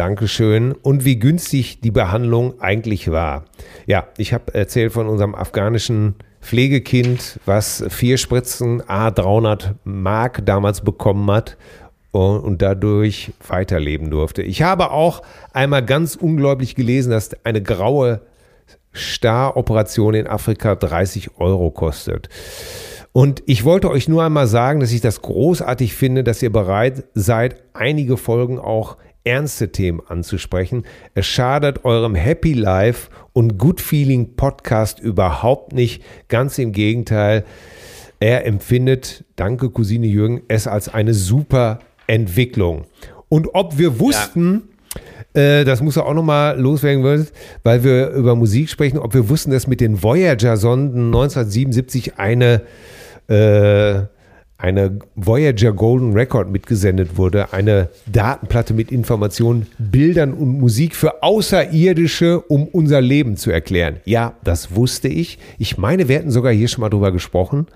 [0.00, 0.72] Dankeschön.
[0.72, 3.44] Und wie günstig die Behandlung eigentlich war.
[3.84, 10.80] Ja, ich habe erzählt von unserem afghanischen Pflegekind, was vier Spritzen A 300 Mark damals
[10.80, 11.58] bekommen hat
[12.12, 14.40] und dadurch weiterleben durfte.
[14.40, 15.20] Ich habe auch
[15.52, 18.22] einmal ganz ungläubig gelesen, dass eine graue
[18.96, 22.30] Star-Operation in Afrika 30 Euro kostet.
[23.12, 27.04] Und ich wollte euch nur einmal sagen, dass ich das großartig finde, dass ihr bereit
[27.12, 30.84] seid, einige Folgen auch ernste Themen anzusprechen.
[31.14, 36.02] Es schadet eurem Happy Life und Good Feeling Podcast überhaupt nicht.
[36.28, 37.44] Ganz im Gegenteil.
[38.18, 42.84] Er empfindet, danke Cousine Jürgen, es als eine super Entwicklung.
[43.28, 44.68] Und ob wir wussten,
[45.34, 45.60] ja.
[45.60, 47.26] äh, das muss er auch nochmal loswerden,
[47.62, 52.62] weil wir über Musik sprechen, ob wir wussten, dass mit den Voyager-Sonden 1977 eine
[53.28, 54.02] äh,
[54.60, 62.40] eine Voyager Golden Record mitgesendet wurde, eine Datenplatte mit Informationen, Bildern und Musik für Außerirdische,
[62.40, 64.00] um unser Leben zu erklären.
[64.04, 65.38] Ja, das wusste ich.
[65.58, 67.68] Ich meine, wir hätten sogar hier schon mal drüber gesprochen,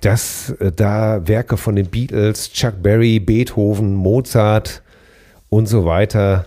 [0.00, 4.82] dass äh, da Werke von den Beatles, Chuck Berry, Beethoven, Mozart
[5.50, 6.46] und so weiter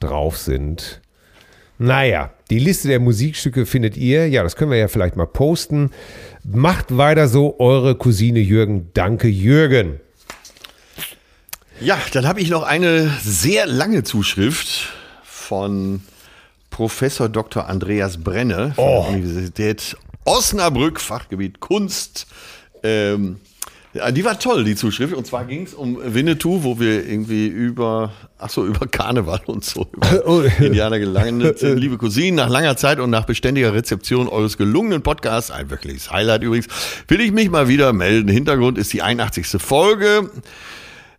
[0.00, 1.00] drauf sind.
[1.78, 4.28] Naja, die Liste der Musikstücke findet ihr.
[4.28, 5.90] Ja, das können wir ja vielleicht mal posten.
[6.44, 8.90] Macht weiter so, eure Cousine Jürgen.
[8.94, 10.00] Danke, Jürgen.
[11.80, 14.88] Ja, dann habe ich noch eine sehr lange Zuschrift
[15.22, 16.00] von
[16.70, 17.68] Professor Dr.
[17.68, 19.02] Andreas Brenne von Oh.
[19.08, 22.26] der Universität Osnabrück, Fachgebiet Kunst.
[22.82, 23.38] Ähm,
[23.98, 25.12] ja, die war toll, die Zuschrift.
[25.14, 29.64] Und zwar ging es um Winnetou, wo wir irgendwie über, ach so, über Karneval und
[29.64, 29.86] so,
[30.26, 30.40] Oh.
[30.40, 31.78] über Indianer gelandet sind.
[31.80, 36.42] Liebe Cousinen, nach langer Zeit und nach beständiger Rezeption eures gelungenen Podcasts, ein wirkliches Highlight
[36.42, 36.68] übrigens,
[37.08, 38.28] will ich mich mal wieder melden.
[38.28, 39.60] Hintergrund ist die 81.
[39.60, 40.30] Folge.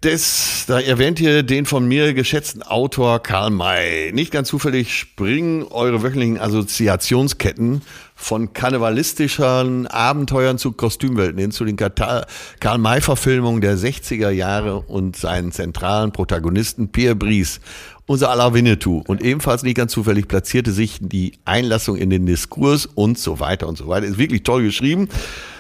[0.01, 4.14] Des, da erwähnt ihr den von mir geschätzten Autor Karl May.
[4.14, 7.81] Nicht ganz zufällig springen eure wöchentlichen Assoziationsketten
[8.19, 12.25] von karnevalistischen Abenteuern zu Kostümwelten hin zu den Kata-
[12.59, 17.61] Karl May-Verfilmungen der 60er Jahre und seinen zentralen Protagonisten Pierre Brice,
[18.05, 19.01] unser aller Winnetou.
[19.07, 23.67] Und ebenfalls nicht ganz zufällig platzierte sich die Einlassung in den Diskurs und so weiter
[23.67, 24.05] und so weiter.
[24.05, 25.07] Ist wirklich toll geschrieben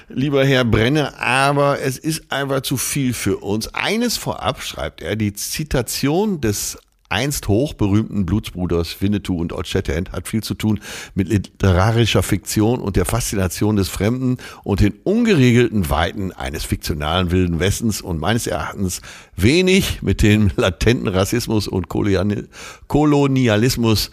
[0.09, 3.73] lieber Herr Brenne, aber es ist einfach zu viel für uns.
[3.75, 6.79] Eines vorab schreibt er, die Zitation des
[7.09, 10.79] einst hochberühmten Blutsbruders Winnetou und Odd Shatterhand hat viel zu tun
[11.15, 17.59] mit literarischer Fiktion und der Faszination des Fremden und den ungeregelten Weiten eines fiktionalen Wilden
[17.59, 19.01] Westens und meines Erachtens
[19.35, 22.47] wenig mit dem latenten Rassismus und Kolonial-
[22.87, 24.11] Kolonialismus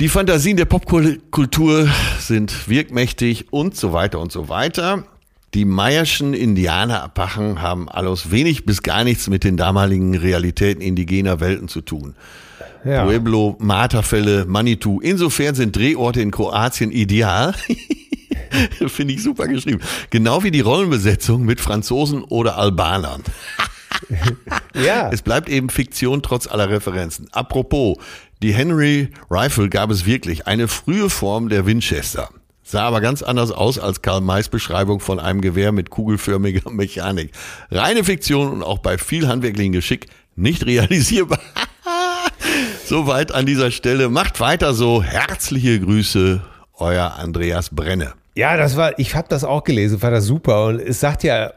[0.00, 1.88] die Fantasien der Popkultur
[2.20, 5.04] sind wirkmächtig und so weiter und so weiter.
[5.54, 11.68] Die Mayerschen Indianerapachen haben alles wenig bis gar nichts mit den damaligen Realitäten indigener Welten
[11.68, 12.14] zu tun.
[12.84, 13.04] Ja.
[13.04, 15.00] Pueblo, Marterfälle, Manitou.
[15.00, 17.54] Insofern sind Drehorte in Kroatien ideal.
[18.88, 19.80] Finde ich super geschrieben.
[20.10, 23.22] Genau wie die Rollenbesetzung mit Franzosen oder Albanern.
[24.74, 25.10] Ja.
[25.10, 27.28] Es bleibt eben Fiktion trotz aller Referenzen.
[27.32, 27.96] Apropos,
[28.42, 32.30] die Henry Rifle gab es wirklich, eine frühe Form der Winchester.
[32.70, 37.32] Sah aber ganz anders aus als Karl Mays Beschreibung von einem Gewehr mit kugelförmiger Mechanik.
[37.70, 41.40] Reine Fiktion und auch bei viel handwerklichem Geschick nicht realisierbar.
[42.84, 44.10] Soweit an dieser Stelle.
[44.10, 45.02] Macht weiter so.
[45.02, 46.42] Herzliche Grüße,
[46.74, 48.12] euer Andreas Brenne.
[48.34, 50.66] Ja, das war, ich habe das auch gelesen, war das super.
[50.66, 51.54] Und es sagt ja,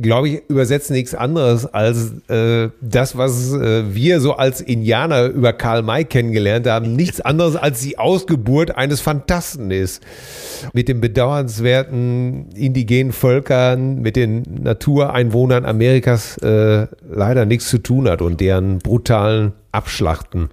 [0.00, 5.52] glaube ich, übersetzt nichts anderes als äh, das, was äh, wir so als Indianer über
[5.52, 6.94] Karl May kennengelernt haben.
[6.96, 10.02] Nichts anderes als die Ausgeburt eines Fantasten ist.
[10.72, 18.22] Mit den bedauernswerten indigenen Völkern, mit den Natureinwohnern Amerikas äh, leider nichts zu tun hat
[18.22, 20.50] und deren brutalen Abschlachten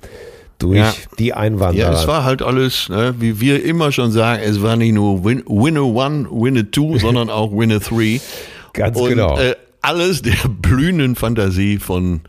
[0.57, 0.93] durch Ja.
[1.17, 1.93] die Einwanderer.
[1.93, 5.23] Ja, es war halt alles, ne, wie wir immer schon sagen, es war nicht nur
[5.23, 8.19] Win Winner One, Winner Two, sondern auch Winner Three.
[8.79, 9.37] Ganz Und, genau.
[9.37, 12.21] Äh, alles der blühenden Fantasie von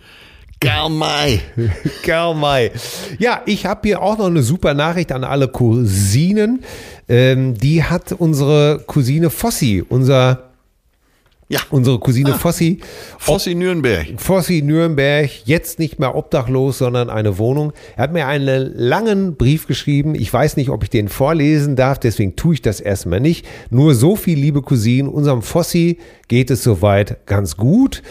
[0.61, 1.39] Karl.
[2.03, 2.71] Karl.
[3.21, 6.65] Ja, ich habe hier auch noch eine super Nachricht an alle Cousinen.
[7.09, 10.50] Ähm, die hat unsere Cousine Fossi, unser,
[11.51, 12.79] Ja, unsere Cousine Fossi,
[13.19, 14.07] Fossi Nürnberg.
[14.19, 17.73] Fossi Nürnberg, jetzt nicht mehr obdachlos, sondern eine Wohnung.
[17.97, 20.15] Er hat mir einen langen Brief geschrieben.
[20.15, 23.49] Ich weiß nicht, ob ich den vorlesen darf, deswegen tue ich das erstmal nicht.
[23.69, 25.99] Nur so viel, liebe Cousinen, unserem Fossi
[26.29, 28.05] geht es soweit ganz gut.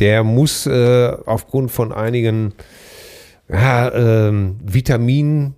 [0.00, 2.52] Der muss äh, aufgrund von einigen
[3.48, 5.54] ja, ähm, Vitaminen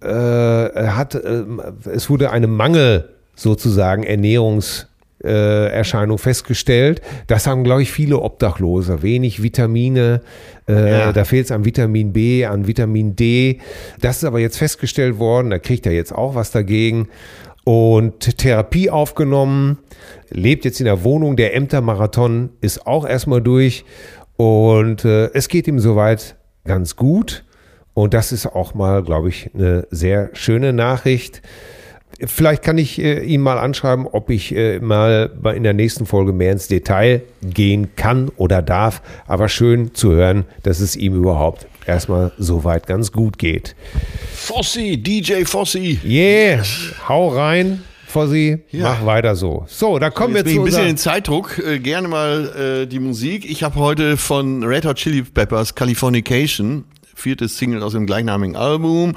[0.00, 4.89] äh, hat, ähm, es wurde eine Mangel sozusagen Ernährungs äh,
[5.28, 7.00] Erscheinung festgestellt.
[7.26, 9.02] Das haben, glaube ich, viele Obdachlose.
[9.02, 10.22] Wenig Vitamine,
[10.68, 11.12] äh, Ja.
[11.12, 13.58] da fehlt es an Vitamin B, an Vitamin D.
[14.00, 17.08] Das ist aber jetzt festgestellt worden, da kriegt er jetzt auch was dagegen.
[17.64, 19.78] Und Therapie aufgenommen,
[20.30, 21.36] lebt jetzt in der Wohnung.
[21.36, 23.84] Der Ämtermarathon ist auch erstmal durch.
[24.36, 27.44] Und äh, es geht ihm soweit ganz gut.
[27.92, 31.42] Und das ist auch mal, glaube ich, eine sehr schöne Nachricht.
[32.26, 36.32] Vielleicht kann ich äh, ihn mal anschreiben, ob ich äh, mal in der nächsten Folge
[36.32, 39.02] mehr ins Detail gehen kann oder darf.
[39.26, 43.74] Aber schön zu hören, dass es ihm überhaupt erstmal soweit ganz gut geht.
[44.34, 45.98] Fossi, DJ Fossi.
[46.04, 46.62] Yeah,
[47.08, 48.82] hau rein, Fossi, Ja.
[48.90, 49.64] mach weiter so.
[49.68, 51.58] So, da kommen wir bin ich zu ein bisschen in Zeitdruck.
[51.58, 53.48] Äh, gerne mal äh, die Musik.
[53.48, 56.84] Ich habe heute von Red Hot Chili Peppers Californication,
[57.14, 59.16] viertes Single aus dem gleichnamigen Album.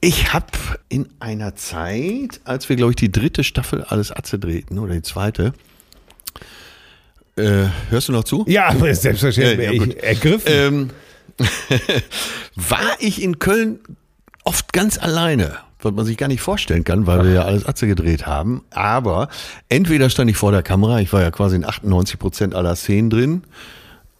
[0.00, 0.46] Ich habe
[0.88, 5.02] in einer Zeit, als wir, glaube ich, die dritte Staffel Alles Atze drehten, oder die
[5.02, 5.52] zweite,
[7.36, 8.44] äh, hörst du noch zu?
[8.48, 10.52] Ja, aber selbstverständlich Ja, ja, ergriffen.
[10.52, 10.90] Ähm,
[12.56, 13.80] war ich in Köln
[14.44, 17.86] oft ganz alleine, was man sich gar nicht vorstellen kann, weil wir ja alles Atze
[17.86, 18.62] gedreht haben.
[18.70, 19.28] Aber
[19.68, 23.10] entweder stand ich vor der Kamera, ich war ja quasi in 98 Prozent aller Szenen
[23.10, 23.42] drin,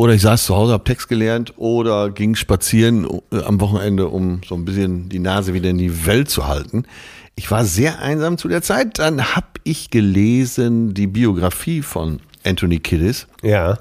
[0.00, 4.40] oder ich saß zu Hause, habe Text gelernt oder ging spazieren äh, am Wochenende, um
[4.48, 6.84] so ein bisschen die Nase wieder in die Welt zu halten.
[7.36, 8.98] Ich war sehr einsam zu der Zeit.
[8.98, 13.78] Dann habe ich gelesen die Biografie von Anthony Kiddis, Ja.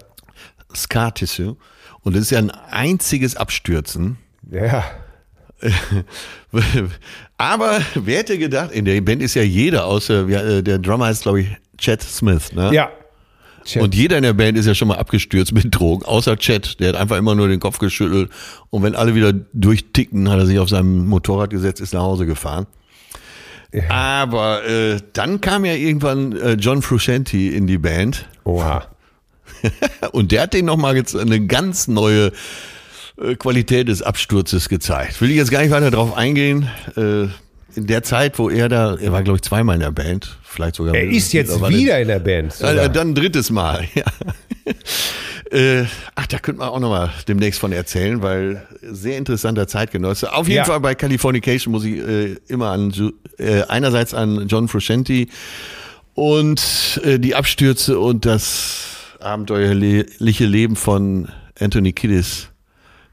[0.75, 1.55] Scar Tissue.
[2.01, 4.17] Und das ist ja ein einziges Abstürzen.
[4.51, 4.83] Ja.
[7.37, 11.21] Aber wer hätte gedacht, in der Band ist ja jeder, außer äh, der Drummer heißt,
[11.21, 11.47] glaube ich,
[11.77, 12.51] Chad Smith.
[12.51, 12.73] Ne?
[12.73, 12.91] Ja.
[13.65, 13.81] Chat.
[13.81, 16.79] Und jeder in der Band ist ja schon mal abgestürzt mit Drogen, außer Chad.
[16.79, 18.29] Der hat einfach immer nur den Kopf geschüttelt.
[18.69, 22.25] Und wenn alle wieder durchticken, hat er sich auf seinem Motorrad gesetzt, ist nach Hause
[22.25, 22.67] gefahren.
[23.89, 28.87] Aber äh, dann kam ja irgendwann äh, John Frusciante in die Band Oha.
[30.11, 32.31] und der hat denen nochmal jetzt eine ganz neue
[33.21, 35.21] äh, Qualität des Absturzes gezeigt.
[35.21, 36.67] Will ich jetzt gar nicht weiter drauf eingehen.
[36.95, 37.27] Äh,
[37.75, 40.75] in der Zeit, wo er da, er war glaube ich zweimal in der Band, vielleicht
[40.75, 40.95] sogar.
[40.95, 42.53] Er ist jetzt wieder in der Band.
[42.53, 42.89] äh, sogar.
[42.89, 43.87] dann ein drittes Mal.
[43.95, 44.03] Ja.
[45.57, 45.85] äh,
[46.15, 50.31] ach, da könnte man auch nochmal demnächst von erzählen, weil sehr interessanter Zeitgenosse.
[50.33, 50.65] Auf jeden Ja.
[50.65, 52.93] Fall bei Californication muss ich äh, immer an
[53.39, 55.25] äh, einerseits an John Frusciante
[56.13, 58.85] und äh, die Abstürze und das
[59.19, 61.29] abenteuerliche Leben von
[61.59, 62.48] Anthony Kiddis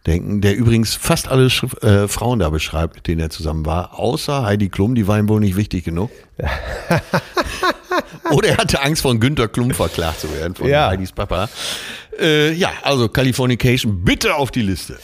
[0.06, 3.98] denken, der übrigens fast alle Schrift, äh, Frauen da beschreibt, mit denen er zusammen war,
[3.98, 6.10] außer Heidi Klum, die war ihm wohl nicht wichtig genug.
[8.30, 10.88] Oder er hatte Angst von Günter Klum verklagt zu werden, von Ja.
[10.88, 11.48] Heidis Papa.
[12.20, 14.98] Äh, ja, also Californication bitte auf die Liste.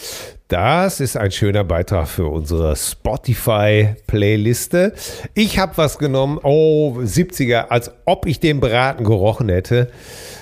[0.53, 4.93] Das ist ein schöner Beitrag für unsere Spotify-Playliste.
[5.33, 9.91] Ich habe was genommen, oh, 70er, als ob ich den Braten gerochen hätte.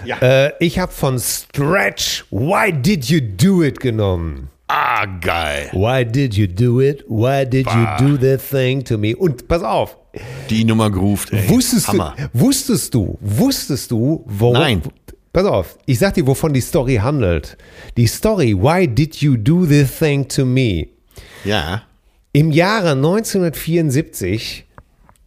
[0.04, 0.16] Ja.
[0.20, 4.48] Äh, ich habe von Stretch Why Did You Do It genommen.
[4.66, 5.68] Ah, geil.
[5.70, 7.04] Why did you do it?
[7.06, 9.14] Why did you do that thing to me?
[9.14, 9.96] Und pass auf,
[10.48, 11.48] Die Nummer groovt, ey.
[11.48, 12.16] wusstest Hammer.
[12.16, 14.82] du, wusstest du, wusstest du, worum, Nein.
[15.32, 17.56] Pass auf, ich sag dir, wovon die Story handelt.
[17.96, 20.88] Die Story, Why did you do this thing to me?
[21.44, 21.82] Ja.
[22.32, 24.64] Im Jahre 1974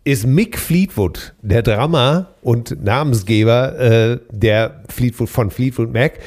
[0.03, 6.19] ist Mick Fleetwood, der Drummer und Namensgeber äh, der Fleetwood von Fleetwood Mac,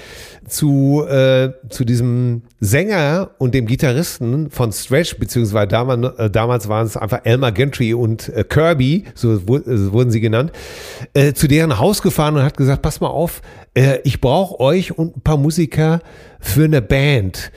[0.48, 6.86] zu, äh, zu diesem Sänger und dem Gitarristen von Stretch, beziehungsweise damals, äh, damals waren
[6.86, 10.52] es einfach Elmer Gentry und äh, Kirby, so wu- äh, wurden sie genannt,
[11.14, 13.42] äh, zu deren Haus gefahren und hat gesagt, pass mal auf,
[13.74, 16.00] äh, ich brauche euch und ein paar Musiker
[16.40, 17.50] für eine Band.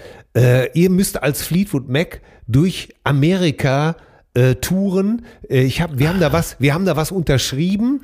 [0.74, 3.96] Ihr müsst als Fleetwood Mac durch Amerika
[4.34, 5.26] äh, Touren.
[5.50, 8.02] Äh, ich hab, wir haben da was, wir haben da was unterschrieben,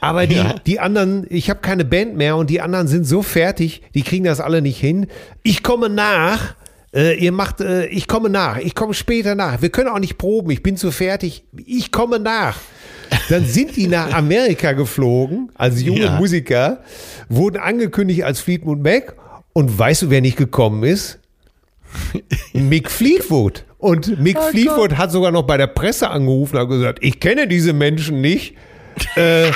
[0.00, 0.54] aber die, Ja.
[0.66, 4.24] die anderen, ich habe keine Band mehr und die anderen sind so fertig, die kriegen
[4.24, 5.06] das alle nicht hin.
[5.42, 6.54] Ich komme nach.
[6.94, 9.60] Äh, ihr macht, äh, ich komme nach, ich komme später nach.
[9.60, 11.44] Wir können auch nicht proben, ich bin zu fertig.
[11.66, 12.56] Ich komme nach.
[13.28, 16.16] Dann sind die nach Amerika geflogen, als junge Ja.
[16.18, 16.80] Musiker,
[17.28, 19.14] wurden angekündigt als Fleetwood Mac.
[19.52, 21.18] Und weißt du, wer nicht gekommen ist?
[22.54, 23.64] Mick Fleetwood.
[23.86, 27.46] Und Mick Fleetwood hat sogar noch bei der Presse angerufen und hat gesagt, ich kenne
[27.46, 28.56] diese Menschen nicht,
[29.14, 29.52] äh,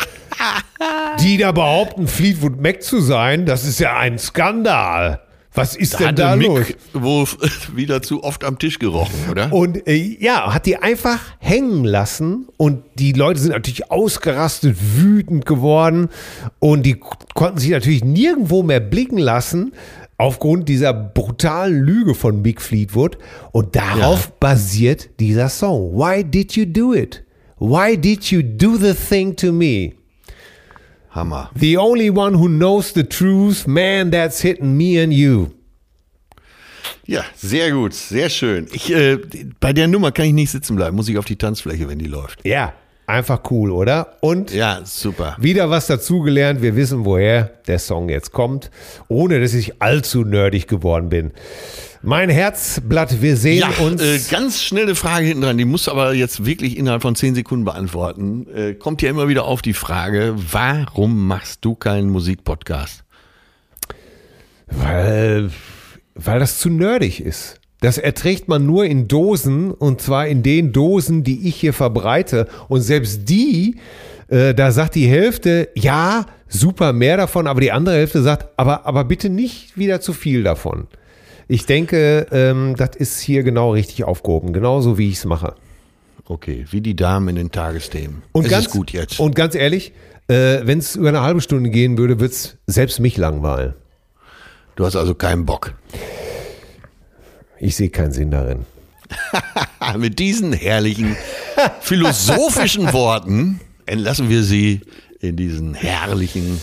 [1.20, 3.44] die da behaupten, Fleetwood Mac zu sein.
[3.44, 5.20] Das ist ja ein Skandal.
[5.52, 6.66] Was ist denn Hatte da Mick los?
[6.92, 7.26] wohl
[7.74, 9.52] wieder zu oft am Tisch gerochen, oder?
[9.52, 15.46] Und äh, ja, hat die einfach hängen lassen und die Leute sind natürlich ausgerastet, wütend
[15.46, 16.08] geworden
[16.60, 17.00] und die
[17.34, 19.72] konnten sich natürlich nirgendwo mehr blicken lassen
[20.20, 23.16] aufgrund dieser brutalen Lüge von Big Fleetwood
[23.52, 25.94] und darauf basiert dieser Song.
[25.94, 27.24] Why did you do it?
[27.58, 29.94] Why did you do the thing to me?
[31.10, 31.50] Hammer.
[31.58, 35.48] The only one who knows the truth, man, that's hitting me and you.
[37.06, 38.68] Ja, sehr gut, sehr schön.
[38.72, 39.18] Ich, äh,
[39.58, 42.06] bei der Nummer kann ich nicht sitzen bleiben, muss ich auf die Tanzfläche, wenn die
[42.06, 42.46] läuft.
[42.46, 42.74] Ja,
[43.10, 44.14] einfach cool, oder?
[44.20, 45.36] Und Ja, super.
[45.40, 46.62] Wieder was dazugelernt.
[46.62, 48.70] Wir wissen, woher der Song jetzt kommt,
[49.08, 51.32] ohne dass ich allzu nerdig geworden bin.
[52.02, 54.00] Mein Herzblatt, wir sehen Ja, uns.
[54.02, 57.34] äh, ganz schnelle Frage hinten dran, die musst du aber jetzt wirklich innerhalb von zehn
[57.34, 58.46] Sekunden beantworten.
[58.54, 63.04] Äh, kommt ja immer wieder auf die Frage, warum machst du keinen Musikpodcast?
[64.72, 65.50] weil,
[66.14, 67.59] weil das zu nerdig ist.
[67.80, 72.46] Das erträgt man nur in Dosen und zwar in den Dosen, die ich hier verbreite.
[72.68, 73.78] Und selbst die,
[74.28, 78.86] äh, da sagt die Hälfte, ja, super, mehr davon, aber die andere Hälfte sagt, aber,
[78.86, 80.88] aber bitte nicht wieder zu viel davon.
[81.48, 85.54] Ich denke, ähm, das ist hier genau richtig aufgehoben, genauso wie ich es mache.
[86.26, 88.22] Okay, wie die Damen in den Tagesthemen.
[88.32, 89.18] Und es ganz, ist gut jetzt.
[89.18, 89.92] Und ganz ehrlich,
[90.28, 93.74] äh, wenn es über eine halbe Stunde gehen würde, wird es selbst mich langweilen.
[94.76, 95.74] du hast also keinen Bock.
[97.60, 98.64] Ich sehe keinen Sinn darin.
[99.98, 101.16] Mit diesen herrlichen
[101.80, 104.80] philosophischen Worten entlassen wir Sie
[105.20, 106.60] in diesen herrlichen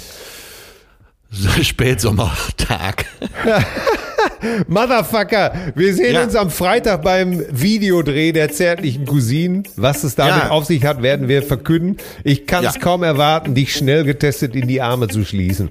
[1.62, 3.06] Spätsommertag.
[4.68, 6.24] Motherfucker, wir sehen Ja.
[6.24, 9.64] uns am Freitag beim Videodreh der zärtlichen Cousinen.
[9.76, 10.50] Was es damit Ja.
[10.50, 11.98] auf sich hat, werden wir verkünden.
[12.24, 12.82] Ich kann es Ja.
[12.82, 15.70] kaum erwarten, dich schnell getestet in die Arme zu schließen.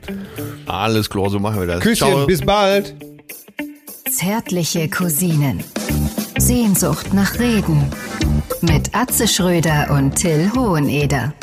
[0.67, 1.81] Alles klar, so machen wir das.
[1.81, 2.27] Küsschen, Ciao.
[2.27, 2.95] bis bald.
[4.17, 5.63] Zärtliche Cousinen.
[6.39, 7.85] Sehnsucht nach Reden.
[8.63, 11.35] Mit Atze Schröder und Till Hoheneder.